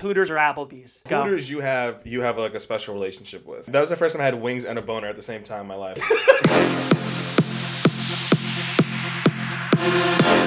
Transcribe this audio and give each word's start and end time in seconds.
Hooters 0.00 0.30
or 0.30 0.36
Applebee's? 0.36 1.02
Go. 1.08 1.24
Hooters, 1.24 1.50
you 1.50 1.58
have 1.60 2.06
you 2.06 2.20
have 2.20 2.38
like 2.38 2.54
a 2.54 2.60
special 2.60 2.94
relationship 2.94 3.44
with. 3.44 3.66
That 3.66 3.80
was 3.80 3.90
the 3.90 3.96
first 3.96 4.14
time 4.14 4.22
I 4.22 4.26
had 4.26 4.40
wings 4.40 4.64
and 4.64 4.78
a 4.78 4.82
boner 4.82 5.08
at 5.08 5.16
the 5.16 5.22
same 5.22 5.42
time 5.42 5.62
in 5.62 5.66
my 5.66 5.74
life. 5.74 5.98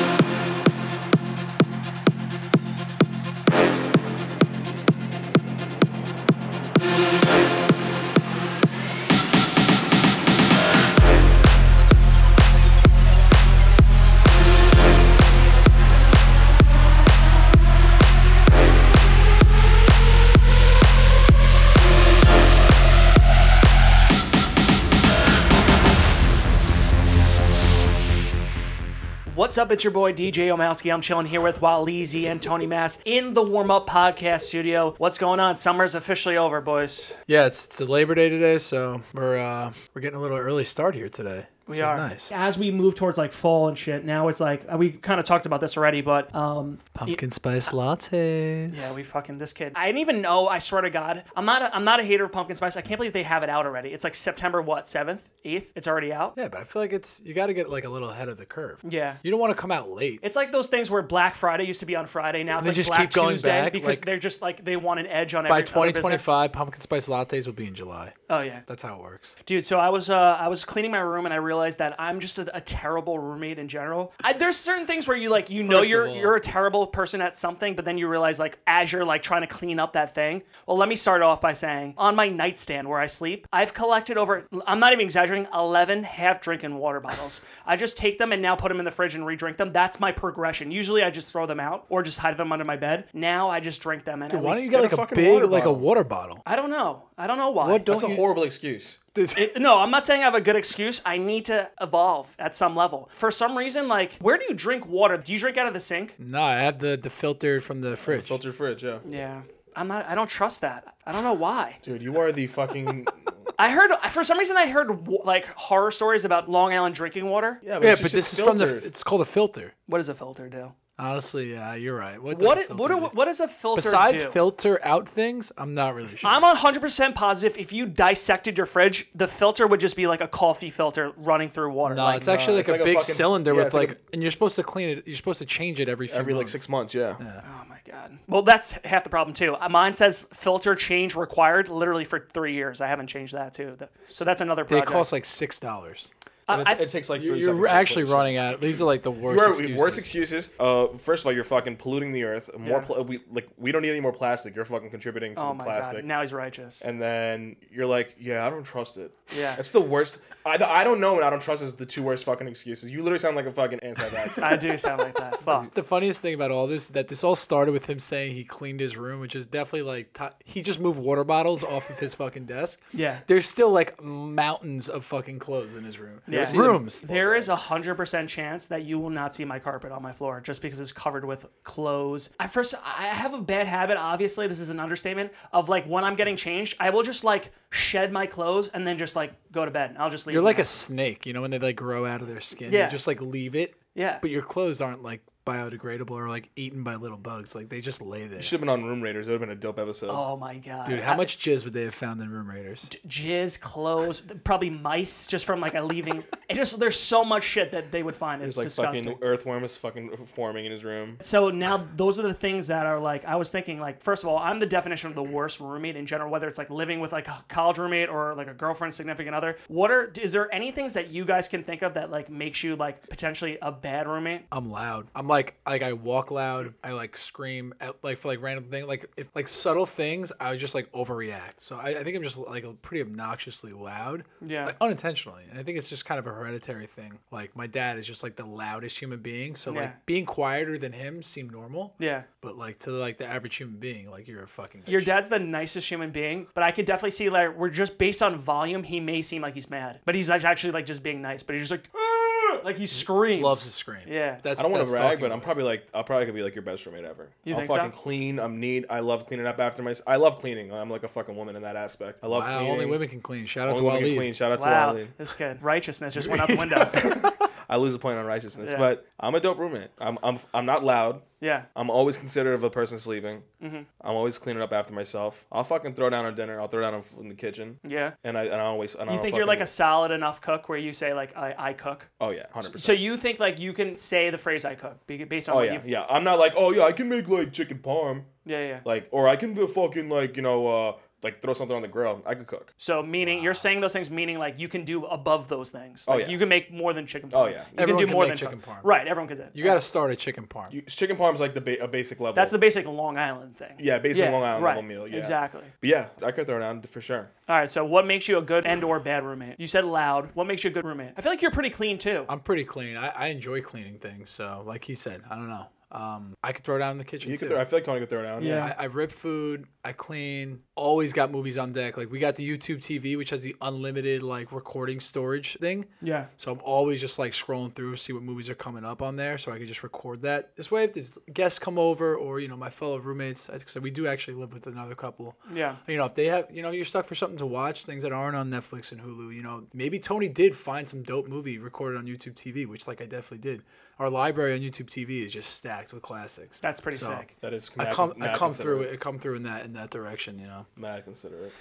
What's 29.51 29.57
up? 29.57 29.73
It's 29.73 29.83
your 29.83 29.91
boy 29.91 30.13
DJ 30.13 30.47
Omowski. 30.47 30.93
I'm 30.93 31.01
chilling 31.01 31.25
here 31.25 31.41
with 31.41 31.59
Waleezy 31.59 32.31
and 32.31 32.41
Tony 32.41 32.65
Mass 32.65 32.99
in 33.03 33.33
the 33.33 33.43
warm 33.43 33.69
up 33.69 33.85
podcast 33.85 34.43
studio. 34.43 34.95
What's 34.97 35.17
going 35.17 35.41
on? 35.41 35.57
Summer's 35.57 35.93
officially 35.93 36.37
over, 36.37 36.61
boys. 36.61 37.13
Yeah, 37.27 37.47
it's 37.47 37.65
it's 37.65 37.81
a 37.81 37.85
Labor 37.85 38.15
Day 38.15 38.29
today, 38.29 38.59
so 38.59 39.01
we're 39.13 39.37
uh 39.37 39.73
we're 39.93 40.01
getting 40.01 40.17
a 40.17 40.21
little 40.21 40.37
early 40.37 40.63
start 40.63 40.95
here 40.95 41.09
today. 41.09 41.47
We 41.71 41.77
This 41.77 41.83
is 41.85 41.89
are. 41.89 41.97
nice. 41.97 42.31
As 42.31 42.57
we 42.57 42.69
move 42.71 42.95
towards 42.95 43.17
like 43.17 43.31
fall 43.31 43.67
and 43.67 43.77
shit, 43.77 44.05
now 44.05 44.27
it's 44.27 44.39
like 44.39 44.65
uh, 44.71 44.77
we 44.77 44.91
kind 44.91 45.19
of 45.19 45.25
talked 45.25 45.45
about 45.45 45.59
this 45.61 45.77
already, 45.77 46.01
but 46.01 46.33
um, 46.35 46.77
Pumpkin 46.93 47.31
spice 47.31 47.69
lattes. 47.69 48.75
yeah, 48.75 48.93
we 48.93 49.03
fucking 49.03 49.37
this 49.37 49.53
kid. 49.53 49.73
I 49.75 49.87
didn't 49.87 49.99
even 50.01 50.21
know. 50.21 50.47
I 50.47 50.59
swear 50.59 50.81
to 50.81 50.89
God, 50.89 51.23
I'm 51.35 51.45
not. 51.45 51.61
A, 51.61 51.75
I'm 51.75 51.83
not 51.83 51.99
a 51.99 52.03
hater 52.03 52.25
of 52.25 52.31
pumpkin 52.31 52.55
spice. 52.55 52.77
I 52.77 52.81
can't 52.81 52.97
believe 52.99 53.13
they 53.13 53.23
have 53.23 53.43
it 53.43 53.49
out 53.49 53.65
already. 53.65 53.89
It's 53.89 54.03
like 54.03 54.15
September 54.15 54.61
what 54.61 54.87
seventh, 54.87 55.31
eighth. 55.45 55.71
It's 55.75 55.87
already 55.87 56.13
out. 56.13 56.33
Yeah, 56.37 56.47
but 56.49 56.59
I 56.61 56.63
feel 56.63 56.81
like 56.81 56.93
it's 56.93 57.21
you 57.23 57.33
got 57.33 57.47
to 57.47 57.53
get 57.53 57.69
like 57.69 57.83
a 57.85 57.89
little 57.89 58.09
ahead 58.09 58.29
of 58.29 58.37
the 58.37 58.45
curve. 58.45 58.79
Yeah. 58.87 59.17
You 59.23 59.31
don't 59.31 59.39
want 59.39 59.55
to 59.55 59.61
come 59.61 59.71
out 59.71 59.89
late. 59.89 60.19
It's 60.23 60.35
like 60.35 60.51
those 60.51 60.67
things 60.67 60.89
where 60.91 61.01
Black 61.01 61.35
Friday 61.35 61.65
used 61.65 61.79
to 61.81 61.85
be 61.85 61.95
on 61.95 62.05
Friday. 62.05 62.43
Now 62.43 62.57
it's 62.57 62.65
they 62.65 62.71
like 62.71 62.75
just 62.75 62.89
Black 62.89 63.01
keep 63.01 63.11
going 63.13 63.33
Tuesday 63.35 63.63
back, 63.63 63.73
because 63.73 63.97
like- 63.99 64.05
they're 64.05 64.19
just 64.19 64.41
like 64.41 64.63
they 64.63 64.75
want 64.75 64.99
an 64.99 65.07
edge 65.07 65.33
on 65.33 65.43
By 65.43 65.59
every 65.61 65.73
other 65.73 65.91
business. 65.93 66.23
2025, 66.25 66.51
pumpkin 66.51 66.81
spice 66.81 67.07
lattes 67.07 67.45
will 67.45 67.53
be 67.53 67.67
in 67.67 67.75
July. 67.75 68.13
Oh 68.29 68.41
yeah. 68.41 68.61
That's 68.65 68.81
how 68.83 68.95
it 68.95 69.01
works. 69.01 69.35
Dude, 69.45 69.65
so 69.65 69.79
I 69.79 69.89
was 69.89 70.09
uh, 70.09 70.15
I 70.15 70.47
was 70.47 70.65
cleaning 70.65 70.91
my 70.91 70.99
room 70.99 71.25
and 71.25 71.33
I 71.33 71.37
realized 71.37 71.60
that 71.77 71.95
I'm 71.99 72.19
just 72.19 72.39
a, 72.39 72.55
a 72.57 72.61
terrible 72.61 73.17
roommate 73.19 73.59
in 73.59 73.67
general. 73.67 74.13
I, 74.23 74.33
there's 74.33 74.57
certain 74.57 74.85
things 74.87 75.07
where 75.07 75.15
you 75.17 75.29
like 75.29 75.49
you 75.49 75.63
know 75.63 75.79
First 75.79 75.89
you're 75.89 76.07
all- 76.07 76.15
you're 76.15 76.35
a 76.35 76.39
terrible 76.41 76.87
person 76.87 77.21
at 77.21 77.35
something, 77.35 77.75
but 77.75 77.85
then 77.85 77.97
you 77.97 78.07
realize 78.07 78.39
like 78.39 78.59
as 78.67 78.91
you're 78.91 79.05
like 79.05 79.21
trying 79.23 79.41
to 79.41 79.47
clean 79.47 79.79
up 79.79 79.93
that 79.93 80.13
thing. 80.15 80.43
Well, 80.67 80.77
let 80.77 80.89
me 80.89 80.95
start 80.95 81.21
off 81.21 81.41
by 81.41 81.53
saying 81.53 81.93
on 81.97 82.15
my 82.15 82.29
nightstand 82.29 82.87
where 82.89 82.99
I 82.99 83.07
sleep, 83.07 83.47
I've 83.53 83.73
collected 83.73 84.17
over 84.17 84.47
I'm 84.65 84.79
not 84.79 84.93
even 84.93 85.05
exaggerating 85.05 85.47
11 85.53 86.03
half 86.03 86.41
drinking 86.41 86.75
water 86.75 86.99
bottles. 86.99 87.41
I 87.65 87.75
just 87.75 87.97
take 87.97 88.17
them 88.17 88.31
and 88.31 88.41
now 88.41 88.55
put 88.55 88.69
them 88.69 88.79
in 88.79 88.85
the 88.85 88.91
fridge 88.91 89.15
and 89.15 89.25
re-drink 89.25 89.57
them. 89.57 89.71
That's 89.71 89.99
my 89.99 90.11
progression. 90.11 90.71
Usually 90.71 91.03
I 91.03 91.09
just 91.09 91.31
throw 91.31 91.45
them 91.45 91.59
out 91.59 91.85
or 91.89 92.03
just 92.03 92.19
hide 92.19 92.37
them 92.37 92.51
under 92.51 92.65
my 92.65 92.75
bed. 92.77 93.05
Now 93.13 93.49
I 93.49 93.59
just 93.59 93.81
drink 93.81 94.03
them 94.05 94.21
and 94.21 94.33
at 94.33 94.39
Why 94.39 94.43
don't 94.43 94.51
least- 94.53 94.65
you 94.65 94.71
get 94.71 94.71
get 94.71 94.79
a 94.79 94.83
like 94.83 94.93
a, 94.93 94.97
fucking 94.97 95.15
big 95.15 95.33
water 95.33 95.47
like 95.47 95.63
a 95.63 95.65
bottle. 95.67 95.79
water 95.79 96.03
bottle? 96.03 96.43
I 96.45 96.55
don't 96.55 96.71
know. 96.71 97.03
I 97.17 97.27
don't 97.27 97.37
know 97.37 97.51
why. 97.51 97.69
What 97.69 97.85
don't 97.85 97.99
That's 98.01 98.11
a 98.11 98.15
horrible 98.15 98.43
excuse. 98.43 98.97
It- 99.15 99.59
no, 99.59 99.79
I'm 99.79 99.91
not 99.91 100.05
saying 100.05 100.21
I 100.21 100.25
have 100.25 100.35
a 100.35 100.41
good 100.41 100.55
excuse. 100.55 101.01
I 101.05 101.17
need 101.17 101.45
to 101.45 101.69
evolve 101.81 102.35
at 102.39 102.55
some 102.55 102.75
level. 102.75 103.09
For 103.11 103.29
some 103.31 103.57
reason, 103.57 103.87
like, 103.87 104.13
where 104.19 104.37
do 104.37 104.45
you 104.47 104.53
drink 104.53 104.85
water? 104.87 105.17
Do 105.17 105.33
you 105.33 105.39
drink 105.39 105.57
out 105.57 105.67
of 105.67 105.73
the 105.73 105.79
sink? 105.81 106.15
no, 106.17 106.41
I 106.41 106.55
have 106.59 106.79
the 106.79 106.95
the 106.97 107.09
filter 107.09 107.59
from 107.59 107.81
the 107.81 107.97
fridge. 107.97 108.25
Filter 108.27 108.53
fridge, 108.53 108.83
yeah. 108.83 108.99
Yeah. 109.07 109.41
I'm 109.75 109.87
not. 109.87 110.05
I 110.07 110.15
don't 110.15 110.29
trust 110.29 110.61
that. 110.61 110.95
I 111.05 111.11
don't 111.13 111.23
know 111.23 111.33
why. 111.33 111.77
Dude, 111.81 112.01
you 112.01 112.17
are 112.19 112.31
the 112.31 112.47
fucking 112.47 113.07
I 113.59 113.71
heard 113.71 113.91
for 114.09 114.23
some 114.23 114.37
reason 114.37 114.57
I 114.57 114.69
heard 114.69 115.07
like 115.25 115.45
horror 115.55 115.91
stories 115.91 116.25
about 116.25 116.49
Long 116.49 116.73
Island 116.73 116.95
drinking 116.95 117.25
water. 117.25 117.59
yeah, 117.63 117.79
but, 117.79 117.85
Yeah, 117.85 117.91
it's 117.93 118.01
but 118.01 118.11
just- 118.11 118.13
this 118.15 118.29
it's 118.31 118.39
is 118.39 118.45
from 118.45 118.57
the. 118.57 118.75
It's 118.85 119.03
called 119.03 119.21
a 119.21 119.25
filter. 119.25 119.73
What 119.87 119.97
does 119.99 120.09
a 120.09 120.13
filter 120.13 120.49
do? 120.49 120.73
Honestly, 121.01 121.51
yeah, 121.53 121.73
you're 121.73 121.95
right. 121.97 122.21
What 122.21 122.37
does 122.37 122.47
What 122.47 122.57
a 122.57 122.61
i- 122.61 122.63
filter 122.65 122.75
what 122.81 122.87
do? 122.89 122.95
do- 122.99 123.15
what 123.17 123.25
does 123.25 123.39
a 123.39 123.47
filter 123.47 123.81
Besides 123.81 124.23
do? 124.23 124.29
filter 124.29 124.79
out 124.85 125.09
things, 125.09 125.51
I'm 125.57 125.73
not 125.73 125.95
really 125.95 126.15
sure. 126.15 126.29
I'm 126.29 126.43
100% 126.43 127.15
positive 127.15 127.57
if 127.57 127.73
you 127.73 127.87
dissected 127.87 128.55
your 128.55 128.67
fridge, 128.67 129.09
the 129.15 129.27
filter 129.27 129.65
would 129.65 129.79
just 129.79 129.95
be 129.95 130.05
like 130.05 130.21
a 130.21 130.27
coffee 130.27 130.69
filter 130.69 131.11
running 131.17 131.49
through 131.49 131.71
water. 131.73 131.95
No, 131.95 132.03
like, 132.03 132.17
it's 132.17 132.27
actually 132.27 132.59
it's 132.59 132.69
like 132.69 132.77
a 132.77 132.79
like 132.79 132.81
a 132.81 132.83
big 132.93 132.99
fucking- 132.99 133.15
cylinder 133.15 133.53
yeah, 133.55 133.63
with 133.63 133.73
like 133.73 133.89
like, 133.89 133.97
a- 133.97 134.01
and 134.13 134.21
you're 134.21 134.31
supposed 134.31 134.55
to 134.57 134.63
clean 134.63 134.89
it. 134.89 135.07
You're 135.07 135.15
supposed 135.15 135.39
to 135.39 135.45
change 135.45 135.79
it 135.79 135.89
every 135.89 136.07
few 136.07 136.17
every 136.19 136.33
like 136.35 136.47
six 136.47 136.69
months, 136.69 136.93
yeah. 136.93 137.15
Oh 137.19 137.65
my 137.67 137.79
god. 137.83 138.19
Well, 138.27 138.43
that's 138.43 138.73
half 138.85 139.03
the 139.03 139.09
problem 139.09 139.33
too. 139.33 139.55
Uh, 139.55 139.69
Mine 139.69 139.95
says 139.95 140.27
filter 140.33 140.75
change 140.75 141.15
required 141.15 141.67
literally 141.67 142.05
for 142.05 142.27
three 142.31 142.53
years. 142.53 142.79
I 142.79 142.85
haven't 142.87 143.07
changed 143.07 143.33
that 143.33 143.53
too. 143.53 143.75
So 144.07 144.23
that's 144.23 144.41
another 144.41 144.63
They 144.63 144.75
project. 144.75 144.91
cost 144.91 145.11
like 145.11 145.25
six 145.25 145.59
dollars. 145.59 146.11
And 146.59 146.67
I- 146.67 146.71
it's- 146.73 146.81
it 146.87 146.91
takes 146.91 147.09
like 147.09 147.21
You're, 147.21 147.29
three 147.35 147.39
you're 147.41 147.49
seconds. 147.53 147.67
to 147.67 147.73
actually 147.73 148.01
finish 148.03 148.13
running 148.13 148.37
out. 148.37 148.61
These 148.61 148.81
are 148.81 148.85
like 148.85 149.03
the 149.03 149.11
worst 149.11 149.39
You 149.39 149.45
are 149.45 149.49
excuses. 149.49 149.77
worst 149.77 149.97
excuses. 149.99 150.49
Uh, 150.59 150.87
first 150.97 151.23
of 151.23 151.27
all, 151.27 151.33
you're 151.33 151.43
fucking 151.43 151.77
polluting 151.77 152.11
the 152.11 152.23
earth. 152.23 152.49
More, 152.57 152.79
Yeah. 152.79 152.85
pl- 152.85 153.03
we 153.05 153.19
like 153.31 153.47
we 153.57 153.71
don't 153.71 153.81
need 153.81 153.91
any 153.91 153.99
more 153.99 154.13
plastic. 154.13 154.55
You're 154.55 154.65
fucking 154.65 154.89
contributing 154.89 155.35
to 155.35 155.41
oh 155.41 155.47
the 155.49 155.53
my 155.55 155.63
plastic. 155.63 155.97
god. 155.99 156.05
Now 156.05 156.21
he's 156.21 156.33
righteous. 156.33 156.81
and 156.81 157.01
then 157.01 157.55
you're 157.71 157.85
like, 157.87 158.15
yeah, 158.19 158.45
I 158.45 158.49
don't 158.49 158.63
trust 158.63 158.97
it. 158.97 159.11
Yeah. 159.37 159.55
It's 159.59 159.71
the 159.71 159.81
worst. 159.81 160.19
I, 160.45 160.57
the 160.57 160.67
I 160.69 160.83
don't 160.83 160.99
know 160.99 161.15
and 161.15 161.23
I 161.23 161.29
don't 161.29 161.41
trust 161.41 161.61
is 161.61 161.73
the 161.75 161.85
two 161.85 162.01
worst 162.03 162.25
fucking 162.25 162.47
excuses. 162.47 162.89
You 162.91 162.99
literally 163.03 163.19
sound 163.19 163.35
like 163.35 163.45
a 163.45 163.51
fucking 163.51 163.79
anti-vaxxer. 163.81 164.41
I 164.43 164.55
do 164.55 164.75
sound 164.77 164.99
like 165.01 165.15
that. 165.17 165.39
Fuck. 165.41 165.71
The 165.71 165.83
funniest 165.83 166.21
thing 166.21 166.33
about 166.33 166.49
all 166.51 166.65
this 166.67 166.83
is 166.85 166.89
that 166.89 167.07
this 167.09 167.23
all 167.23 167.35
started 167.35 167.71
with 167.73 167.87
him 167.87 167.99
saying 167.99 168.33
he 168.33 168.43
cleaned 168.43 168.79
his 168.79 168.97
room, 168.97 169.19
which 169.19 169.35
is 169.35 169.45
definitely 169.45 169.83
like 169.83 170.13
ti 170.13 170.25
he 170.43 170.61
just 170.63 170.79
moved 170.79 170.99
water 170.99 171.23
bottles 171.23 171.63
off 171.63 171.89
of 171.91 171.99
his 171.99 172.15
fucking 172.15 172.45
desk. 172.45 172.79
Yeah. 172.91 173.19
There's 173.27 173.47
still 173.47 173.69
like 173.69 174.01
mountains 174.03 174.89
of 174.89 175.05
fucking 175.05 175.39
clothes 175.39 175.75
in 175.75 175.83
his 175.83 175.99
room. 175.99 176.21
Yeah. 176.27 176.40
Them? 176.49 176.59
Rooms. 176.59 177.01
There 177.01 177.35
is 177.35 177.47
a 177.47 177.55
hundred 177.55 177.95
percent 177.95 178.29
chance 178.29 178.67
that 178.67 178.83
you 178.83 178.97
will 178.97 179.09
not 179.09 179.33
see 179.33 179.45
my 179.45 179.59
carpet 179.59 179.91
on 179.91 180.01
my 180.01 180.11
floor 180.11 180.41
just 180.41 180.61
because 180.61 180.79
it's 180.79 180.91
covered 180.91 181.25
with 181.25 181.45
clothes. 181.63 182.29
I 182.39 182.47
first 182.47 182.73
I 182.83 183.05
have 183.05 183.33
a 183.33 183.41
bad 183.41 183.67
habit, 183.67 183.97
obviously, 183.97 184.47
this 184.47 184.59
is 184.59 184.69
an 184.69 184.79
understatement, 184.79 185.31
of 185.53 185.69
like 185.69 185.85
when 185.85 186.03
I'm 186.03 186.15
getting 186.15 186.35
changed, 186.35 186.75
I 186.79 186.89
will 186.89 187.03
just 187.03 187.23
like 187.23 187.51
shed 187.69 188.11
my 188.11 188.25
clothes 188.25 188.69
and 188.69 188.87
then 188.87 188.97
just 188.97 189.15
like 189.15 189.33
go 189.51 189.65
to 189.65 189.71
bed. 189.71 189.95
I'll 189.99 190.09
just 190.09 190.25
leave. 190.25 190.33
You're 190.33 190.43
like 190.43 190.55
there. 190.55 190.63
a 190.63 190.65
snake, 190.65 191.25
you 191.25 191.33
know, 191.33 191.41
when 191.41 191.51
they 191.51 191.59
like 191.59 191.75
grow 191.75 192.05
out 192.05 192.21
of 192.21 192.27
their 192.27 192.41
skin. 192.41 192.71
Yeah. 192.71 192.85
You 192.85 192.91
just 192.91 193.07
like 193.07 193.21
leave 193.21 193.55
it. 193.55 193.75
Yeah. 193.93 194.19
But 194.21 194.31
your 194.31 194.41
clothes 194.41 194.81
aren't 194.81 195.03
like 195.03 195.21
biodegradable 195.45 196.11
or 196.11 196.29
like 196.29 196.49
eaten 196.55 196.83
by 196.83 196.95
little 196.95 197.17
bugs. 197.17 197.55
Like 197.55 197.69
they 197.69 197.81
just 197.81 198.01
lay 198.01 198.27
there. 198.27 198.41
Should 198.41 198.51
have 198.53 198.61
been 198.61 198.69
on 198.69 198.83
Room 198.83 199.01
Raiders. 199.01 199.25
That 199.27 199.33
would 199.33 199.41
have 199.41 199.49
been 199.49 199.57
a 199.57 199.59
dope 199.59 199.79
episode. 199.79 200.09
Oh 200.11 200.37
my 200.37 200.57
god. 200.57 200.87
Dude, 200.87 200.99
how 201.01 201.15
much 201.15 201.39
jizz 201.39 201.63
would 201.63 201.73
they 201.73 201.83
have 201.83 201.95
found 201.95 202.21
in 202.21 202.29
Room 202.29 202.49
Raiders? 202.49 202.87
jizz, 203.07 203.59
clothes, 203.59 204.21
probably 204.43 204.69
mice 204.69 205.27
just 205.27 205.45
from 205.45 205.59
like 205.59 205.75
a 205.75 205.81
leaving. 205.81 206.23
It 206.51 206.55
just 206.55 206.81
there's 206.81 206.99
so 206.99 207.23
much 207.23 207.43
shit 207.45 207.71
that 207.71 207.93
they 207.93 208.03
would 208.03 208.13
find. 208.15 208.41
It's 208.41 208.57
It's 208.57 208.57
like 208.57 208.65
disgusting. 208.91 209.13
fucking 209.13 209.23
earthworms 209.25 209.77
fucking 209.77 210.27
forming 210.35 210.65
in 210.65 210.73
his 210.73 210.83
room. 210.83 211.15
So 211.21 211.49
now 211.49 211.87
those 211.95 212.19
are 212.19 212.23
the 212.23 212.33
things 212.33 212.67
that 212.67 212.85
are 212.85 212.99
like 212.99 213.23
I 213.23 213.37
was 213.37 213.51
thinking 213.51 213.79
like 213.79 214.01
first 214.01 214.23
of 214.25 214.29
all 214.29 214.37
I'm 214.37 214.59
the 214.59 214.65
definition 214.65 215.07
of 215.09 215.15
the 215.15 215.23
worst 215.23 215.61
roommate 215.61 215.95
in 215.95 216.05
general 216.05 216.29
whether 216.29 216.49
it's 216.49 216.57
like 216.57 216.69
living 216.69 216.99
with 216.99 217.13
like 217.13 217.29
a 217.29 217.45
college 217.47 217.77
roommate 217.77 218.09
or 218.09 218.35
like 218.35 218.49
a 218.49 218.53
girlfriend 218.53 218.93
significant 218.93 219.33
other. 219.33 219.55
What 219.69 219.91
are 219.91 220.11
is 220.21 220.33
there 220.33 220.53
any 220.53 220.71
things 220.71 220.91
that 220.95 221.09
you 221.09 221.23
guys 221.23 221.47
can 221.47 221.63
think 221.63 221.83
of 221.83 221.93
that 221.93 222.11
like 222.11 222.29
makes 222.29 222.63
you 222.65 222.75
like 222.75 223.07
potentially 223.07 223.57
a 223.61 223.71
bad 223.71 224.05
roommate? 224.09 224.41
I'm 224.51 224.69
loud. 224.69 225.07
I'm 225.15 225.29
like 225.31 225.55
like 225.65 225.81
I 225.81 225.93
walk 225.93 226.29
loud. 226.29 226.73
I 226.83 226.91
like 226.91 227.17
scream 227.17 227.73
at 227.79 227.95
like 228.03 228.17
for 228.17 228.27
like 228.27 228.41
random 228.41 228.65
thing 228.65 228.85
like 228.85 229.09
if 229.17 229.27
like 229.35 229.47
subtle 229.47 229.85
things 229.85 230.31
I 230.39 230.55
just 230.57 230.75
like 230.75 230.91
overreact. 230.91 231.59
So 231.59 231.75
I, 231.77 231.89
I 231.99 232.03
think 232.03 232.15
I'm 232.15 232.23
just 232.23 232.37
like 232.37 232.65
pretty 232.81 233.01
obnoxiously 233.01 233.71
loud. 233.73 234.23
Yeah. 234.45 234.65
Like, 234.67 234.77
unintentionally. 234.81 235.43
And 235.49 235.59
I 235.59 235.63
think 235.63 235.77
it's 235.77 235.89
just 235.89 236.05
kind 236.05 236.19
of 236.19 236.27
a 236.27 236.31
hereditary 236.31 236.85
thing. 236.87 237.19
Like 237.31 237.55
my 237.55 237.65
dad 237.67 237.97
is 237.97 238.05
just 238.05 238.21
like 238.23 238.35
the 238.35 238.45
loudest 238.45 238.99
human 238.99 239.19
being. 239.19 239.55
So 239.55 239.73
Yeah. 239.73 239.81
like 239.81 240.05
being 240.05 240.25
quieter 240.25 240.77
than 240.77 240.91
him 240.91 241.23
seemed 241.23 241.51
normal. 241.51 241.95
Yeah. 241.97 242.23
But 242.41 242.57
like 242.57 242.79
to 242.79 242.91
like 242.91 243.17
the 243.17 243.25
average 243.25 243.55
human 243.55 243.77
being, 243.77 244.09
like 244.11 244.27
you're 244.27 244.43
a 244.43 244.47
fucking 244.47 244.83
Your 244.87 245.01
bitch. 245.01 245.05
dad's 245.05 245.29
the 245.29 245.39
nicest 245.39 245.87
human 245.87 246.11
being, 246.11 246.47
but 246.53 246.63
I 246.63 246.71
could 246.71 246.85
definitely 246.85 247.11
see 247.11 247.29
like 247.29 247.57
we're 247.57 247.69
just 247.69 247.97
based 247.97 248.21
on 248.21 248.37
volume. 248.37 248.83
He 248.83 248.99
may 248.99 249.21
seem 249.21 249.41
like 249.41 249.53
he's 249.53 249.69
mad, 249.69 250.01
but 250.05 250.13
he's 250.15 250.29
like, 250.29 250.43
actually 250.43 250.73
like 250.73 250.85
just 250.85 251.03
being 251.03 251.21
nice. 251.21 251.41
But 251.43 251.55
he's 251.55 251.69
just 251.69 251.71
like, 251.71 251.89
"Ah!" 251.95 252.10
like 252.63 252.77
he 252.77 252.85
screams. 252.85 253.41
loves 253.43 253.63
to 253.63 253.69
scream. 253.69 254.01
Yeah. 254.07 254.37
That's 254.41 254.59
I 254.59 254.63
don't 254.63 254.71
want 254.71 254.87
to 254.87 254.91
brag, 254.93 255.19
but 255.19 255.31
I'm 255.31 255.41
probably 255.41 255.63
like 255.63 255.87
I'll 255.93 256.03
probably 256.03 256.25
could 256.25 256.35
be 256.35 256.43
like 256.43 256.55
your 256.55 256.61
best 256.63 256.85
roommate 256.85 257.05
ever. 257.05 257.29
You 257.43 257.53
I'm 257.53 257.59
think 257.61 257.71
so? 257.71 257.77
fucking 257.77 257.91
clean. 257.91 258.39
I'm 258.39 258.59
neat. 258.59 258.85
I 258.89 258.99
love 258.99 259.27
cleaning 259.27 259.45
up 259.47 259.59
after 259.59 259.81
myself. 259.83 260.07
I 260.07 260.15
love 260.17 260.39
cleaning. 260.39 260.71
I'm 260.73 260.89
like 260.89 261.03
a 261.03 261.07
fucking 261.07 261.35
woman 261.35 261.55
in 261.55 261.61
that 261.63 261.75
aspect. 261.75 262.19
I 262.23 262.27
love 262.27 262.43
Wow, 262.43 262.57
cleaning. 262.57 262.71
only 262.73 262.85
women 262.85 263.07
can 263.07 263.21
clean. 263.21 263.45
Shout 263.45 263.69
out 263.69 263.77
to 263.77 263.83
you. 263.83 263.89
Only 263.89 264.01
women 264.01 264.03
to 264.03 264.09
can 264.09 264.17
Ali. 264.19 264.25
clean. 264.27 264.33
Shout 264.33 264.51
out 264.51 264.59
to 264.59 264.65
Wow, 264.65 264.89
Ali. 264.89 265.07
this 265.17 265.33
kid 265.33 265.61
righteousness 265.61 266.13
just 266.13 266.29
went 266.29 266.41
out 266.41 266.47
the 266.49 266.55
window. 266.57 267.31
I 267.71 267.77
lose 267.77 267.95
a 267.95 267.99
point 267.99 268.19
on 268.19 268.25
righteousness, 268.25 268.69
Yeah. 268.71 268.77
but 268.77 269.07
I'm 269.19 269.33
a 269.33 269.39
dope 269.39 269.57
roommate. 269.57 269.89
I'm 269.97 270.19
I'm 270.21 270.37
I'm 270.53 270.65
not 270.65 270.83
loud. 270.83 271.21
yeah. 271.39 271.63
I'm 271.75 271.89
always 271.89 272.17
considerate 272.17 272.53
of 272.55 272.63
a 272.63 272.69
person 272.69 272.99
sleeping. 272.99 273.43
Mm-hmm. 273.63 273.77
I'm 274.01 274.15
always 274.15 274.37
cleaning 274.37 274.61
up 274.61 274.73
after 274.73 274.93
myself. 274.93 275.45
I'll 275.51 275.63
fucking 275.63 275.93
throw 275.95 276.09
down 276.09 276.25
a 276.25 276.33
dinner. 276.33 276.59
I'll 276.59 276.67
throw 276.67 276.81
down 276.81 277.01
in 277.19 277.29
the 277.29 277.33
kitchen, 277.33 277.79
Yeah. 277.87 278.11
and 278.25 278.37
I 278.37 278.43
and 278.43 278.55
I 278.55 278.65
always. 278.65 278.93
And 278.95 279.09
You 279.09 279.19
think 279.21 279.37
you're 279.37 279.45
like 279.47 279.61
a 279.61 279.65
solid 279.65 280.11
enough 280.11 280.41
cook 280.41 280.67
where 280.69 280.77
you 280.77 280.91
say 280.91 281.13
like 281.13 281.35
I, 281.37 281.55
I 281.57 281.73
cook? 281.73 282.09
Oh 282.19 282.31
yeah, 282.31 282.47
hundred 282.51 282.73
percent. 282.73 282.81
So 282.83 282.91
you 282.91 283.15
think 283.15 283.39
like 283.39 283.57
you 283.59 283.71
can 283.71 283.95
say 283.95 284.29
the 284.31 284.37
phrase 284.37 284.65
I 284.65 284.75
cook 284.75 284.97
based 285.07 285.47
on 285.47 285.53
Oh 285.55 285.59
what 285.59 285.67
yeah, 285.67 285.73
you've 285.73 285.87
yeah. 285.87 286.05
I'm 286.09 286.25
not 286.25 286.39
like, 286.39 286.53
oh 286.57 286.71
yeah, 286.73 286.83
I 286.83 286.91
can 286.91 287.07
make 287.07 287.29
like 287.29 287.53
chicken 287.53 287.79
parm. 287.79 288.23
Yeah, 288.45 288.67
yeah. 288.67 288.79
Like, 288.83 289.07
or 289.11 289.27
I 289.29 289.35
can 289.37 289.53
do 289.53 289.61
a 289.63 289.67
fucking 289.67 290.09
like 290.09 290.35
you 290.35 290.43
know 290.43 290.67
uh 290.67 290.93
like 291.23 291.41
throw 291.41 291.53
something 291.53 291.75
on 291.75 291.81
the 291.81 291.87
grill. 291.87 292.21
I 292.25 292.35
can 292.35 292.45
cook. 292.45 292.73
So 292.77 293.03
meaning 293.03 293.43
you're 293.43 293.53
saying 293.53 293.81
those 293.81 293.93
things 293.93 294.09
meaning 294.09 294.39
like 294.39 294.59
you 294.59 294.67
can 294.67 294.85
do 294.85 295.05
above 295.05 295.47
those 295.49 295.71
things. 295.71 296.05
Oh, 296.07 296.17
yeah. 296.17 296.27
you 296.27 296.37
can 296.37 296.49
make 296.49 296.71
more 296.71 296.93
than 296.93 297.05
chicken 297.05 297.29
oh, 297.33 297.37
Parm. 297.37 297.41
Oh, 297.43 297.47
yeah. 297.47 297.65
You 297.71 297.73
Everyone 297.77 297.87
can 297.87 297.97
do 297.97 298.05
can 298.05 298.13
more 298.13 298.23
make 298.23 298.29
than 298.29 298.37
chicken 298.37 298.59
parm. 298.59 298.77
parm. 298.77 298.83
Right, 298.83 299.07
everyone 299.07 299.27
can 299.27 299.37
do 299.37 299.43
it. 299.43 299.51
You 299.53 299.63
got 299.63 299.75
to 299.75 299.81
start 299.81 300.11
a 300.11 300.15
chicken 300.15 300.47
parm. 300.47 300.73
You, 300.73 300.81
chicken 300.83 301.17
is 301.33 301.39
like 301.39 301.53
the 301.53 301.61
ba- 301.61 301.83
a 301.83 301.87
basic 301.87 302.19
level. 302.19 302.33
That's 302.33 302.51
the 302.51 302.59
basic 302.59 302.85
Long 302.87 303.17
Island 303.17 303.55
thing. 303.55 303.73
yeah 303.79 303.99
basic 303.99 304.25
Yeah, 304.25 304.31
Long 304.31 304.43
Island 304.43 304.63
right, 304.63 304.75
level 304.75 304.83
meal. 304.83 305.07
Yeah, 305.07 305.17
Exactly. 305.17 305.63
But 305.79 305.89
yeah, 305.89 306.07
I 306.23 306.31
could 306.31 306.47
throw 306.47 306.57
it 306.57 306.61
down 306.61 306.81
for 306.83 307.01
sure. 307.01 307.29
All 307.47 307.57
right, 307.57 307.69
so 307.69 307.85
what 307.85 308.07
makes 308.07 308.27
you 308.27 308.37
a 308.37 308.41
good 308.41 308.65
and 308.65 308.83
or 308.83 308.99
bad 308.99 309.23
roommate? 309.23 309.59
You 309.59 309.67
said 309.67 309.85
loud. 309.85 310.29
What 310.33 310.47
makes 310.47 310.63
you 310.63 310.69
a 310.69 310.73
good 310.73 310.85
roommate? 310.85 311.13
I 311.17 311.21
feel 311.21 311.31
like 311.31 311.41
you're 311.41 311.51
pretty 311.51 311.69
clean 311.69 311.97
too. 311.97 312.25
I'm 312.29 312.39
pretty 312.39 312.63
clean. 312.63 312.97
I, 312.97 313.09
I 313.09 313.25
enjoy 313.27 313.61
cleaning 313.61 313.99
things. 313.99 314.29
So, 314.29 314.63
like 314.65 314.85
he 314.85 314.95
said, 314.95 315.21
I 315.29 315.35
don't 315.35 315.49
know. 315.49 315.67
Um, 315.91 316.35
I 316.41 316.53
could 316.53 316.63
throw 316.63 316.77
it 316.77 316.79
down 316.79 316.91
in 316.93 316.97
the 316.97 317.03
kitchen 317.03 317.31
You 317.31 317.37
too. 317.37 317.47
could 317.47 317.53
throw, 317.55 317.61
I 317.61 317.65
feel 317.65 317.77
like 317.77 317.83
Tony 317.83 317.99
could 317.99 318.09
throw 318.09 318.21
it 318.21 318.23
down. 318.23 318.43
Yeah. 318.43 318.73
I, 318.77 318.83
I 318.83 318.85
rip 318.85 319.11
food. 319.11 319.65
I 319.83 319.91
clean. 319.91 320.61
Always 320.75 321.11
got 321.11 321.31
movies 321.31 321.57
on 321.57 321.73
deck. 321.73 321.97
Like 321.97 322.09
we 322.09 322.19
got 322.19 322.35
the 322.35 322.47
YouTube 322.47 322.77
TV, 322.77 323.17
which 323.17 323.31
has 323.31 323.41
the 323.43 323.55
unlimited 323.61 324.23
like 324.23 324.51
recording 324.51 324.99
storage 324.99 325.57
thing. 325.57 325.85
Yeah. 326.01 326.27
So 326.37 326.51
I'm 326.53 326.61
always 326.63 327.01
just 327.01 327.19
like 327.19 327.33
scrolling 327.33 327.73
through, 327.73 327.97
see 327.97 328.13
what 328.13 328.23
movies 328.23 328.49
are 328.49 328.55
coming 328.55 328.85
up 328.85 329.01
on 329.01 329.15
there, 329.17 329.37
so 329.37 329.51
I 329.51 329.57
can 329.57 329.67
just 329.67 329.83
record 329.83 330.21
that. 330.21 330.55
This 330.55 330.71
way, 330.71 330.83
if 330.85 330.93
there's 330.93 331.17
guests 331.33 331.59
come 331.59 331.77
over 331.77 332.15
or 332.15 332.39
you 332.39 332.47
know 332.47 332.55
my 332.57 332.69
fellow 332.69 332.97
roommates, 332.97 333.47
because 333.47 333.75
we 333.79 333.91
do 333.91 334.07
actually 334.07 334.35
live 334.35 334.53
with 334.53 334.67
another 334.67 334.95
couple. 334.95 335.35
Yeah. 335.53 335.75
You 335.87 335.97
know, 335.97 336.05
if 336.05 336.15
they 336.15 336.27
have, 336.27 336.47
you 336.51 336.61
know, 336.61 336.71
you're 336.71 336.85
stuck 336.85 337.05
for 337.05 337.15
something 337.15 337.37
to 337.39 337.45
watch, 337.45 337.85
things 337.85 338.03
that 338.03 338.11
aren't 338.13 338.35
on 338.35 338.49
Netflix 338.49 338.91
and 338.91 339.01
Hulu. 339.01 339.35
You 339.35 339.41
know, 339.43 339.63
maybe 339.73 339.99
Tony 339.99 340.29
did 340.29 340.55
find 340.55 340.87
some 340.87 341.03
dope 341.03 341.27
movie 341.27 341.57
recorded 341.57 341.97
on 341.97 342.05
YouTube 342.05 342.35
TV, 342.35 342.65
which 342.65 342.87
like 342.87 343.01
I 343.01 343.05
definitely 343.05 343.39
did. 343.39 343.63
Our 344.01 344.09
library 344.09 344.55
on 344.55 344.61
YouTube 344.61 344.87
TV 344.87 345.23
is 345.23 345.31
just 345.31 345.53
stacked 345.53 345.93
with 345.93 346.01
classics. 346.01 346.59
That's 346.59 346.81
pretty 346.81 346.97
So, 346.97 347.05
sick. 347.05 347.35
That 347.41 347.53
is. 347.53 347.69
I 347.77 347.83
mad- 347.83 347.93
come, 347.93 348.13
I 348.15 348.19
mad 348.19 348.35
come 348.35 348.51
through 348.51 348.77
considerate. 348.77 348.93
it, 348.95 348.99
come 348.99 349.19
through 349.19 349.35
in 349.35 349.43
that 349.43 349.63
in 349.63 349.73
that 349.73 349.91
direction. 349.91 350.39
You 350.39 350.47
know. 350.47 350.65
Mad 350.75 351.03
considerate. 351.03 351.53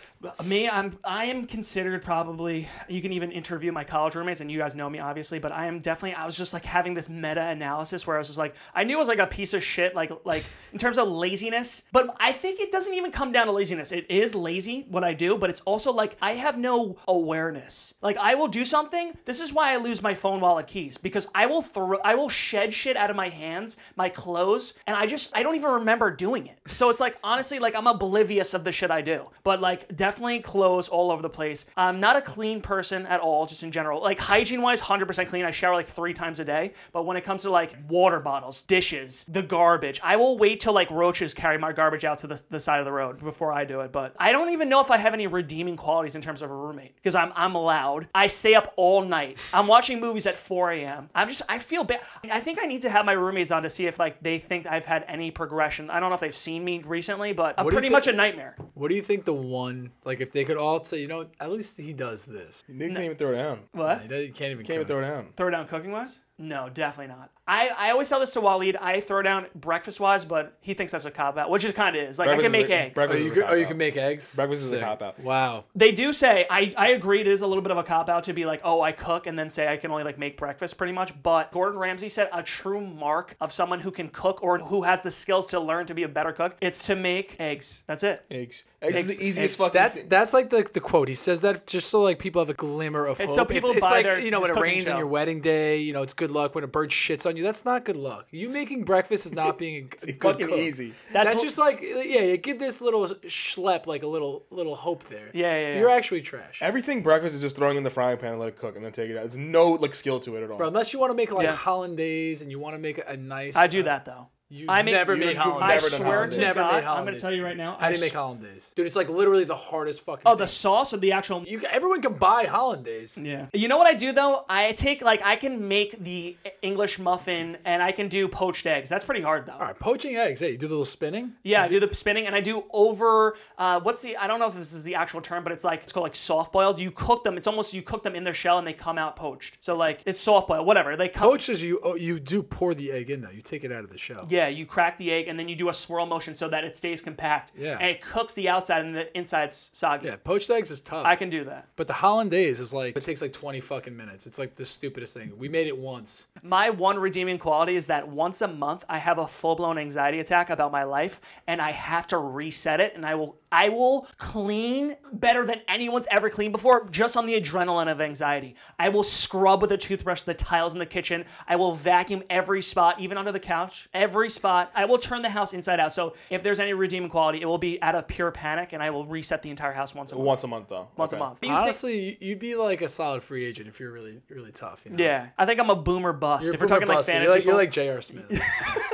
Me, 0.46 0.66
I'm 0.66 0.98
I 1.04 1.26
am 1.26 1.44
considered 1.44 2.00
probably 2.00 2.66
you 2.88 3.02
can 3.02 3.12
even 3.12 3.30
interview 3.30 3.72
my 3.72 3.84
college 3.84 4.14
roommates 4.14 4.40
and 4.40 4.50
you 4.50 4.56
guys 4.56 4.74
know 4.74 4.88
me 4.88 5.00
obviously, 5.00 5.38
but 5.38 5.52
I 5.52 5.66
am 5.66 5.80
definitely 5.80 6.14
I 6.14 6.24
was 6.24 6.34
just 6.34 6.54
like 6.54 6.64
having 6.64 6.94
this 6.94 7.10
meta 7.10 7.42
analysis 7.42 8.06
where 8.06 8.16
I 8.16 8.20
was 8.20 8.28
just 8.28 8.38
like 8.38 8.54
I 8.74 8.84
knew 8.84 8.96
it 8.96 8.98
was 8.98 9.08
like 9.08 9.18
a 9.18 9.26
piece 9.26 9.52
of 9.52 9.62
shit 9.62 9.94
like 9.94 10.10
like 10.24 10.46
in 10.72 10.78
terms 10.78 10.96
of 10.96 11.08
laziness, 11.08 11.82
but 11.92 12.16
I 12.18 12.32
think 12.32 12.58
it 12.58 12.72
doesn't 12.72 12.94
even 12.94 13.12
come 13.12 13.32
down 13.32 13.48
to 13.48 13.52
laziness. 13.52 13.92
It 13.92 14.10
is 14.10 14.34
lazy 14.34 14.86
what 14.88 15.04
I 15.04 15.12
do, 15.12 15.36
but 15.36 15.50
it's 15.50 15.60
also 15.60 15.92
like 15.92 16.16
I 16.22 16.30
have 16.32 16.56
no 16.56 16.96
awareness. 17.06 17.92
Like 18.00 18.16
I 18.16 18.34
will 18.34 18.48
do 18.48 18.64
something. 18.64 19.12
This 19.26 19.40
is 19.42 19.52
why 19.52 19.74
I 19.74 19.76
lose 19.76 20.00
my 20.00 20.14
phone 20.14 20.40
wallet 20.40 20.68
keys 20.68 20.96
because 20.96 21.26
I 21.34 21.44
will 21.44 21.60
throw 21.60 21.98
I 22.02 22.14
will 22.14 22.29
shed 22.30 22.72
shit 22.72 22.96
out 22.96 23.10
of 23.10 23.16
my 23.16 23.28
hands, 23.28 23.76
my 23.96 24.08
clothes, 24.08 24.74
and 24.86 24.96
I 24.96 25.06
just 25.06 25.36
I 25.36 25.42
don't 25.42 25.56
even 25.56 25.70
remember 25.70 26.10
doing 26.10 26.46
it. 26.46 26.58
So 26.68 26.90
it's 26.90 27.00
like 27.00 27.16
honestly 27.22 27.58
like 27.58 27.74
I'm 27.74 27.86
oblivious 27.86 28.54
of 28.54 28.64
the 28.64 28.72
shit 28.72 28.90
I 28.90 29.02
do. 29.02 29.30
But 29.44 29.60
like 29.60 29.94
definitely 29.96 30.40
clothes 30.40 30.88
all 30.88 31.10
over 31.10 31.22
the 31.22 31.30
place. 31.30 31.66
I'm 31.76 32.00
not 32.00 32.16
a 32.16 32.22
clean 32.22 32.60
person 32.60 33.06
at 33.06 33.20
all, 33.20 33.46
just 33.46 33.62
in 33.62 33.70
general. 33.70 34.02
Like 34.02 34.18
hygiene 34.18 34.62
wise, 34.62 34.80
100% 34.80 35.26
clean. 35.26 35.44
I 35.44 35.50
shower 35.50 35.74
like 35.74 35.86
three 35.86 36.12
times 36.12 36.40
a 36.40 36.44
day. 36.44 36.72
But 36.92 37.04
when 37.06 37.16
it 37.16 37.24
comes 37.24 37.42
to 37.42 37.50
like 37.50 37.76
water 37.88 38.20
bottles, 38.20 38.62
dishes, 38.62 39.24
the 39.28 39.42
garbage, 39.42 40.00
I 40.02 40.16
will 40.16 40.38
wait 40.38 40.60
till 40.60 40.72
like 40.72 40.90
roaches 40.90 41.34
carry 41.34 41.58
my 41.58 41.72
garbage 41.72 42.04
out 42.04 42.18
to 42.18 42.26
the, 42.26 42.42
the 42.50 42.60
side 42.60 42.78
of 42.78 42.84
the 42.84 42.92
road 42.92 43.20
before 43.20 43.52
I 43.52 43.64
do 43.64 43.80
it. 43.80 43.92
But 43.92 44.14
I 44.18 44.32
don't 44.32 44.50
even 44.50 44.68
know 44.68 44.80
if 44.80 44.90
I 44.90 44.96
have 44.96 45.14
any 45.14 45.26
redeeming 45.26 45.76
qualities 45.76 46.14
in 46.14 46.22
terms 46.22 46.42
of 46.42 46.50
a 46.50 46.54
roommate 46.54 46.94
because 46.96 47.14
I'm 47.14 47.32
I'm 47.34 47.54
loud. 47.54 48.08
I 48.14 48.26
stay 48.26 48.54
up 48.54 48.72
all 48.76 49.02
night. 49.02 49.38
I'm 49.52 49.66
watching 49.66 50.00
movies 50.00 50.26
at 50.26 50.36
4 50.36 50.72
a.m. 50.72 51.10
I'm 51.14 51.28
just 51.28 51.42
I 51.48 51.58
feel 51.58 51.84
bad. 51.84 52.00
I 52.24 52.40
think 52.40 52.58
I 52.60 52.66
need 52.66 52.82
to 52.82 52.90
have 52.90 53.06
my 53.06 53.12
roommates 53.12 53.50
on 53.50 53.62
to 53.62 53.70
see 53.70 53.86
if 53.86 53.98
like 53.98 54.22
they 54.22 54.38
think 54.38 54.66
I've 54.66 54.84
had 54.84 55.04
any 55.08 55.30
progression. 55.30 55.88
I 55.90 56.00
don't 56.00 56.10
know 56.10 56.14
if 56.14 56.20
they've 56.20 56.34
seen 56.34 56.64
me 56.64 56.82
recently, 56.82 57.32
but 57.32 57.54
I'm 57.58 57.64
What 57.64 57.70
do 57.70 57.76
you 57.76 57.80
pretty 57.80 57.86
think- 57.88 57.92
much 57.92 58.06
a 58.08 58.12
nightmare. 58.12 58.56
What 58.74 58.88
do 58.88 58.94
you 58.94 59.02
think 59.02 59.24
the 59.24 59.32
one 59.32 59.92
like 60.04 60.20
if 60.20 60.32
they 60.32 60.44
could 60.44 60.56
all 60.56 60.82
say, 60.84 61.00
you 61.00 61.08
know, 61.08 61.26
at 61.40 61.50
least 61.50 61.78
he 61.78 61.92
does 61.92 62.24
this. 62.26 62.62
Nick 62.68 62.92
can't 62.92 63.04
even 63.04 63.16
throw 63.16 63.32
it 63.32 63.36
down. 63.36 63.60
What? 63.72 64.02
He 64.02 64.08
does- 64.08 64.26
he 64.26 64.28
can't 64.32 64.52
even. 64.52 64.66
Can't 64.66 64.76
even 64.76 64.86
throw 64.86 64.98
it 64.98 65.02
down. 65.02 65.28
Throw 65.36 65.48
it 65.48 65.52
down 65.52 65.66
cooking 65.66 65.92
wise? 65.92 66.20
No, 66.38 66.68
definitely 66.68 67.14
not. 67.14 67.30
I, 67.50 67.70
I 67.76 67.90
always 67.90 68.08
tell 68.08 68.20
this 68.20 68.32
to 68.34 68.40
Waleed. 68.40 68.76
I 68.80 69.00
throw 69.00 69.22
down 69.22 69.46
breakfast 69.54 69.98
wise, 69.98 70.24
but 70.24 70.56
he 70.60 70.74
thinks 70.74 70.92
that's 70.92 71.04
a 71.04 71.10
cop 71.10 71.36
out, 71.36 71.50
which 71.50 71.64
it 71.64 71.74
kind 71.74 71.96
of 71.96 72.02
is. 72.04 72.18
Like 72.18 72.28
I 72.28 72.36
can 72.36 72.46
is 72.46 72.52
make 72.52 72.68
a- 72.68 72.74
eggs. 72.74 72.98
Oh, 72.98 73.12
you 73.14 73.26
is 73.26 73.32
a 73.32 73.34
can, 73.34 73.42
oh, 73.48 73.54
you 73.54 73.66
can 73.66 73.76
make 73.76 73.96
eggs. 73.96 74.34
Breakfast 74.36 74.62
is 74.62 74.68
a 74.68 74.76
Sick. 74.76 74.80
cop-out. 74.84 75.18
Wow. 75.20 75.64
They 75.74 75.90
do 75.92 76.12
say 76.12 76.46
I, 76.48 76.72
I 76.76 76.88
agree 76.90 77.20
it 77.20 77.26
is 77.26 77.40
a 77.40 77.46
little 77.48 77.62
bit 77.62 77.72
of 77.72 77.78
a 77.78 77.82
cop 77.82 78.08
out 78.08 78.24
to 78.24 78.32
be 78.32 78.46
like 78.46 78.60
oh 78.64 78.80
I 78.80 78.92
cook 78.92 79.26
and 79.26 79.38
then 79.38 79.48
say 79.50 79.66
I 79.66 79.76
can 79.78 79.90
only 79.90 80.04
like 80.04 80.18
make 80.18 80.36
breakfast 80.36 80.78
pretty 80.78 80.92
much 80.92 81.20
but 81.22 81.50
Gordon 81.50 81.78
Ramsay 81.78 82.08
said 82.08 82.28
a 82.32 82.42
true 82.42 82.80
mark 82.80 83.34
of 83.40 83.50
someone 83.52 83.80
who 83.80 83.90
can 83.90 84.08
cook 84.08 84.42
or 84.42 84.58
who 84.58 84.82
has 84.82 85.02
the 85.02 85.10
skills 85.10 85.48
to 85.48 85.58
learn 85.60 85.86
to 85.86 85.94
be 85.94 86.04
a 86.04 86.08
better 86.08 86.32
cook 86.32 86.56
it's 86.60 86.86
to 86.86 86.94
make 86.94 87.36
eggs 87.40 87.82
that's 87.86 88.02
it 88.04 88.24
Eggs. 88.30 88.64
Eggs, 88.82 88.96
Eggs- 88.96 89.10
is 89.10 89.18
the 89.18 89.24
easiest 89.26 89.38
eggs. 89.54 89.56
fucking. 89.58 89.72
That's 89.74 89.96
thing. 89.98 90.08
that's 90.08 90.32
like 90.32 90.48
the, 90.48 90.66
the 90.72 90.80
quote. 90.80 91.08
He 91.08 91.14
says 91.14 91.42
that 91.42 91.66
just 91.66 91.90
so 91.90 92.00
like 92.02 92.18
people 92.18 92.40
have 92.40 92.48
a 92.48 92.54
glimmer 92.54 93.04
of 93.04 93.20
It's 93.20 93.36
hope. 93.36 93.48
so 93.48 93.52
people 93.54 93.70
it's, 93.72 93.80
buy 93.80 93.90
like, 93.90 94.04
their- 94.04 94.18
you 94.20 94.30
know 94.30 94.40
his 94.40 94.48
when 94.48 94.50
it 94.52 94.54
cooking 94.60 94.72
rains 94.74 94.88
on 94.88 94.96
your 94.96 95.06
wedding 95.06 95.42
day. 95.42 95.78
You 95.82 95.92
know 95.92 96.00
it's 96.02 96.14
good 96.14 96.30
luck. 96.30 96.54
When 96.54 96.64
a 96.64 96.66
bird 96.66 96.88
shits 96.90 97.26
on 97.26 97.36
you, 97.36 97.39
that's 97.42 97.64
not 97.64 97.84
good 97.84 97.96
luck. 97.96 98.26
You 98.30 98.48
making 98.48 98.84
breakfast 98.84 99.26
is 99.26 99.32
not 99.32 99.58
being 99.58 99.76
a 99.76 99.80
g- 100.06 100.12
good 100.12 100.32
fucking 100.32 100.46
cook. 100.48 100.58
easy. 100.58 100.94
That's 101.12 101.24
That's, 101.26 101.34
what- 101.36 101.44
just 101.44 101.58
like 101.58 101.80
yeah, 101.82 102.22
you 102.22 102.36
give 102.36 102.58
this 102.58 102.80
little 102.80 103.06
schlep 103.06 103.86
like 103.86 104.02
a 104.02 104.06
little 104.06 104.44
little 104.50 104.74
hope 104.74 105.04
there. 105.04 105.30
Yeah, 105.32 105.58
yeah, 105.58 105.78
You're 105.78 105.88
yeah. 105.90 105.94
actually 105.96 106.22
trash. 106.22 106.60
Everything 106.62 107.02
breakfast 107.02 107.34
is 107.34 107.40
just 107.42 107.56
throwing 107.56 107.76
in 107.76 107.82
the 107.82 107.90
frying 107.90 108.18
pan 108.18 108.32
and 108.32 108.40
let 108.40 108.48
it 108.48 108.58
cook 108.58 108.76
and 108.76 108.84
then 108.84 108.92
take 108.92 109.10
it 109.10 109.16
out. 109.16 109.22
There's 109.22 109.36
no 109.36 109.72
like 109.72 109.94
skill 109.94 110.20
to 110.20 110.36
it 110.36 110.42
at 110.44 110.50
all. 110.50 110.58
Bro, 110.58 110.68
unless 110.68 110.92
you 110.92 110.98
want 110.98 111.10
to 111.10 111.16
make 111.16 111.30
like 111.32 111.46
Yeah. 111.46 111.54
hollandaise 111.56 112.42
and 112.42 112.50
you 112.50 112.58
want 112.58 112.74
to 112.74 112.78
make 112.78 113.00
a 113.06 113.16
nice. 113.16 113.56
I 113.56 113.66
do 113.66 113.80
uh, 113.80 113.84
that 113.84 114.04
though 114.04 114.28
You 114.52 114.66
I 114.68 114.82
make- 114.82 114.94
never 114.96 115.14
You- 115.14 115.24
made 115.24 115.36
hollandaise. 115.36 115.62
I 115.62 115.68
never 115.74 115.80
done 115.90 115.98
swear 116.00 116.10
hollandaise. 116.12 116.34
to 116.34 116.40
Never 116.40 116.60
God 116.60 116.66
made 116.72 116.76
I'm 116.76 116.82
gonna 116.82 116.94
hollandaise. 116.96 117.20
tell 117.22 117.32
you 117.32 117.44
right 117.44 117.56
now 117.56 117.76
I 117.78 117.88
didn't 117.90 118.00
make 118.00 118.08
s- 118.10 118.14
hollandaise, 118.16 118.72
dude. 118.74 118.86
It's 118.86 118.96
like 118.96 119.08
literally 119.08 119.44
the 119.44 119.54
hardest 119.54 120.04
fucking. 120.04 120.22
oh 120.26 120.34
the 120.34 120.38
thing. 120.46 120.48
sauce 120.48 120.92
or 120.92 120.96
the 120.96 121.12
actual 121.12 121.44
you 121.44 121.60
everyone 121.70 122.02
can 122.02 122.14
buy 122.14 122.44
hollandaise. 122.44 123.16
Yeah. 123.16 123.46
You 123.52 123.68
know 123.68 123.78
what 123.78 123.86
I 123.86 123.94
do 123.94 124.12
though? 124.12 124.44
I 124.48 124.72
take 124.72 125.02
like 125.02 125.22
I 125.22 125.36
can 125.36 125.68
make 125.68 126.02
the 126.02 126.36
English 126.62 126.98
muffin 126.98 127.58
and 127.64 127.80
I 127.82 127.92
can 127.92 128.08
do 128.08 128.26
poached 128.28 128.66
eggs. 128.66 128.88
That's 128.90 129.04
pretty 129.04 129.20
hard 129.22 129.46
though. 129.46 129.52
All 129.52 129.60
right, 129.60 129.78
poaching 129.78 130.16
eggs. 130.16 130.40
Hey, 130.40 130.50
you 130.52 130.58
do 130.58 130.66
the 130.66 130.74
little 130.74 130.84
spinning. 130.84 131.34
Yeah, 131.44 131.62
I 131.62 131.68
do 131.68 131.78
the 131.78 131.94
spinning 131.94 132.26
and 132.26 132.34
I 132.34 132.40
do 132.40 132.64
over. 132.72 133.36
Uh, 133.56 133.78
what's 133.80 134.02
the? 134.02 134.16
I 134.16 134.26
don't 134.26 134.40
know 134.40 134.48
if 134.48 134.54
this 134.54 134.72
is 134.72 134.82
the 134.82 134.96
actual 134.96 135.20
term, 135.20 135.44
but 135.44 135.52
it's 135.52 135.64
like 135.64 135.82
it's 135.82 135.92
called 135.92 136.04
like 136.04 136.16
soft 136.16 136.52
boiled. 136.52 136.80
You 136.80 136.90
cook 136.90 137.22
them. 137.24 137.36
It's 137.36 137.46
almost 137.46 137.72
you 137.72 137.82
cook 137.82 138.02
them 138.02 138.14
in 138.16 138.24
their 138.24 138.34
shell 138.34 138.58
and 138.58 138.66
they 138.66 138.72
come 138.72 138.98
out 138.98 139.14
poached. 139.16 139.58
So 139.60 139.76
like 139.76 140.00
it's 140.06 140.18
soft 140.18 140.48
boiled, 140.48 140.66
whatever. 140.66 140.96
They 140.96 141.08
come. 141.08 141.28
Poached 141.30 141.48
is 141.50 141.62
you 141.62 141.80
oh, 141.84 141.94
you 141.94 142.18
do 142.18 142.42
pour 142.42 142.74
the 142.74 142.90
egg 142.90 143.10
in 143.10 143.20
though. 143.20 143.30
You 143.30 143.42
take 143.42 143.62
it 143.64 143.70
out 143.70 143.84
of 143.84 143.90
the 143.90 143.98
shell. 143.98 144.26
Yeah, 144.28 144.39
you 144.48 144.66
crack 144.66 144.96
the 144.96 145.10
egg 145.10 145.28
and 145.28 145.38
then 145.38 145.48
you 145.48 145.56
do 145.56 145.68
a 145.68 145.74
swirl 145.74 146.06
motion 146.06 146.34
so 146.34 146.48
that 146.48 146.64
it 146.64 146.74
stays 146.74 147.00
compact. 147.00 147.52
Yeah. 147.56 147.78
And 147.80 147.90
it 147.90 148.00
cooks 148.00 148.34
the 148.34 148.48
outside 148.48 148.84
and 148.84 148.94
the 148.94 149.16
inside's 149.16 149.70
soggy. 149.72 150.06
Yeah, 150.06 150.16
poached 150.16 150.50
eggs 150.50 150.70
is 150.70 150.80
tough. 150.80 151.06
I 151.06 151.16
can 151.16 151.30
do 151.30 151.44
that. 151.44 151.68
But 151.76 151.86
the 151.86 151.92
hollandaise 151.94 152.60
is 152.60 152.72
like 152.72 152.96
it 152.96 153.02
takes 153.02 153.22
like 153.22 153.32
twenty 153.32 153.60
fucking 153.60 153.96
minutes. 153.96 154.26
It's 154.26 154.38
like 154.38 154.56
the 154.56 154.64
stupidest 154.64 155.14
thing. 155.14 155.32
We 155.36 155.48
made 155.48 155.66
it 155.66 155.76
once. 155.76 156.26
My 156.42 156.70
one 156.70 156.98
redeeming 156.98 157.38
quality 157.38 157.76
is 157.76 157.86
that 157.88 158.08
once 158.08 158.40
a 158.40 158.48
month 158.48 158.84
I 158.88 158.98
have 158.98 159.18
a 159.18 159.26
full 159.26 159.56
blown 159.56 159.78
anxiety 159.78 160.20
attack 160.20 160.50
about 160.50 160.72
my 160.72 160.84
life 160.84 161.20
and 161.46 161.60
I 161.60 161.72
have 161.72 162.06
to 162.08 162.18
reset 162.18 162.80
it 162.80 162.94
and 162.94 163.04
I 163.04 163.14
will 163.14 163.36
I 163.52 163.68
will 163.68 164.06
clean 164.16 164.94
better 165.12 165.44
than 165.44 165.60
anyone's 165.66 166.06
ever 166.10 166.30
cleaned 166.30 166.52
before 166.52 166.88
just 166.88 167.16
on 167.16 167.26
the 167.26 167.40
adrenaline 167.40 167.90
of 167.90 168.00
anxiety. 168.00 168.54
I 168.78 168.90
will 168.90 169.02
scrub 169.02 169.60
with 169.60 169.72
a 169.72 169.76
toothbrush 169.76 170.22
the 170.22 170.34
tiles 170.34 170.72
in 170.72 170.78
the 170.78 170.86
kitchen. 170.86 171.24
I 171.48 171.56
will 171.56 171.72
vacuum 171.72 172.22
every 172.30 172.62
spot, 172.62 173.00
even 173.00 173.18
under 173.18 173.32
the 173.32 173.40
couch, 173.40 173.88
every 173.92 174.29
spot. 174.30 174.70
I 174.74 174.84
will 174.86 174.98
turn 174.98 175.22
the 175.22 175.28
house 175.30 175.52
inside 175.52 175.80
out. 175.80 175.92
So 175.92 176.14
if 176.30 176.42
there's 176.42 176.58
any 176.60 176.72
redeeming 176.72 177.10
quality, 177.10 177.40
it 177.42 177.46
will 177.46 177.58
be 177.58 177.80
out 177.82 177.94
of 177.94 178.08
pure 178.08 178.30
panic 178.30 178.72
and 178.72 178.82
I 178.82 178.90
will 178.90 179.04
reset 179.06 179.42
the 179.42 179.50
entire 179.50 179.72
house 179.72 179.94
once 179.94 180.12
a 180.12 180.14
month. 180.16 180.26
Once 180.26 180.44
a 180.44 180.46
month 180.46 180.68
though. 180.68 180.88
Once 180.96 181.12
Okay. 181.12 181.20
a 181.22 181.24
month. 181.26 181.40
Do 181.40 181.48
Honestly, 181.50 182.10
you- 182.10 182.16
you'd 182.30 182.38
be 182.38 182.54
like 182.56 182.80
a 182.82 182.88
solid 182.88 183.22
free 183.22 183.44
agent 183.44 183.68
if 183.68 183.78
you're 183.80 183.92
really 183.92 184.22
really 184.30 184.52
tough. 184.52 184.80
You 184.84 184.92
know? 184.96 185.02
yeah, 185.04 185.28
I 185.36 185.44
think 185.46 185.60
I'm 185.60 185.70
a 185.70 185.76
boomer 185.76 186.12
bust. 186.12 186.44
You're 186.44 186.54
if 186.54 186.60
we're 186.60 186.66
boomer 186.66 186.76
talking 186.80 186.88
like 186.88 186.98
busted. 186.98 187.12
fantasy, 187.14 187.44
You're 187.44 187.54
like, 187.58 187.70
football. 187.72 187.88
you're 187.88 187.96
like 187.96 188.02
J.R. 188.02 188.02
Smith. 188.02 188.42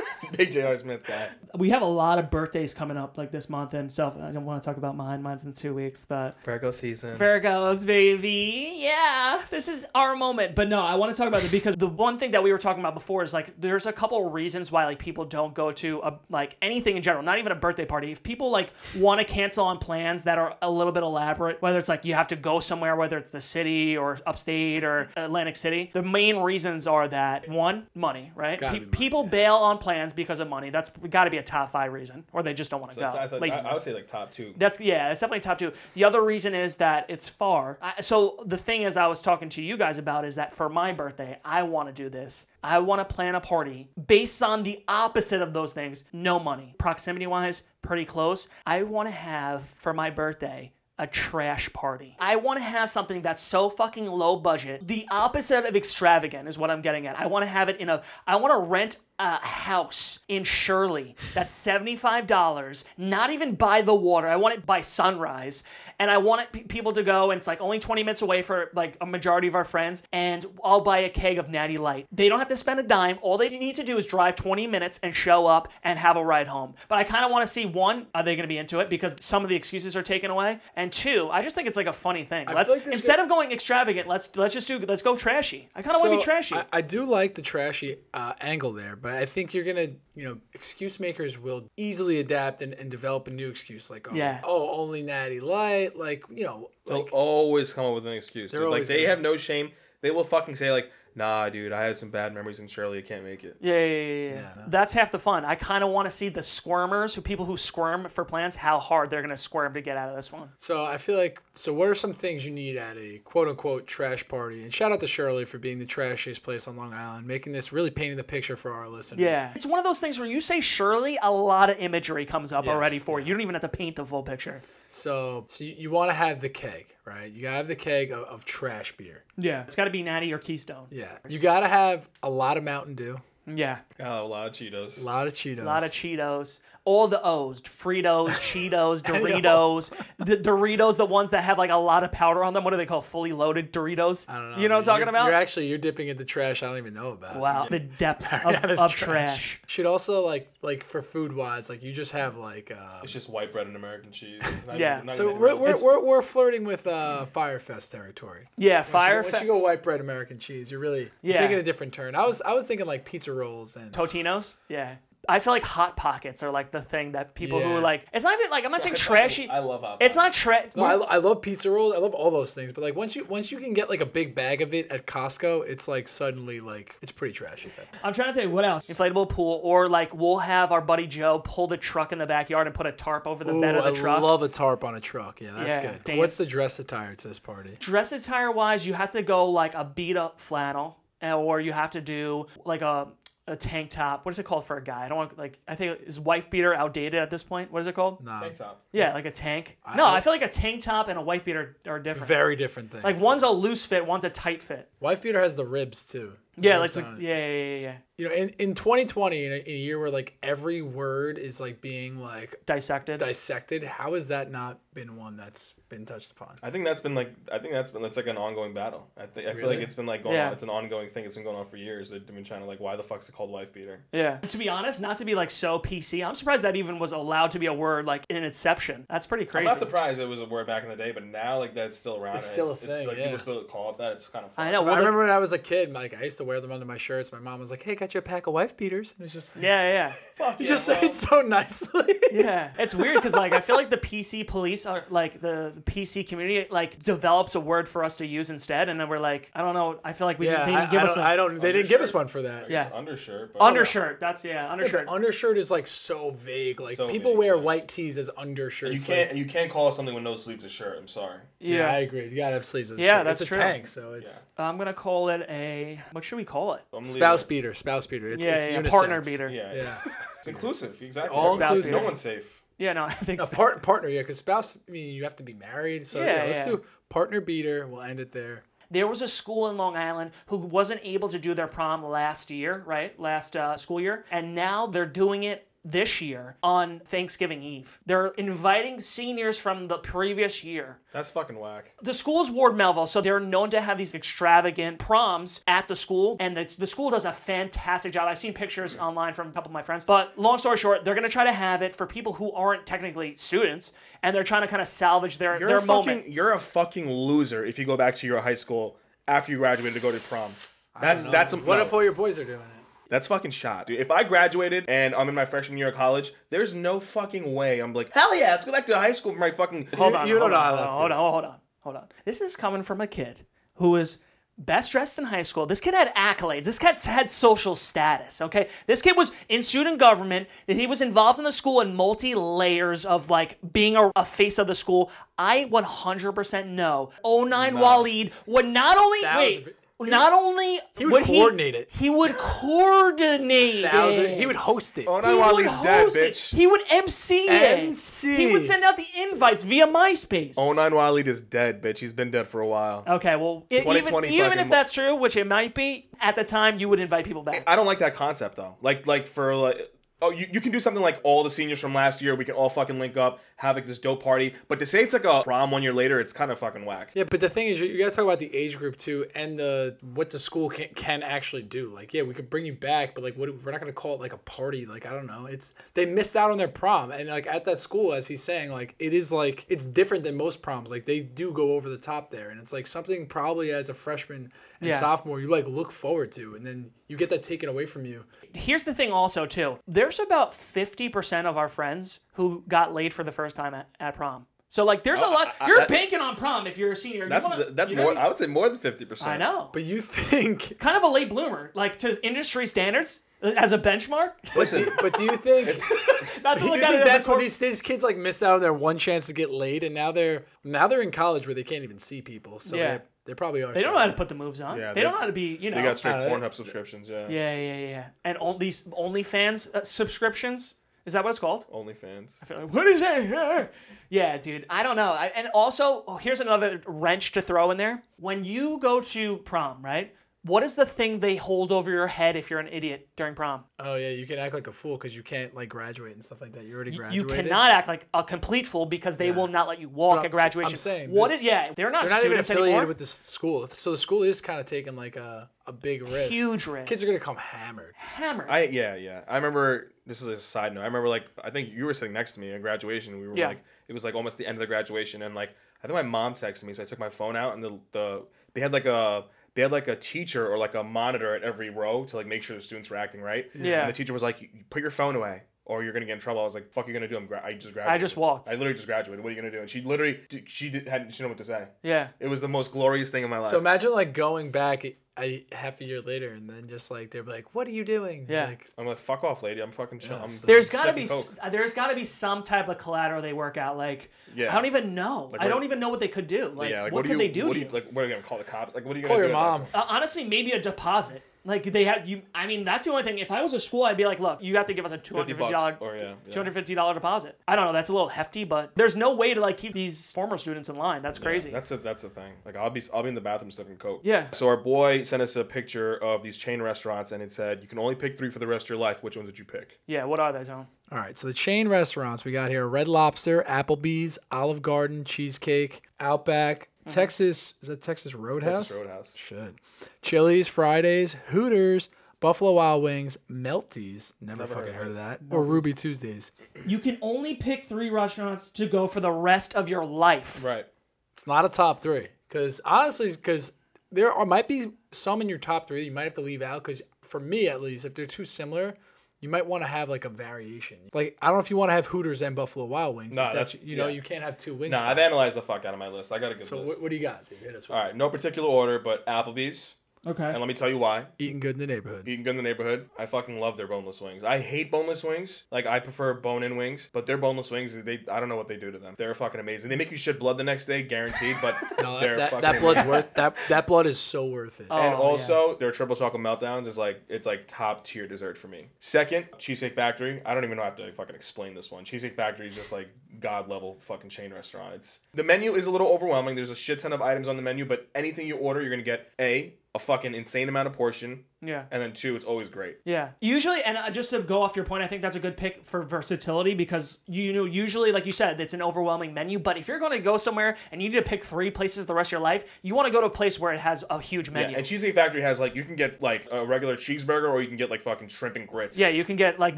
Big 0.37 0.51
J.R. 0.51 0.77
Smith 0.77 1.05
guy. 1.05 1.29
we 1.55 1.69
have 1.69 1.81
a 1.81 1.85
lot 1.85 2.19
of 2.19 2.29
birthdays 2.29 2.73
coming 2.73 2.97
up 2.97 3.17
like 3.17 3.31
this 3.31 3.49
month 3.49 3.73
and 3.73 3.91
so 3.91 4.07
i 4.21 4.31
don't 4.31 4.45
want 4.45 4.61
to 4.61 4.65
talk 4.65 4.77
about 4.77 4.95
mine 4.95 5.21
mine's 5.21 5.45
in 5.45 5.53
two 5.53 5.73
weeks 5.73 6.05
but 6.05 6.37
Virgo 6.43 6.71
season. 6.71 7.15
virgos 7.17 7.85
baby 7.85 8.73
yeah 8.77 9.41
this 9.49 9.67
is 9.67 9.85
our 9.95 10.15
moment 10.15 10.55
but 10.55 10.67
no 10.69 10.81
i 10.81 10.95
want 10.95 11.11
to 11.11 11.17
talk 11.17 11.27
about 11.27 11.43
it 11.43 11.51
because 11.51 11.75
the 11.75 11.87
one 11.87 12.17
thing 12.17 12.31
that 12.31 12.43
we 12.43 12.51
were 12.51 12.57
talking 12.57 12.81
about 12.81 12.93
before 12.93 13.23
is 13.23 13.33
like 13.33 13.55
there's 13.55 13.85
a 13.85 13.93
couple 13.93 14.29
reasons 14.29 14.71
why 14.71 14.85
like 14.85 14.99
people 14.99 15.25
don't 15.25 15.53
go 15.53 15.71
to 15.71 15.99
a 16.03 16.19
like 16.29 16.57
anything 16.61 16.95
in 16.97 17.01
general 17.03 17.23
not 17.23 17.39
even 17.39 17.51
a 17.51 17.55
birthday 17.55 17.85
party 17.85 18.11
if 18.11 18.23
people 18.23 18.49
like 18.51 18.71
want 18.97 19.19
to 19.19 19.25
cancel 19.25 19.65
on 19.65 19.77
plans 19.77 20.23
that 20.25 20.37
are 20.37 20.55
a 20.61 20.69
little 20.69 20.91
bit 20.93 21.03
elaborate 21.03 21.61
whether 21.61 21.77
it's 21.77 21.89
like 21.89 22.05
you 22.05 22.13
have 22.13 22.27
to 22.27 22.35
go 22.35 22.59
somewhere 22.59 22.95
whether 22.95 23.17
it's 23.17 23.29
the 23.29 23.41
city 23.41 23.95
or 23.97 24.19
upstate 24.25 24.83
or 24.83 25.09
atlantic 25.15 25.55
city 25.55 25.89
the 25.93 26.03
main 26.03 26.37
reasons 26.37 26.87
are 26.87 27.07
that 27.07 27.47
one 27.49 27.87
money 27.95 28.31
right 28.35 28.59
Pe- 28.59 28.65
money, 28.67 28.79
people 28.85 29.23
yeah. 29.23 29.29
bail 29.29 29.55
on 29.55 29.77
plans 29.77 30.06
because 30.13 30.39
of 30.39 30.47
money. 30.47 30.69
That's 30.69 30.89
got 30.89 31.25
to 31.25 31.29
be 31.29 31.37
a 31.37 31.43
top 31.43 31.69
five 31.69 31.93
reason, 31.93 32.25
or 32.33 32.43
they 32.43 32.53
just 32.53 32.71
don't 32.71 32.79
want 32.79 32.91
to 32.93 32.99
That's- 32.99 33.13
go. 33.13 33.19
I, 33.19 33.27
thought, 33.27 33.65
I 33.65 33.73
would 33.73 33.81
say 33.81 33.93
like 33.93 34.07
top 34.07 34.31
two. 34.31 34.53
That's 34.57 34.79
yeah, 34.79 35.11
it's 35.11 35.19
definitely 35.21 35.41
top 35.41 35.57
two. 35.57 35.71
The 35.93 36.03
other 36.03 36.23
reason 36.23 36.53
is 36.55 36.77
that 36.77 37.05
it's 37.09 37.29
far. 37.29 37.77
I, 37.81 38.01
so 38.01 38.43
the 38.45 38.57
thing 38.57 38.81
is, 38.81 38.97
I 38.97 39.07
was 39.07 39.21
talking 39.21 39.49
to 39.49 39.61
you 39.61 39.77
guys 39.77 39.97
about 39.97 40.25
is 40.25 40.35
that 40.35 40.53
for 40.53 40.69
my 40.69 40.91
birthday, 40.91 41.39
I 41.43 41.63
want 41.63 41.87
to 41.87 41.93
do 41.93 42.09
this. 42.09 42.47
I 42.63 42.79
want 42.79 43.07
to 43.07 43.15
plan 43.15 43.35
a 43.35 43.41
party 43.41 43.89
based 44.07 44.41
on 44.43 44.63
the 44.63 44.83
opposite 44.87 45.41
of 45.41 45.53
those 45.53 45.73
things. 45.73 46.03
No 46.11 46.39
money, 46.39 46.75
proximity 46.77 47.27
wise, 47.27 47.63
pretty 47.81 48.05
close. 48.05 48.47
I 48.65 48.83
want 48.83 49.07
to 49.07 49.13
have 49.15 49.63
for 49.63 49.93
my 49.93 50.09
birthday 50.09 50.71
a 50.99 51.07
trash 51.07 51.71
party. 51.73 52.15
I 52.19 52.37
want 52.37 52.57
to 52.57 52.63
have 52.63 52.89
something 52.89 53.21
that's 53.21 53.41
so 53.41 53.69
fucking 53.69 54.07
low 54.07 54.35
budget. 54.35 54.87
The 54.87 55.07
opposite 55.11 55.65
of 55.65 55.75
extravagant 55.75 56.47
is 56.47 56.57
what 56.57 56.71
I'm 56.71 56.81
getting 56.81 57.05
at. 57.05 57.19
I 57.19 57.27
want 57.27 57.43
to 57.43 57.47
have 57.47 57.69
it 57.69 57.79
in 57.79 57.89
a 57.89 58.01
I 58.25 58.37
want 58.37 58.51
to 58.53 58.67
rent 58.67 58.97
a 59.19 59.37
house 59.37 60.19
in 60.27 60.43
Shirley 60.43 61.15
that's 61.33 61.51
$75, 61.65 62.83
not 62.97 63.31
even 63.31 63.55
by 63.55 63.81
the 63.81 63.95
water. 63.95 64.27
I 64.27 64.35
want 64.35 64.55
it 64.55 64.65
by 64.65 64.81
sunrise. 64.81 65.63
And 65.99 66.11
I 66.11 66.17
want 66.17 66.41
it, 66.41 66.51
pe- 66.51 66.63
people 66.63 66.91
to 66.93 67.03
go, 67.03 67.31
and 67.31 67.39
it's 67.39 67.47
like 67.47 67.59
only 67.59 67.79
20 67.79 68.03
minutes 68.03 68.21
away 68.21 68.43
for 68.43 68.69
like 68.75 68.95
a 69.01 69.05
majority 69.05 69.47
of 69.47 69.55
our 69.55 69.65
friends. 69.65 70.03
And 70.13 70.45
I'll 70.63 70.81
buy 70.81 70.99
a 70.99 71.09
keg 71.09 71.39
of 71.39 71.49
Natty 71.49 71.77
Light. 71.77 72.07
They 72.11 72.29
don't 72.29 72.39
have 72.39 72.47
to 72.49 72.57
spend 72.57 72.79
a 72.79 72.83
dime. 72.83 73.17
All 73.21 73.37
they 73.37 73.49
need 73.49 73.75
to 73.75 73.83
do 73.83 73.97
is 73.97 74.05
drive 74.05 74.35
20 74.35 74.67
minutes 74.67 74.99
and 75.01 75.15
show 75.15 75.47
up 75.47 75.67
and 75.83 75.97
have 75.97 76.15
a 76.17 76.23
ride 76.23 76.47
home. 76.47 76.75
But 76.87 76.99
I 76.99 77.03
kind 77.03 77.25
of 77.25 77.31
want 77.31 77.43
to 77.43 77.47
see 77.47 77.65
one, 77.65 78.07
are 78.13 78.21
they 78.23 78.35
going 78.35 78.43
to 78.43 78.47
be 78.47 78.57
into 78.59 78.79
it? 78.79 78.89
Because 78.89 79.15
some 79.19 79.43
of 79.43 79.49
the 79.49 79.55
excuses 79.55 79.97
are 79.97 80.03
taken 80.03 80.29
away. 80.29 80.59
And 80.75 80.91
two, 80.91 81.29
I 81.31 81.41
just 81.41 81.55
think 81.55 81.67
it's 81.67 81.77
like 81.77 81.87
a 81.87 81.93
funny 81.93 82.23
thing. 82.23 82.47
Let's 82.53 82.71
like 82.71 82.85
instead 82.85 83.19
of 83.19 83.27
going 83.27 83.51
extravagant, 83.51 84.07
let's 84.07 84.35
let's 84.35 84.53
just 84.53 84.67
do 84.67 84.77
let's 84.79 85.01
go 85.01 85.15
trashy. 85.15 85.69
I 85.75 85.81
kind 85.81 85.95
of 85.95 86.01
want 86.01 86.13
to 86.13 86.17
be 86.17 86.23
trashy. 86.23 86.55
I, 86.55 86.65
I 86.71 86.81
do 86.81 87.09
like 87.09 87.35
the 87.35 87.41
trashy 87.41 87.97
uh, 88.13 88.33
angle 88.39 88.73
there, 88.73 88.95
but 88.95 89.06
I 89.15 89.25
think 89.25 89.53
you're 89.53 89.63
gonna, 89.63 89.87
you 90.15 90.23
know, 90.25 90.37
excuse 90.53 90.99
makers 90.99 91.37
will 91.37 91.69
easily 91.77 92.19
adapt 92.19 92.61
and, 92.61 92.73
and 92.73 92.89
develop 92.91 93.27
a 93.27 93.31
new 93.31 93.49
excuse, 93.49 93.89
like, 93.89 94.07
oh, 94.11 94.15
Yeah. 94.15 94.41
oh, 94.43 94.69
only 94.81 95.03
Natty 95.03 95.39
Light, 95.39 95.95
like, 95.97 96.23
you 96.29 96.43
know, 96.45 96.69
They'll 96.85 97.07
always 97.11 97.73
come 97.73 97.85
up 97.85 97.95
with 97.95 98.07
an 98.07 98.13
excuse. 98.13 98.51
Dude. 98.51 98.69
Like 98.69 98.85
they 98.87 98.97
gonna- 98.97 99.09
have 99.09 99.21
no 99.21 99.35
shame. 99.37 99.71
They 100.01 100.11
will 100.11 100.23
fucking 100.23 100.55
say 100.55 100.71
like, 100.71 100.91
"Nah, 101.17 101.49
dude, 101.49 101.73
I 101.73 101.83
had 101.85 101.97
some 101.97 102.09
bad 102.09 102.33
memories 102.33 102.59
in 102.59 102.67
Shirley. 102.67 102.99
I 102.99 103.01
can't 103.01 103.23
make 103.23 103.43
it." 103.43 103.57
Yeah, 103.59 103.73
yeah, 103.73 103.85
yeah, 103.85 104.03
yeah. 104.29 104.35
Yeah, 104.35 104.53
no. 104.55 104.63
That's 104.67 104.93
half 104.93 105.11
the 105.11 105.19
fun. 105.19 105.43
I 105.43 105.55
kind 105.55 105.83
of 105.83 105.89
want 105.89 106.05
to 106.05 106.11
see 106.11 106.29
the 106.29 106.41
squirmers, 106.41 107.15
who 107.15 107.21
people 107.21 107.45
who 107.45 107.57
squirm 107.57 108.07
for 108.09 108.23
plans, 108.23 108.55
how 108.55 108.79
hard 108.79 109.09
they're 109.09 109.21
gonna 109.21 109.35
squirm 109.37 109.73
to 109.73 109.81
get 109.81 109.97
out 109.97 110.09
of 110.09 110.15
this 110.15 110.31
one. 110.31 110.49
So 110.57 110.85
I 110.85 110.97
feel 110.97 111.17
like, 111.17 111.41
so 111.53 111.73
what 111.73 111.89
are 111.89 111.95
some 111.95 112.13
things 112.13 112.45
you 112.45 112.51
need 112.51 112.77
at 112.77 112.97
a 112.97 113.19
quote 113.19 113.47
unquote 113.47 113.87
trash 113.87 114.27
party? 114.27 114.63
And 114.63 114.73
shout 114.73 114.91
out 114.91 114.99
to 115.01 115.07
Shirley 115.07 115.45
for 115.45 115.57
being 115.57 115.79
the 115.79 115.85
trashiest 115.85 116.43
place 116.43 116.67
on 116.67 116.77
Long 116.77 116.93
Island, 116.93 117.25
making 117.27 117.53
this 117.53 117.71
really 117.73 117.89
painting 117.89 118.17
the 118.17 118.23
picture 118.23 118.55
for 118.55 118.71
our 118.73 118.87
listeners. 118.87 119.21
Yeah, 119.21 119.51
it's 119.55 119.65
one 119.65 119.79
of 119.79 119.85
those 119.85 119.99
things 119.99 120.19
where 120.19 120.27
you 120.29 120.39
say 120.41 120.61
Shirley, 120.61 121.17
a 121.21 121.31
lot 121.31 121.69
of 121.69 121.77
imagery 121.79 122.25
comes 122.25 122.51
up 122.51 122.65
Yes, 122.65 122.73
already 122.73 122.99
for 122.99 123.19
you. 123.19 123.27
You 123.27 123.33
don't 123.33 123.41
even 123.41 123.55
have 123.55 123.61
to 123.61 123.69
paint 123.69 123.95
the 123.95 124.05
full 124.05 124.23
picture. 124.23 124.61
So, 124.89 125.45
so 125.49 125.63
you, 125.63 125.75
you 125.77 125.89
want 125.89 126.09
to 126.09 126.13
have 126.13 126.41
the 126.41 126.49
keg, 126.49 126.95
right? 127.07 127.31
You 127.31 127.41
gotta 127.41 127.57
have 127.57 127.67
the 127.67 127.75
keg 127.75 128.11
of, 128.11 128.23
of 128.25 128.45
trash 128.45 128.95
beer. 128.97 129.23
Yeah, 129.37 129.63
it's 129.63 129.75
got 129.75 129.85
to 129.85 129.89
be 129.91 130.03
Natty 130.03 130.31
or 130.33 130.37
Keystone. 130.37 130.87
Yeah. 130.91 131.17
You 131.27 131.39
gotta 131.39 131.67
have 131.67 132.09
a 132.21 132.29
lot 132.29 132.57
of 132.57 132.63
Mountain 132.63 132.95
Dew, 132.95 133.21
Yeah, 133.47 133.79
Oh, 133.99 134.25
a 134.25 134.27
lot 134.27 134.47
of 134.47 134.53
Cheetos. 134.53 135.01
a 135.01 135.05
lot 135.05 135.25
of 135.27 135.33
Cheetos. 135.33 135.61
a 135.61 135.65
lot 135.65 135.83
of 135.83 135.91
Cheetos, 135.91 136.59
all 136.85 137.07
the 137.07 137.21
O's, 137.23 137.61
Fritos, 137.61 138.29
Cheetos, 138.69 139.01
Doritos, 139.01 139.91
the 140.17 140.37
Doritos, 140.37 140.97
the 140.97 141.05
ones 141.05 141.29
that 141.31 141.43
have 141.43 141.57
like 141.57 141.69
a 141.69 141.75
lot 141.75 142.03
of 142.03 142.11
powder 142.11 142.43
on 142.43 142.53
them. 142.53 142.63
What 142.63 142.71
do 142.71 142.77
they 142.77 142.85
call 142.85 143.01
fully 143.01 143.31
loaded 143.33 143.71
Doritos? 143.73 144.29
I 144.29 144.35
don't 144.39 144.51
know. 144.51 144.57
You 144.57 144.67
know 144.69 144.75
what 144.75 144.87
I'm 144.87 144.95
talking 144.95 145.07
about? 145.07 145.25
You're 145.25 145.33
actually 145.33 145.67
you're 145.67 145.77
dipping 145.77 146.07
into 146.09 146.25
trash 146.25 146.61
I 146.63 146.67
don't 146.67 146.77
even 146.77 146.93
know 146.93 147.09
about. 147.11 147.37
Wow, 147.37 147.67
the 147.69 147.79
depths 147.97 148.37
of, 148.45 148.55
of 148.65 148.91
trash. 148.93 149.61
Should 149.67 149.85
also 149.85 150.25
like 150.25 150.51
like 150.61 150.83
for 150.83 151.01
food 151.01 151.33
wise, 151.33 151.69
like 151.69 151.81
you 151.83 151.93
just 151.93 152.11
have 152.11 152.35
like 152.37 152.71
uh 152.71 152.99
It's 153.03 153.13
just 153.13 153.29
white 153.29 153.53
bread 153.53 153.67
and 153.67 153.75
American 153.75 154.11
cheese. 154.11 154.41
Not 154.67 154.77
Yeah. 154.79 155.01
even- 155.03 155.13
so 155.13 155.33
we're, 155.35 155.55
we're, 155.55 155.81
we're, 155.83 156.05
we're 156.05 156.21
flirting 156.21 156.65
with 156.65 156.85
uh, 156.85 157.25
Fyre 157.25 157.59
Fest 157.59 157.91
territory. 157.91 158.47
Yeah, 158.57 158.81
fire. 158.81 159.21
Once 159.21 159.31
Fe- 159.31 159.41
you 159.41 159.47
go 159.47 159.57
white 159.57 159.83
bread 159.83 160.01
American 160.01 160.39
cheese, 160.39 160.69
you're 160.69 160.79
really 160.79 161.09
you're 161.21 161.35
Yeah. 161.35 161.41
taking 161.41 161.57
a 161.57 161.63
different 161.63 161.93
turn. 161.93 162.15
I 162.15 162.25
was 162.25 162.41
I 162.41 162.53
was 162.53 162.67
thinking 162.67 162.85
like 162.87 163.05
pizza 163.05 163.31
rolls 163.37 163.75
and 163.75 163.91
Totinos? 163.91 164.57
Yeah. 164.69 164.95
I 165.29 165.39
feel 165.39 165.51
like 165.51 165.63
hot 165.65 165.97
pockets 165.97 166.41
are 166.41 166.51
like 166.51 166.71
the 166.71 166.81
thing 166.81 167.11
that 167.11 167.35
people 167.35 167.59
who 167.59 167.67
Yeah. 167.73 167.79
like. 167.79 168.05
It's 168.13 168.23
not 168.23 168.39
even 168.39 168.49
like 168.49 168.63
I'm 168.63 168.71
not 168.71 168.81
saying 168.81 168.95
trashy. 169.07 169.49
I 169.49 169.59
love 169.59 169.81
hot. 169.81 169.97
It's 169.99 170.15
not 170.15 170.31
trash. 170.31 170.67
No, 170.73 170.85
I, 170.85 171.15
I 171.15 171.17
love 171.17 171.41
pizza 171.41 171.69
rolls. 171.69 171.93
I 171.93 171.97
love 171.97 172.13
all 172.13 172.31
those 172.31 172.53
things. 172.53 172.71
But 172.71 172.81
like 172.81 172.95
once 172.95 173.13
you 173.13 173.25
once 173.25 173.51
you 173.51 173.57
can 173.57 173.73
get 173.73 173.89
like 173.89 173.99
a 173.99 174.05
big 174.05 174.35
bag 174.35 174.61
of 174.61 174.73
it 174.73 174.89
at 174.89 175.05
Costco, 175.05 175.67
it's 175.67 175.85
like 175.85 176.07
suddenly 176.07 176.61
like 176.61 176.95
it's 177.01 177.11
pretty 177.11 177.33
trashy. 177.33 177.69
Then. 177.75 177.85
I'm 178.05 178.13
trying 178.13 178.29
to 178.29 178.33
think 178.39 178.53
what 178.53 178.63
else. 178.63 178.87
Inflatable 178.87 179.27
pool, 179.27 179.59
or 179.65 179.89
like 179.89 180.13
we'll 180.13 180.37
have 180.37 180.71
our 180.71 180.79
buddy 180.81 181.07
Joe 181.07 181.39
pull 181.43 181.67
the 181.67 181.77
truck 181.77 182.13
in 182.13 182.19
the 182.19 182.27
backyard 182.27 182.65
and 182.67 182.73
put 182.73 182.85
a 182.85 182.93
tarp 182.93 183.27
over 183.27 183.43
the 183.43 183.51
bed 183.59 183.75
Ooh, 183.75 183.79
of 183.79 183.83
the 183.83 183.91
truck. 183.91 184.15
I 184.17 184.19
truck. 184.19 184.21
love 184.21 184.43
a 184.43 184.47
tarp 184.47 184.85
on 184.85 184.95
a 184.95 185.01
truck. 185.01 185.41
Yeah, 185.41 185.51
that's 185.57 185.83
Yeah, 185.83 185.91
good. 185.91 186.03
damn. 186.05 186.17
What's 186.19 186.37
the 186.37 186.45
dress 186.45 186.79
attire 186.79 187.15
to 187.15 187.27
this 187.27 187.39
party? 187.39 187.75
Dress 187.81 188.13
attire 188.13 188.49
wise, 188.49 188.87
you 188.87 188.93
have 188.93 189.11
to 189.11 189.23
go 189.23 189.49
like 189.49 189.73
a 189.73 189.83
beat 189.83 190.15
up 190.15 190.39
flannel, 190.39 190.99
uh, 191.21 191.37
or 191.37 191.59
you 191.59 191.73
have 191.73 191.91
to 191.91 191.99
do 192.01 192.45
like 192.63 192.81
a 192.81 193.09
a 193.47 193.55
tank 193.55 193.89
top. 193.89 194.25
What 194.25 194.31
is 194.33 194.39
it 194.39 194.43
called 194.45 194.65
for 194.65 194.77
a 194.77 194.83
guy? 194.83 195.05
I 195.05 195.07
don't 195.09 195.17
want 195.17 195.37
like. 195.37 195.59
I 195.67 195.75
think 195.75 196.01
is 196.05 196.19
wife 196.19 196.49
beater 196.49 196.73
outdated 196.73 197.15
at 197.21 197.29
this 197.29 197.43
point. 197.43 197.71
What 197.71 197.79
is 197.79 197.87
it 197.87 197.95
called? 197.95 198.23
Nah, 198.23 198.39
tank 198.41 198.55
top. 198.57 198.83
Yeah, 198.91 199.13
like 199.13 199.25
a 199.25 199.31
tank. 199.31 199.77
No, 199.95 200.05
I- 200.05 200.17
I 200.17 200.19
feel 200.19 200.33
like 200.33 200.41
a 200.41 200.49
tank 200.49 200.81
top 200.81 201.07
and 201.07 201.17
a 201.17 201.21
wife 201.21 201.45
beater 201.45 201.77
are 201.87 201.99
different. 201.99 202.27
very 202.27 202.55
different 202.55 202.91
things. 202.91 203.03
Like 203.03 203.19
one's 203.19 203.43
a 203.43 203.49
loose 203.49 203.85
fit, 203.85 204.05
one's 204.05 204.25
a 204.25 204.29
tight 204.29 204.61
fit. 204.61 204.89
wife 204.99 205.21
beater 205.21 205.39
has 205.41 205.55
the 205.55 205.65
ribs 205.65 206.05
too. 206.05 206.33
The 206.57 206.67
Yeah, 206.67 206.77
like, 206.79 206.95
like 206.95 207.05
yeah, 207.19 207.37
yeah, 207.37 207.47
yeah, 207.47 207.77
yeah. 207.79 207.95
You 208.17 208.27
know, 208.29 208.33
in, 208.33 208.49
in 208.57 208.73
2020, 208.73 209.45
in 209.45 209.51
a, 209.51 209.55
in 209.57 209.61
a 209.67 209.77
year 209.77 209.99
where 209.99 210.09
like 210.09 210.37
every 210.41 210.81
word 210.81 211.37
is 211.37 211.59
like 211.59 211.81
being 211.81 212.19
like 212.19 212.55
Dissected. 212.65 213.19
dissected, 213.19 213.83
how 213.83 214.15
has 214.15 214.29
that 214.29 214.49
not 214.49 214.79
been 214.95 215.17
one 215.17 215.37
that's 215.37 215.75
been 215.89 216.03
touched 216.03 216.31
upon? 216.31 216.55
I 216.63 216.71
think 216.71 216.83
that's 216.83 216.99
been 216.99 217.13
like 217.13 217.31
I 217.51 217.59
think 217.59 217.73
that's 217.73 217.91
been 217.91 218.01
that's 218.01 218.17
like 218.17 218.25
an 218.25 218.35
ongoing 218.37 218.73
battle. 218.73 219.07
I 219.15 219.27
think 219.27 219.47
I 219.47 219.53
feel 219.53 219.67
like 219.67 219.77
it's 219.81 219.93
been 219.93 220.07
like 220.07 220.23
going 220.23 220.33
Yeah. 220.35 220.47
on. 220.47 220.53
It's 220.53 220.63
an 220.63 220.69
ongoing 220.71 221.09
thing. 221.09 221.25
It's 221.25 221.35
been 221.35 221.43
going 221.43 221.57
on 221.57 221.67
for 221.67 221.77
years. 221.77 222.09
They've 222.09 222.25
been 222.25 222.43
trying 222.43 222.61
to 222.61 222.65
like 222.65 222.79
why 222.79 222.95
the 222.95 223.03
fuck's 223.03 223.29
it 223.29 223.33
called 223.35 223.51
wife 223.51 223.71
beater? 223.71 223.99
Yeah. 224.11 224.37
To 224.37 224.57
be 224.57 224.67
honest, 224.67 224.99
not 224.99 225.17
to 225.19 225.25
be 225.25 225.35
like 225.35 225.51
so 225.51 225.77
PC, 225.77 226.25
I'm 226.27 226.33
surprised 226.33 226.63
that 226.63 226.75
even 226.75 226.97
was 226.97 227.11
allowed 227.11 227.51
to 227.51 227.59
be 227.59 227.67
a 227.67 227.73
word 227.73 228.07
like 228.07 228.25
in 228.31 228.43
inception. 228.43 229.05
That's 229.11 229.27
pretty 229.27 229.45
crazy. 229.45 229.67
I'm 229.67 229.73
not 229.73 229.79
surprised 229.79 230.19
it 230.19 230.25
was 230.25 230.41
a 230.41 230.45
word 230.45 230.65
back 230.65 230.81
in 230.81 230.89
the 230.89 230.95
day, 230.95 231.11
but 231.11 231.23
now 231.23 231.59
like 231.59 231.75
that's 231.75 231.95
still 231.99 232.17
around. 232.17 232.37
It's 232.37 232.47
and 232.47 232.53
still 232.53 232.69
a 232.69 232.73
it's, 232.73 232.81
thing, 232.81 233.07
like 233.07 233.17
yeah. 233.17 233.25
people 233.25 233.37
still 233.39 233.63
call 233.65 233.91
it 233.91 233.99
that. 233.99 234.13
It's 234.13 234.25
kind 234.27 234.43
of. 234.45 234.51
I 234.57 234.71
know. 234.71 234.81
I 234.81 234.85
Well, 234.85 234.95
the- 234.95 235.01
remember 235.01 235.19
when 235.19 235.29
I 235.29 235.37
was 235.37 235.53
a 235.53 235.59
kid, 235.59 235.93
like 235.93 236.15
I 236.19 236.23
used 236.23 236.39
to 236.39 236.46
wear 236.47 236.59
them 236.61 236.71
under 236.71 236.85
my 236.85 236.97
shirts. 236.97 237.31
My 237.31 237.39
mom 237.39 237.59
was 237.59 237.69
like, 237.69 237.83
"Hey, 237.83 237.93
got 237.95 238.13
you 238.13 238.19
a 238.19 238.21
pack 238.21 238.47
of 238.47 238.53
wife 238.53 238.75
beaters?" 238.75 239.13
And 239.17 239.25
it's 239.25 239.33
just 239.33 239.55
yeah, 239.57 240.13
yeah, 240.39 240.55
you 240.57 240.65
just 240.65 240.85
say 240.85 240.99
it 241.01 241.15
so 241.15 241.41
nicely. 241.41 242.15
yeah. 242.31 242.71
It's 242.79 242.95
weird 242.95 243.15
because 243.15 243.35
like 243.35 243.53
I 243.53 243.59
feel 243.59 243.75
like 243.75 243.89
the 243.89 243.97
PC 243.97 244.47
police 244.47 244.85
are 244.85 245.03
like 245.09 245.41
the, 245.41 245.73
the 245.75 245.81
PC 245.81 246.27
community 246.27 246.67
like 246.71 247.01
develops 247.03 247.55
a 247.55 247.59
word 247.59 247.87
for 247.87 248.03
us 248.03 248.17
to 248.17 248.25
use 248.25 248.49
instead, 248.49 248.89
and 248.89 248.99
then 248.99 249.09
we're 249.09 249.17
like, 249.17 249.51
I 249.53 249.61
don't 249.61 249.73
know. 249.73 249.99
I 250.03 250.13
feel 250.13 250.25
like 250.27 250.39
we 250.39 250.47
yeah, 250.47 250.65
they 250.65 250.71
didn't 250.71 250.91
give 250.91 251.01
I 251.01 251.03
us 251.05 251.15
don't, 251.15 251.23
a 251.23 251.27
I 251.27 251.35
don't. 251.35 251.59
They 251.59 251.71
didn't 251.71 251.89
give 251.89 252.01
us 252.01 252.13
one 252.13 252.27
for 252.27 252.41
that. 252.43 252.69
Yeah. 252.69 252.89
undershirt. 252.93 253.53
But 253.53 253.61
undershirt. 253.61 254.19
That's 254.19 254.43
yeah, 254.45 254.71
undershirt. 254.71 255.07
Undershirt 255.07 255.57
is 255.57 255.69
like 255.69 255.87
so 255.87 256.31
vague. 256.31 256.79
Like 256.79 256.95
So 256.97 257.09
people 257.09 257.31
vague, 257.31 257.39
wear 257.39 257.55
yeah. 257.55 257.61
white 257.61 257.87
tees 257.87 258.17
as 258.17 258.29
undershirts. 258.37 258.93
You 259.07 259.13
can't 259.13 259.29
and 259.31 259.39
you 259.39 259.45
can't 259.45 259.71
call 259.71 259.91
something 259.91 260.15
with 260.15 260.23
no 260.23 260.35
sleeves 260.35 260.63
a 260.63 260.69
shirt. 260.69 260.97
I'm 260.97 261.07
sorry. 261.07 261.39
Yeah. 261.59 261.91
I 261.91 261.99
agree. 261.99 262.27
You 262.29 262.35
gotta 262.37 262.53
have 262.53 262.65
sleeves. 262.65 262.91
as 262.91 262.99
a 262.99 263.01
Yeah, 263.01 263.17
shirt. 263.19 263.25
that's 263.25 263.41
it's 263.41 263.51
a 263.51 263.53
true. 263.53 263.63
tank, 263.63 263.87
so 263.87 264.13
it's 264.13 264.45
I'm 264.57 264.77
gonna 264.77 264.93
call 264.93 265.29
it 265.29 265.45
a 265.49 266.01
what 266.11 266.23
should 266.23 266.35
we 266.37 266.45
call 266.45 266.73
it? 266.73 266.81
I'm 266.93 267.05
spouse 267.05 267.43
it. 267.43 267.49
beater. 267.49 267.73
Spouse 267.73 268.07
beater. 268.07 268.29
It's, 268.29 268.45
yeah, 268.45 268.55
it's 268.55 268.65
yeah, 268.71 268.81
unisex. 268.81 268.89
partner 268.89 269.21
beater. 269.21 269.49
Yeah, 269.49 269.73
Yeah. 269.73 269.97
it's 270.39 270.47
inclusive. 270.47 271.01
Exactly. 271.01 271.35
all 271.35 271.51
Spouse 271.51 271.77
inclusive. 271.77 271.91
No 271.99 272.03
one's 272.03 272.21
safe. 272.21 272.61
Yeah, 272.77 272.93
no, 272.93 273.05
I 273.05 273.09
think 273.09 273.41
A 273.41 273.45
so. 273.45 273.55
part, 273.55 273.81
partner, 273.81 274.07
yeah, 274.07 274.21
because 274.21 274.37
spouse. 274.37 274.77
I 274.87 274.91
mean, 274.91 275.13
you 275.15 275.23
have 275.23 275.35
to 275.37 275.43
be 275.43 275.53
married. 275.53 276.05
So 276.05 276.19
yeah, 276.19 276.25
Yeah, 276.37 276.43
let's 276.43 276.59
yeah. 276.59 276.65
do 276.65 276.83
partner 277.09 277.41
beater. 277.41 277.87
We'll 277.87 278.03
end 278.03 278.19
it 278.19 278.31
there. 278.33 278.63
there 278.91 279.07
was 279.07 279.21
a 279.23 279.27
school 279.27 279.67
in 279.69 279.77
Long 279.77 279.97
Island 279.97 280.31
who 280.45 280.57
wasn't 280.57 281.01
able 281.03 281.27
to 281.29 281.39
do 281.39 281.53
their 281.55 281.67
prom 281.67 282.05
last 282.05 282.51
year, 282.51 282.83
right? 282.85 283.19
Last 283.19 283.57
uh, 283.57 283.75
school 283.77 283.99
year. 283.99 284.25
And 284.31 284.53
now 284.55 284.85
they're 284.87 285.05
doing 285.07 285.41
it 285.43 285.66
this 285.89 286.21
year 286.21 286.57
on 286.61 286.99
Thanksgiving 286.99 287.61
Eve. 287.61 287.99
They're 288.05 288.27
inviting 288.37 288.99
seniors 289.01 289.57
from 289.59 289.87
the 289.87 289.97
previous 289.97 290.63
year. 290.63 290.99
That's 291.13 291.29
fucking 291.29 291.57
whack. 291.57 291.93
The 292.01 292.13
school 292.13 292.41
is 292.41 292.51
Ward 292.51 292.75
Melville, 292.75 293.07
so 293.07 293.21
they're 293.21 293.39
known 293.39 293.69
to 293.71 293.81
have 293.81 293.97
these 293.97 294.13
extravagant 294.13 294.99
proms 294.99 295.61
at 295.67 295.87
the 295.87 295.95
school, 295.95 296.35
and 296.39 296.55
the, 296.57 296.75
the 296.77 296.87
school 296.87 297.09
does 297.09 297.25
a 297.25 297.31
fantastic 297.31 298.11
job. 298.13 298.27
I've 298.27 298.37
seen 298.37 298.53
pictures 298.53 298.97
online 298.97 299.33
from 299.33 299.47
a 299.47 299.51
couple 299.51 299.69
of 299.69 299.73
my 299.73 299.81
friends. 299.81 300.03
But 300.05 300.37
long 300.37 300.57
story 300.57 300.77
short, 300.77 301.05
they're 301.05 301.15
gonna 301.15 301.29
try 301.29 301.45
to 301.45 301.53
have 301.53 301.81
it 301.81 301.93
for 301.93 302.05
people 302.05 302.33
who 302.33 302.51
aren't 302.51 302.85
technically 302.85 303.35
students, 303.35 303.93
and 304.21 304.35
they're 304.35 304.43
trying 304.43 304.63
to 304.63 304.67
kind 304.67 304.81
of 304.81 304.87
salvage 304.87 305.37
their, 305.37 305.57
You're 305.59 305.69
their 305.69 305.77
a 305.77 305.81
fucking 305.81 306.05
moment. 306.05 306.29
you're 306.29 306.51
a 306.53 306.59
fucking 306.59 307.09
loser 307.09 307.65
if 307.65 307.79
you 307.79 307.85
go 307.85 307.95
back 307.97 308.15
to 308.15 308.27
your 308.27 308.41
high 308.41 308.55
school 308.55 308.97
after 309.27 309.51
you 309.51 309.57
graduated 309.57 309.93
to 309.95 310.01
go 310.01 310.11
to 310.11 310.19
prom. 310.29 310.51
That's 310.99 311.25
that's 311.25 311.53
a, 311.53 311.57
what 311.57 311.77
no. 311.77 311.83
if 311.83 311.93
all 311.93 312.03
your 312.03 312.13
boys 312.13 312.39
are 312.39 312.43
doing 312.43 312.59
it? 312.59 312.76
That's 313.09 313.27
fucking 313.27 313.51
shot, 313.51 313.87
dude. 313.87 313.99
If 313.99 314.11
I 314.11 314.23
graduated 314.23 314.85
and 314.87 315.15
I'm 315.15 315.29
in 315.29 315.35
my 315.35 315.45
freshman 315.45 315.77
year 315.77 315.89
of 315.89 315.95
college, 315.95 316.31
there's 316.49 316.73
no 316.73 316.99
fucking 316.99 317.53
way 317.53 317.79
I'm 317.79 317.93
like, 317.93 318.11
hell 318.13 318.35
yeah, 318.35 318.51
let's 318.51 318.65
go 318.65 318.71
back 318.71 318.85
to 318.87 318.95
high 318.97 319.13
school 319.13 319.33
for 319.33 319.39
my 319.39 319.51
fucking. 319.51 319.87
Hold 319.97 320.13
You- 320.13 320.19
on, 320.19 320.27
you 320.27 320.39
hold 320.39 320.51
don't 320.51 320.51
know 320.51 320.57
on, 320.57 320.77
how 320.77 320.97
hold 320.99 321.11
on, 321.11 321.11
hold 321.11 321.11
on, 321.11 321.17
hold 321.31 321.45
on, 321.45 321.59
hold 321.81 321.95
on. 321.97 322.07
This 322.25 322.41
is 322.41 322.55
coming 322.55 322.83
from 322.83 323.01
a 323.01 323.07
kid 323.07 323.45
who 323.75 323.95
is 323.95 324.17
best 324.59 324.91
dressed 324.91 325.19
in 325.19 325.25
high 325.25 325.43
school. 325.43 325.67
This 325.67 325.79
kid 325.79 325.93
had 325.93 326.13
accolades. 326.15 326.65
This 326.65 326.79
kid 326.79 326.97
had 327.05 327.29
social 327.29 327.75
status. 327.75 328.41
Okay, 328.41 328.69
this 328.87 329.03
kid 329.03 329.15
was 329.15 329.31
in 329.49 329.61
student 329.61 329.99
government. 329.99 330.49
He 330.65 330.87
was 330.87 330.99
involved 331.01 331.37
in 331.37 331.45
the 331.45 331.51
school 331.51 331.79
in 331.81 331.95
multi 331.95 332.33
layers 332.33 333.05
of 333.05 333.29
like 333.29 333.59
being 333.71 333.95
a, 333.95 334.11
a 334.15 334.25
face 334.25 334.57
of 334.57 334.65
the 334.67 334.73
school. 334.75 335.11
I 335.37 335.65
100% 335.71 336.67
know 336.69 337.11
09 337.23 337.75
Waleed 337.75 338.31
would 338.47 338.65
not 338.65 338.97
only 338.97 339.21
That 339.21 339.37
was 339.37 339.45
a 339.45 339.57
wait. 339.65 339.75
Bit- 340.05 340.11
not 340.11 340.33
only 340.33 340.79
he 340.97 341.05
would 341.05 341.23
coordinate 341.23 341.75
it. 341.75 341.89
he 341.91 342.09
would 342.09 342.35
coordinate 342.37 343.85
Thousand- 343.89 344.25
it. 344.25 344.37
he 344.39 344.45
would 344.45 344.55
host 344.55 344.97
it. 344.97 345.05
Oh, 345.07 345.21
He 345.21 345.33
would 345.33 345.65
Waleed's 345.65 345.83
dead, 345.83 346.01
host 346.03 346.15
it. 346.15 346.33
bitch. 346.33 346.55
He 346.55 346.67
would 346.67 346.81
MC 346.89 347.45
it. 347.49 348.37
He 348.37 348.47
would 348.51 348.61
send 348.63 348.83
out 348.83 348.97
the 348.97 349.05
invites 349.31 349.63
via 349.63 349.87
MySpace. 349.87 350.55
09 350.57 350.91
Waleed 350.91 351.27
is 351.27 351.41
dead, 351.41 351.81
bitch. 351.81 351.99
He's 351.99 352.13
been 352.13 352.31
dead 352.31 352.47
for 352.47 352.61
a 352.61 352.67
while. 352.67 353.03
Okay, 353.07 353.35
well, 353.35 353.65
it, 353.69 353.85
even, 353.85 354.25
even 354.25 354.59
if 354.59 354.69
that's 354.69 354.93
true, 354.93 355.15
which 355.15 355.35
it 355.35 355.47
might 355.47 355.73
be, 355.73 356.09
at 356.19 356.35
the 356.35 356.43
time 356.43 356.79
you 356.79 356.89
would 356.89 356.99
invite 356.99 357.25
people 357.25 357.43
back. 357.43 357.63
I 357.67 357.75
don't 357.75 357.85
like 357.85 357.99
that 357.99 358.13
concept 358.15 358.55
though. 358.55 358.75
Like 358.81 359.05
like 359.07 359.27
for 359.27 359.55
like 359.55 359.77
oh 360.21 360.31
you, 360.31 360.47
you 360.51 360.59
can 360.61 360.71
do 360.71 360.79
something 360.79 361.01
like 361.01 361.19
all 361.23 361.43
the 361.43 361.51
seniors 361.51 361.79
from 361.79 361.93
last 361.93 362.21
year, 362.21 362.35
we 362.35 362.45
can 362.45 362.55
all 362.55 362.69
fucking 362.69 362.99
link 362.99 363.17
up, 363.17 363.39
have 363.57 363.75
like 363.75 363.85
this 363.85 363.99
dope 363.99 364.23
party. 364.23 364.53
But 364.67 364.79
to 364.79 364.85
say 364.85 365.01
it's 365.03 365.13
like 365.13 365.23
a 365.25 365.43
prom 365.43 365.71
one 365.71 365.83
year 365.83 365.93
later, 365.93 366.19
it's 366.19 366.33
kind 366.33 366.51
of 366.51 366.59
fucking 366.59 366.85
whack. 366.85 367.11
Yeah, 367.13 367.23
but 367.29 367.39
the 367.39 367.49
thing 367.49 367.67
is, 367.67 367.79
you, 367.79 367.87
you 367.87 367.97
got 367.97 368.05
to 368.11 368.15
talk 368.15 368.25
about 368.25 368.39
the 368.39 368.53
age 368.55 368.77
group 368.77 368.97
too, 368.97 369.25
and 369.35 369.57
the 369.59 369.97
what 370.01 370.29
the 370.31 370.39
school 370.39 370.69
can, 370.69 370.87
can 370.95 371.23
actually 371.23 371.61
do. 371.63 371.93
Like, 371.93 372.13
yeah, 372.13 372.23
we 372.23 372.33
could 372.33 372.49
bring 372.49 372.65
you 372.65 372.73
back, 372.73 373.13
but 373.15 373.23
like, 373.23 373.35
what 373.37 373.49
we're 373.63 373.71
not 373.71 373.79
gonna 373.81 373.93
call 373.93 374.15
it 374.15 374.19
like 374.21 374.33
a 374.33 374.37
party. 374.37 374.85
Like, 374.85 375.05
I 375.05 375.11
don't 375.11 375.27
know. 375.27 375.45
It's 375.45 375.73
they 375.93 376.05
missed 376.05 376.35
out 376.35 376.51
on 376.51 376.57
their 376.57 376.67
prom, 376.67 377.11
and 377.11 377.29
like 377.29 377.47
at 377.47 377.65
that 377.65 377.79
school, 377.79 378.13
as 378.13 378.27
he's 378.27 378.43
saying, 378.43 378.71
like 378.71 378.95
it 378.99 379.13
is 379.13 379.31
like 379.31 379.65
it's 379.69 379.85
different 379.85 380.23
than 380.23 380.35
most 380.35 380.61
proms. 380.61 380.89
Like 380.89 381.05
they 381.05 381.19
do 381.21 381.51
go 381.51 381.75
over 381.75 381.89
the 381.89 381.97
top 381.97 382.31
there, 382.31 382.49
and 382.49 382.59
it's 382.59 382.73
like 382.73 382.87
something 382.87 383.27
probably 383.27 383.71
as 383.71 383.89
a 383.89 383.93
freshman 383.93 384.51
and 384.81 384.89
Yeah. 384.89 384.99
sophomore 384.99 385.39
you 385.39 385.47
like 385.49 385.67
look 385.67 385.91
forward 385.91 386.31
to, 386.33 386.55
and 386.55 386.65
then 386.65 386.91
you 387.07 387.17
get 387.17 387.29
that 387.29 387.43
taken 387.43 387.69
away 387.69 387.85
from 387.85 388.05
you. 388.05 388.25
Here's 388.53 388.83
the 388.83 388.93
thing, 388.93 389.11
also 389.11 389.45
too. 389.45 389.79
There's 389.87 390.19
about 390.19 390.53
fifty 390.53 391.09
percent 391.09 391.47
of 391.47 391.57
our 391.57 391.69
friends 391.69 392.19
who 392.33 392.63
got 392.67 392.93
laid 392.93 393.13
for 393.13 393.23
the 393.23 393.31
first 393.31 393.55
time 393.55 393.73
at, 393.73 393.87
at 393.99 394.15
prom. 394.15 394.45
So 394.69 394.83
like, 394.83 395.03
there's 395.03 395.21
a 395.21 395.27
lot. 395.27 395.47
I- 395.61 395.65
I- 395.65 395.67
you're 395.67 395.77
that- 395.79 395.87
banking 395.87 396.19
on 396.19 396.35
prom 396.35 396.67
if 396.67 396.77
you're 396.77 396.91
a 396.91 396.95
senior. 396.95 397.29
That's 397.29 397.47
wanna- 397.47 397.71
that's 397.71 397.89
you 397.91 397.95
know 397.97 398.03
more. 398.03 398.13
what 398.15 398.21
I 398.21 398.27
would 398.27 398.37
say 398.37 398.47
more 398.47 398.67
than 398.69 398.79
fifty 398.79 399.05
percent. 399.05 399.31
I 399.31 399.37
know. 399.37 399.69
But 399.71 399.83
you 399.83 400.01
think? 400.01 400.77
kind 400.79 400.97
of 400.97 401.03
a 401.03 401.07
late 401.07 401.29
bloomer, 401.29 401.71
like 401.73 401.95
to 401.99 402.17
industry 402.25 402.65
standards 402.65 403.21
uh, 403.41 403.53
as 403.55 403.71
a 403.71 403.77
benchmark. 403.77 404.31
Listen, 404.57 404.89
But 404.99 405.13
do 405.13 405.23
you 405.23 405.37
think? 405.37 405.79
Not 406.43 406.57
to 406.57 406.65
look 406.65 406.81
at 406.81 406.93
it 406.93 407.01
as 407.01 407.01
a 407.01 407.05
that's 407.05 407.27
what 407.27 407.35
cor- 407.35 407.41
these, 407.41 407.57
these 407.57 407.81
kids 407.81 408.03
like 408.03 408.17
miss 408.17 408.43
out 408.43 408.55
on 408.55 408.59
their 408.61 408.73
one 408.73 408.97
chance 408.97 409.27
to 409.27 409.33
get 409.33 409.51
laid, 409.51 409.83
and 409.85 409.95
now 409.95 410.11
they're 410.11 410.45
now 410.65 410.87
they're 410.87 411.01
in 411.01 411.11
college 411.11 411.47
where 411.47 411.55
they 411.55 411.63
can't 411.63 411.83
even 411.85 411.97
see 411.99 412.21
people. 412.21 412.59
So 412.59 412.75
Yeah. 412.75 412.99
They 413.27 413.33
they 413.33 413.35
probably 413.35 413.61
are. 413.61 413.73
They 413.73 413.83
don't 413.83 413.93
know 413.93 413.99
how 413.99 414.07
to 414.07 414.13
put 414.13 414.29
the 414.29 414.35
moves 414.35 414.59
on. 414.61 414.77
Yeah, 414.79 414.87
they, 414.87 414.93
they- 414.93 415.03
don't 415.03 415.13
know 415.13 415.19
how 415.19 415.25
to 415.27 415.31
be, 415.33 415.57
you 415.61 415.69
know. 415.69 415.77
they 415.77 415.83
got 415.83 415.97
straight 415.99 416.13
Uh, 416.13 416.29
Pornhub 416.29 416.53
subscriptions. 416.55 417.07
Yeah. 417.09 417.27
yeah, 417.29 417.55
yeah, 417.55 417.77
yeah. 417.87 418.07
And 418.25 418.37
all 418.37 418.57
these 418.57 418.83
OnlyFans 418.83 419.75
uh, 419.75 419.83
subscriptions. 419.83 420.75
Is 421.05 421.13
that 421.13 421.23
what 421.23 421.29
it's 421.29 421.39
called? 421.39 421.63
OnlyFans. 421.73 422.37
I 422.41 422.45
feel 422.45 422.59
like, 422.61 422.73
what 422.73 422.85
is 422.87 422.99
that? 422.99 423.71
Yeah, 424.09 424.37
dude. 424.37 424.65
I 424.69 424.83
don't 424.83 424.97
know. 424.97 425.13
I, 425.13 425.31
and 425.35 425.47
also, 425.53 426.03
oh, 426.05 426.17
here's 426.17 426.41
another 426.41 426.81
wrench 426.85 427.31
to 427.33 427.41
throw 427.41 427.71
in 427.71 427.77
there. 427.77 428.03
When 428.17 428.43
you 428.43 428.77
go 428.79 428.99
to 429.01 429.37
prom, 429.37 429.81
right? 429.85 430.13
What 430.47 430.63
is 430.63 430.75
the 430.75 430.85
thing 430.85 431.19
they 431.19 431.35
hold 431.35 431.71
over 431.71 431.91
your 431.91 432.07
head 432.07 432.35
if 432.35 432.49
you're 432.49 432.59
an 432.59 432.69
idiot 432.69 433.09
during 433.15 433.35
prom? 433.35 433.65
Oh 433.79 433.95
yeah, 433.95 434.09
you 434.09 434.25
can 434.25 434.39
act 434.39 434.53
like 434.53 434.67
a 434.67 434.71
fool 434.71 434.97
because 434.97 435.15
you 435.15 435.21
can't 435.21 435.53
like 435.53 435.69
graduate 435.69 436.15
and 436.15 436.23
stuff 436.23 436.41
like 436.41 436.53
that. 436.53 436.63
You 436.65 436.73
already 436.75 436.91
graduated. 436.91 437.29
You 437.29 437.35
cannot 437.35 437.71
act 437.71 437.87
like 437.87 438.07
a 438.13 438.23
complete 438.23 438.65
fool 438.65 438.85
because 438.85 439.17
they 439.17 439.31
will 439.31 439.47
not 439.47 439.67
let 439.67 439.79
you 439.79 439.89
walk 439.89 440.23
at 440.25 440.31
graduation. 440.31 440.71
I'm 440.73 440.77
saying 440.77 441.11
what 441.11 441.27
this- 441.29 441.39
is 441.41 441.45
yeah? 441.45 441.73
They're 441.75 441.91
not 441.91 442.05
They're 442.07 442.15
not 442.17 442.25
even 442.25 442.39
affiliated 442.39 442.69
anymore. 442.69 442.87
with 442.87 442.97
the 442.97 443.05
school, 443.05 443.67
so 443.67 443.91
the 443.91 443.97
school 443.97 444.23
is 444.23 444.41
kind 444.41 444.59
of 444.59 444.65
taking 444.65 444.95
like 444.95 445.15
a, 445.17 445.49
a 445.65 445.73
big 445.73 446.01
risk. 446.03 446.31
Huge 446.31 446.65
risk. 446.65 446.87
Kids 446.87 447.03
are 447.03 447.07
gonna 447.07 447.19
come 447.19 447.37
hammered. 447.37 447.93
hammered. 447.97 448.47
I 448.49 448.63
yeah 448.63 448.95
yeah. 448.95 449.21
I 449.27 449.35
remember. 449.35 449.91
This 450.05 450.21
is 450.21 450.27
a 450.29 450.37
side 450.39 450.73
note. 450.73 450.81
I 450.81 450.85
remember 450.85 451.09
like 451.09 451.25
I 451.43 451.49
think 451.49 451.73
you 451.73 451.83
were 451.85 451.93
sitting 451.93 452.13
next 452.13 452.31
to 452.33 452.39
me 452.39 452.51
at 452.53 452.61
graduation. 452.61 453.19
We 453.19 453.27
were 453.27 453.35
Yeah. 453.37 453.49
like 453.49 453.59
it 453.89 453.93
was 453.93 454.05
like 454.05 454.15
almost 454.15 454.37
the 454.37 454.45
end 454.45 454.55
of 454.55 454.61
the 454.61 454.67
graduation, 454.67 455.21
and 455.21 455.35
like 455.35 455.49
I 455.83 455.87
think 455.87 455.95
my 455.95 456.01
mom 456.03 456.33
texted 456.35 456.63
me, 456.63 456.73
so 456.73 456.83
I 456.83 456.85
took 456.85 456.99
my 456.99 457.09
phone 457.09 457.35
out, 457.35 457.53
and 457.53 457.61
the 457.63 457.79
the 457.91 458.23
they 458.53 458.61
had 458.61 458.71
like 458.71 458.85
a 458.85 459.25
they 459.57 459.63
had 459.63 459.71
like 459.71 459.87
a 459.87 459.95
teacher 459.95 460.47
or 460.47 460.57
like 460.57 460.75
a 460.75 460.83
monitor 460.83 461.35
at 461.35 461.41
every 461.43 461.69
row 461.71 462.05
to 462.05 462.15
like 462.15 462.27
make 462.27 462.43
sure 462.43 462.55
the 462.55 462.61
students 462.61 462.89
were 462.91 462.95
acting 462.95 463.21
right. 463.21 463.47
Yeah. 463.53 463.81
And 463.81 463.89
the 463.89 463.93
teacher 463.93 464.13
was 464.13 464.21
like, 464.23 464.49
"Put 464.69 464.81
your 464.83 464.91
phone 464.91 465.15
away." 465.15 465.41
Or 465.65 465.83
you're 465.83 465.91
gonna 465.91 466.05
get 466.05 466.13
in 466.13 466.19
trouble. 466.19 466.39
I 466.41 466.43
was 466.45 466.53
like, 466.53 466.71
"Fuck, 466.71 466.87
you 466.87 466.93
gonna 466.93 467.07
do?" 467.07 467.17
I'm 467.17 467.25
gra- 467.25 467.43
I 467.43 467.53
just 467.53 467.73
graduated. 467.73 467.93
I 467.93 467.97
just 467.97 468.15
walked. 468.17 468.47
I 468.47 468.51
literally 468.51 468.75
just 468.75 468.85
graduated. 468.85 469.23
What 469.23 469.29
are 469.31 469.35
you 469.35 469.41
gonna 469.41 469.51
do? 469.51 469.59
And 469.59 469.69
she 469.69 469.81
literally, 469.81 470.19
she 470.45 470.69
did, 470.69 470.87
hadn't, 470.87 471.09
she 471.11 471.17
didn't 471.17 471.23
know 471.23 471.27
what 471.29 471.37
to 471.39 471.45
say. 471.45 471.65
yeah. 471.83 472.09
It 472.19 472.27
was 472.27 472.39
the 472.39 472.47
most 472.47 472.71
glorious 472.71 473.09
thing 473.09 473.23
in 473.23 473.29
my 473.29 473.39
life. 473.39 473.49
So 473.51 473.57
imagine 473.57 473.91
like 473.91 474.13
going 474.13 474.51
back 474.51 474.85
a, 475.19 475.45
a 475.51 475.55
half 475.55 475.81
a 475.81 475.83
year 475.85 476.01
later 476.01 476.29
and 476.33 476.49
then 476.49 476.67
just 476.67 476.91
like 476.91 477.11
they're 477.11 477.23
like, 477.23 477.53
"What 477.55 477.67
are 477.67 477.71
you 477.71 477.83
doing?" 477.85 478.25
Yeah. 478.29 478.47
Like, 478.47 478.67
I'm 478.77 478.85
like, 478.85 478.99
"Fuck 478.99 479.23
off, 479.23 479.43
lady. 479.43 479.61
I'm 479.61 479.71
fucking 479.71 479.99
chill." 479.99 480.17
I'm 480.17 480.31
There's 480.43 480.69
got 480.69 480.85
to 480.85 480.93
be 480.93 481.03
s- 481.03 481.25
coke." 481.27 481.51
there's 481.51 481.73
got 481.73 481.87
to 481.87 481.95
be 481.95 482.03
some 482.03 482.43
type 482.43 482.67
of 482.67 482.77
collateral 482.77 483.21
they 483.21 483.33
work 483.33 483.57
out. 483.57 483.77
Like 483.77 484.11
Yeah. 484.35 484.51
I 484.51 484.55
don't 484.55 484.65
even 484.65 484.95
know. 484.95 485.29
Like 485.31 485.41
I 485.41 485.47
don't 485.47 485.63
even 485.63 485.79
know 485.79 485.89
what 485.89 485.99
they 485.99 486.07
could 486.07 486.27
do. 486.27 486.49
Like, 486.49 486.69
yeah, 486.71 486.83
like 486.83 486.93
what, 486.93 487.03
do 487.05 487.09
could 487.11 487.21
you, 487.21 487.27
they 487.27 487.31
do 487.33 487.47
what 487.47 487.53
to 487.53 487.59
you, 487.59 487.65
you? 487.65 487.71
Like, 487.71 487.89
what 487.91 488.03
are 488.03 488.07
you 488.07 488.13
gonna 488.13 488.25
call 488.25 488.37
the 488.37 488.43
cops? 488.43 488.75
Like, 488.75 488.85
what 488.85 488.95
are 488.95 488.99
you 488.99 489.05
call 489.07 489.17
gonna 489.17 489.27
your 489.29 489.35
do? 489.35 489.39
at 489.39 489.57
that 489.57 489.73
mom. 489.73 489.83
Uh, 489.83 489.85
honestly, 489.89 490.23
maybe 490.23 490.51
a 490.51 490.59
deposit. 490.61 491.21
Like 491.47 491.63
they 491.63 491.85
have 491.85 492.07
you. 492.09 492.23
I 492.35 492.45
mean, 492.45 492.65
that's 492.65 492.83
the 492.83 492.91
only 492.91 493.03
thing. 493.03 493.19
If 493.19 493.31
I 493.31 493.41
was 493.41 493.53
a 493.53 493.59
school, 493.59 493.83
I'd 493.83 493.95
be 493.95 494.05
like, 494.05 494.19
look, 494.19 494.43
you 494.43 494.57
have 494.57 494.65
to 494.65 494.73
give 494.73 494.85
us 494.85 494.91
a 494.91 494.97
two 494.97 495.15
50 495.15 495.17
hundred 495.17 495.37
fifty 495.37 495.53
dollar, 495.53 495.71
bucks, 495.71 495.81
or 495.81 495.95
yeah, 495.95 496.03
yeah. 496.03 496.13
two 496.29 496.39
hundred 496.39 496.53
fifty 496.53 496.75
dollar 496.75 496.93
deposit. 496.93 497.39
I 497.47 497.55
don't 497.55 497.67
know. 497.67 497.71
That's 497.71 497.87
a 497.87 497.93
little 497.93 498.09
hefty, 498.09 498.43
but 498.43 498.75
there's 498.75 498.97
no 498.97 499.15
way 499.15 499.33
to 499.33 499.39
like 499.39 499.55
keep 499.55 499.73
these 499.73 500.11
former 500.11 500.37
students 500.37 500.67
in 500.67 500.75
line. 500.75 501.01
That's 501.01 501.17
crazy. 501.17 501.49
That's 501.49 501.71
a 501.71 501.77
that's 501.77 502.01
the 502.01 502.09
thing. 502.09 502.33
Like 502.45 502.57
I'll 502.57 502.69
be 502.69 502.83
I'll 502.93 503.01
be 503.01 503.07
in 503.09 503.15
the 503.15 503.21
bathroom 503.21 503.49
sniffing 503.49 503.77
coke. 503.77 504.01
Yeah. 504.03 504.27
So 504.33 504.49
our 504.49 504.57
boy 504.57 505.03
sent 505.03 505.21
us 505.21 505.37
a 505.37 505.45
picture 505.45 505.95
of 505.95 506.21
these 506.21 506.37
chain 506.37 506.61
restaurants, 506.61 507.13
and 507.13 507.23
it 507.23 507.31
said 507.31 507.59
you 507.61 507.69
can 507.69 507.79
only 507.79 507.95
pick 507.95 508.17
three 508.17 508.29
for 508.29 508.39
the 508.39 508.47
rest 508.47 508.65
of 508.65 508.71
your 508.71 508.79
life. 508.79 509.01
Which 509.01 509.15
ones 509.15 509.29
did 509.29 509.39
you 509.39 509.45
pick? 509.45 509.79
yeah. 509.87 510.03
What 510.03 510.19
are 510.19 510.33
they, 510.33 510.43
Tom? 510.43 510.67
all 510.91 510.97
right. 510.97 511.17
So 511.17 511.27
the 511.27 511.33
chain 511.33 511.69
restaurants 511.69 512.25
we 512.25 512.33
got 512.33 512.49
here: 512.49 512.67
Red 512.67 512.89
Lobster, 512.89 513.45
Applebee's, 513.47 514.19
Olive 514.33 514.61
Garden, 514.61 515.05
Cheesecake, 515.05 515.81
Outback, 516.01 516.67
Uh-huh. 516.87 516.95
Texas. 516.95 517.53
Is 517.61 517.67
that 517.67 517.81
Texas 517.81 518.13
Roadhouse? 518.13 518.67
Texas 518.67 518.77
Roadhouse. 518.77 519.15
Should. 519.15 519.55
Chili's, 520.01 520.47
Fridays, 520.47 521.15
Hooters, 521.27 521.89
Buffalo 522.19 522.53
Wild 522.53 522.83
Wings, 522.83 523.17
Melties. 523.29 524.13
Never, 524.19 524.39
Never 524.39 524.53
fucking 524.53 524.73
heard 524.73 524.75
heard 524.75 524.87
of 524.87 524.91
of 524.91 524.95
that. 524.97 525.19
Or 525.29 525.45
Ruby 525.45 525.73
Tuesdays. 525.73 526.31
You 526.65 526.79
can 526.79 526.97
only 527.01 527.35
pick 527.35 527.63
three 527.63 527.89
restaurants 527.89 528.49
to 528.51 528.65
go 528.65 528.87
for 528.87 528.99
the 528.99 529.11
rest 529.11 529.55
of 529.55 529.69
your 529.69 529.85
life. 529.85 530.43
Right. 530.43 530.65
It's 531.13 531.27
not 531.27 531.45
a 531.45 531.49
top 531.49 531.81
three. 531.81 532.07
Because 532.27 532.59
honestly, 532.65 533.11
because 533.11 533.53
there 533.91 534.11
are, 534.11 534.25
might 534.25 534.47
be 534.47 534.71
some 534.91 535.21
in 535.21 535.29
your 535.29 535.37
top 535.37 535.67
three 535.67 535.81
that 535.81 535.85
you 535.85 535.91
might 535.91 536.05
have 536.05 536.13
to 536.13 536.21
leave 536.21 536.41
out. 536.41 536.63
Because 536.63 536.81
for 537.03 537.19
me, 537.19 537.47
at 537.47 537.61
least, 537.61 537.85
if 537.85 537.93
they're 537.93 538.05
too 538.05 538.25
similar, 538.25 538.75
you 539.19 539.29
might 539.29 539.45
want 539.47 539.63
to 539.63 539.67
have 539.67 539.89
like 539.89 540.05
a 540.05 540.09
variation. 540.09 540.77
Like 540.93 541.17
I 541.21 541.27
don't 541.27 541.35
know 541.37 541.39
if 541.41 541.49
you 541.49 541.57
want 541.57 541.69
to 541.69 541.73
have 541.73 541.87
Hooters 541.87 542.21
and 542.21 542.35
Buffalo 542.35 542.65
Wild 542.65 542.95
Wings. 542.95 543.11
If 543.11 543.17
that's, 543.17 543.33
that's- 543.53 543.63
you 543.63 543.75
know 543.77 543.87
yeah. 543.87 543.93
you 543.95 544.01
can't 544.01 544.23
have 544.23 544.37
two 544.37 544.53
wings. 544.53 544.71
Nah, 544.71 544.87
I've 544.87 544.97
analyzed 544.99 545.35
the 545.35 545.41
fuck 545.41 545.65
out 545.65 545.73
of 545.73 545.79
my 545.79 545.87
list. 545.87 546.11
I 546.11 546.19
got 546.19 546.31
a 546.31 546.35
good 546.35 546.45
So 546.45 546.57
list. 546.57 546.67
what, 546.67 546.81
what 546.83 546.89
do 546.89 546.95
you 546.95 547.01
got? 547.01 547.25
Dude? 547.29 547.55
All 547.69 547.75
right, 547.75 547.95
no 547.95 548.09
particular 548.09 548.47
order, 548.47 548.79
but 548.79 549.05
Applebee's, 549.07 549.75
Okay. 550.07 550.23
and 550.23 550.39
let 550.39 550.47
me 550.47 550.53
tell 550.53 550.69
you 550.69 550.77
why. 550.77 551.05
Eating 551.19 551.39
good 551.39 551.55
in 551.55 551.59
the 551.59 551.67
neighborhood. 551.67 552.07
Eating 552.07 552.23
good 552.23 552.31
in 552.31 552.37
the 552.37 552.43
neighborhood. 552.43 552.89
I 552.97 553.05
fucking 553.05 553.39
love 553.39 553.57
their 553.57 553.67
boneless 553.67 553.99
wings. 554.01 554.23
I 554.23 554.39
hate 554.39 554.71
boneless 554.71 555.03
wings. 555.03 555.43
Like 555.51 555.65
I 555.65 555.79
prefer 555.79 556.13
bone-in 556.13 556.55
wings, 556.57 556.89
but 556.91 557.05
their 557.05 557.17
boneless 557.17 557.51
wings, 557.51 557.75
they 557.83 557.99
I 558.11 558.19
don't 558.19 558.29
know 558.29 558.35
what 558.37 558.47
they 558.47 558.57
do 558.57 558.71
to 558.71 558.77
them. 558.79 558.93
They're 558.97 559.13
fucking 559.15 559.39
amazing. 559.39 559.69
They 559.69 559.75
make 559.75 559.91
you 559.91 559.97
shit 559.97 560.19
blood 560.19 560.37
the 560.37 560.43
next 560.43 560.65
day, 560.65 560.81
guaranteed. 560.83 561.35
But 561.41 561.55
No, 561.81 561.99
they're 561.99 562.17
that, 562.17 562.17
that, 562.17 562.29
fucking 562.31 562.41
that 562.41 562.61
blood's 562.61 562.77
amazing. 562.79 562.91
worth 562.91 563.13
that. 563.15 563.35
That 563.49 563.67
blood 563.67 563.85
is 563.87 563.99
so 563.99 564.25
worth 564.25 564.59
it. 564.59 564.67
And 564.71 564.95
Oh, 564.95 564.97
also, 565.01 565.55
their 565.59 565.71
triple 565.71 565.95
chocolate 565.95 566.21
meltdowns 566.23 566.67
is 566.67 566.77
like 566.77 567.01
it's 567.09 567.25
like 567.25 567.45
top 567.47 567.83
tier 567.83 568.07
dessert 568.07 568.37
for 568.37 568.47
me. 568.47 568.67
Second, 568.79 569.27
Cheesecake 569.37 569.75
Factory. 569.75 570.21
I 570.25 570.33
don't 570.33 570.43
even 570.43 570.57
know 570.57 570.63
have 570.63 570.75
to 570.77 570.91
fucking 570.93 571.15
explain 571.15 571.53
this 571.53 571.69
one. 571.71 571.83
Cheesecake 571.85 572.15
Factory 572.15 572.47
is 572.47 572.55
just 572.55 572.71
like 572.71 572.89
god 573.19 573.49
level 573.49 573.77
fucking 573.81 574.09
chain 574.09 574.31
restaurant. 574.33 574.75
It's 574.75 574.99
the 575.13 575.23
menu 575.23 575.55
is 575.55 575.65
a 575.65 575.71
little 575.71 575.87
overwhelming. 575.87 576.35
There's 576.35 576.49
a 576.51 576.55
shit 576.55 576.79
ton 576.79 576.93
of 576.93 577.01
items 577.01 577.27
on 577.27 577.35
the 577.35 577.41
menu, 577.41 577.65
but 577.65 577.87
anything 577.95 578.27
you 578.27 578.35
order, 578.37 578.61
you're 578.61 578.69
gonna 578.69 578.83
get 578.83 579.11
a 579.19 579.53
a 579.77 579.79
fucking 579.79 580.13
insane 580.13 580.49
amount 580.49 580.67
of 580.67 580.73
portion, 580.73 581.23
Yeah. 581.47 581.63
and 581.71 581.81
then 581.81 581.93
two, 581.93 582.15
it's 582.15 582.25
always 582.25 582.49
great. 582.49 582.77
Yeah. 582.85 583.11
Usually, 583.21 583.63
and 583.63 583.77
uh, 583.77 583.89
just 583.89 584.09
to 584.11 584.19
go 584.19 584.41
off 584.41 584.55
your 584.55 584.65
point, 584.65 584.83
I 584.83 584.87
think 584.87 585.01
that's 585.01 585.15
a 585.15 585.19
good 585.19 585.37
pick 585.37 585.65
for 585.65 585.83
versatility 585.83 586.53
because 586.53 586.99
you 587.07 587.33
know 587.33 587.45
usually, 587.45 587.91
like 587.91 588.05
you 588.05 588.11
said, 588.11 588.39
it's 588.39 588.53
an 588.53 588.61
overwhelming 588.61 589.13
menu. 589.13 589.39
But 589.39 589.57
if 589.57 589.67
you're 589.67 589.79
going 589.79 589.93
to 589.93 589.99
go 589.99 590.17
somewhere 590.17 590.57
and 590.71 590.81
you 590.81 590.89
need 590.89 590.95
to 590.97 591.01
pick 591.01 591.23
three 591.23 591.49
places 591.51 591.85
the 591.85 591.93
rest 591.93 592.09
of 592.09 592.13
your 592.13 592.21
life, 592.21 592.59
you 592.61 592.75
want 592.75 592.87
to 592.87 592.91
go 592.91 592.99
to 593.01 593.07
a 593.07 593.09
place 593.09 593.39
where 593.39 593.53
it 593.53 593.59
has 593.59 593.83
a 593.89 594.01
huge 594.01 594.29
menu. 594.29 594.51
Yeah, 594.51 594.57
and 594.57 594.65
Cheesecake 594.65 594.95
Factory 594.95 595.21
has 595.21 595.39
like 595.39 595.55
you 595.55 595.63
can 595.63 595.75
get 595.75 596.01
like 596.01 596.27
a 596.31 596.45
regular 596.45 596.75
cheeseburger, 596.75 597.29
or 597.29 597.41
you 597.41 597.47
can 597.47 597.57
get 597.57 597.69
like 597.69 597.81
fucking 597.81 598.09
shrimp 598.09 598.35
and 598.35 598.47
grits. 598.47 598.77
Yeah, 598.77 598.89
you 598.89 599.03
can 599.03 599.15
get 599.15 599.39
like 599.39 599.57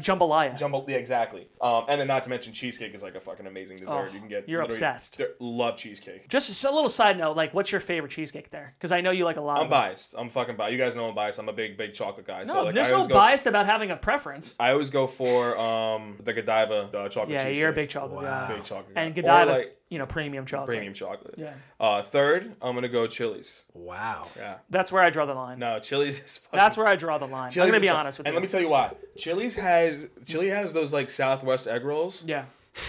jambalaya. 0.00 0.56
Jumbo, 0.56 0.84
yeah, 0.88 0.96
exactly. 0.96 1.48
Um, 1.60 1.84
and 1.88 2.00
then 2.00 2.06
not 2.06 2.22
to 2.24 2.30
mention 2.30 2.52
cheesecake 2.52 2.94
is 2.94 3.02
like 3.02 3.14
a 3.14 3.20
fucking 3.20 3.46
amazing 3.46 3.78
dessert. 3.78 4.08
Oh, 4.10 4.12
you 4.12 4.18
can 4.20 4.28
get. 4.28 4.48
you're 4.48 4.62
obsessed. 4.62 5.20
Love 5.38 5.76
cheesecake. 5.76 6.28
Just 6.28 6.64
a 6.64 6.70
little 6.70 6.88
side 6.88 7.18
note, 7.18 7.36
like, 7.36 7.54
what's 7.54 7.72
your 7.72 7.80
favorite 7.80 8.10
cheesecake 8.10 8.50
there? 8.50 8.74
Because 8.78 8.92
I 8.92 9.00
know 9.00 9.10
you 9.10 9.24
like 9.24 9.36
a 9.36 9.40
lot. 9.40 9.60
I'm 9.60 9.70
biased. 9.70 10.14
I'm 10.16 10.30
fucking 10.30 10.56
biased. 10.56 10.72
You 10.72 10.78
guys 10.78 10.96
know 10.96 11.08
I'm 11.08 11.14
biased. 11.14 11.38
I'm 11.38 11.48
a 11.48 11.52
big 11.52 11.76
big 11.86 11.94
chocolate 11.94 12.26
guy. 12.26 12.44
No, 12.44 12.52
so 12.52 12.62
like, 12.64 12.74
there's 12.74 12.90
I 12.90 12.96
no 13.00 13.06
go, 13.06 13.14
bias 13.14 13.46
about 13.46 13.66
having 13.66 13.90
a 13.90 13.96
preference. 13.96 14.56
I 14.60 14.70
always 14.72 14.90
go 14.90 15.06
for 15.06 15.58
um 15.58 16.16
the 16.22 16.32
Godiva 16.32 16.90
uh, 16.96 17.08
chocolate. 17.08 17.30
Yeah, 17.30 17.38
cheesecake. 17.38 17.58
you're 17.58 17.70
a 17.70 17.72
big 17.72 17.88
chocolate 17.88 18.22
Wow. 18.22 18.46
guy. 18.48 18.54
Big 18.54 18.64
chocolate. 18.64 18.94
guy. 18.94 19.00
And 19.02 19.16
Or, 19.18 19.22
Godiva's, 19.22 19.58
like, 19.60 19.76
you 19.88 19.98
know, 19.98 20.06
premium 20.06 20.44
chocolate. 20.46 20.70
premium 20.76 20.94
chocolate. 20.94 21.34
Yeah. 21.36 21.54
Uh, 21.80 22.02
third, 22.02 22.54
I'm 22.62 22.74
gonna 22.74 22.88
go 22.88 23.06
Chili's. 23.06 23.64
Wow. 23.74 24.28
Yeah. 24.36 24.56
That's 24.68 24.92
where 24.92 25.02
I 25.02 25.10
draw 25.10 25.26
the 25.26 25.34
line. 25.34 25.58
No, 25.58 25.78
Chili's 25.80 26.18
is. 26.22 26.38
Fucking, 26.38 26.56
That's 26.58 26.76
where 26.76 26.86
I 26.86 26.96
draw 26.96 27.18
the 27.18 27.26
line. 27.26 27.50
Chili's 27.50 27.66
I'm 27.66 27.72
gonna 27.72 27.80
be 27.80 27.88
honest 27.88 28.18
with 28.18 28.26
and 28.26 28.34
you. 28.34 28.36
And 28.38 28.42
let 28.44 28.48
me 28.48 28.52
tell 28.52 28.60
you 28.60 28.68
why. 28.68 28.92
Chili's 29.16 29.54
has 29.56 30.06
Chili 30.26 30.48
has 30.48 30.72
those 30.72 30.92
like 30.92 31.08
Southwest 31.10 31.66
egg 31.66 31.84
rolls, 31.84 32.22
yeah. 32.26 32.44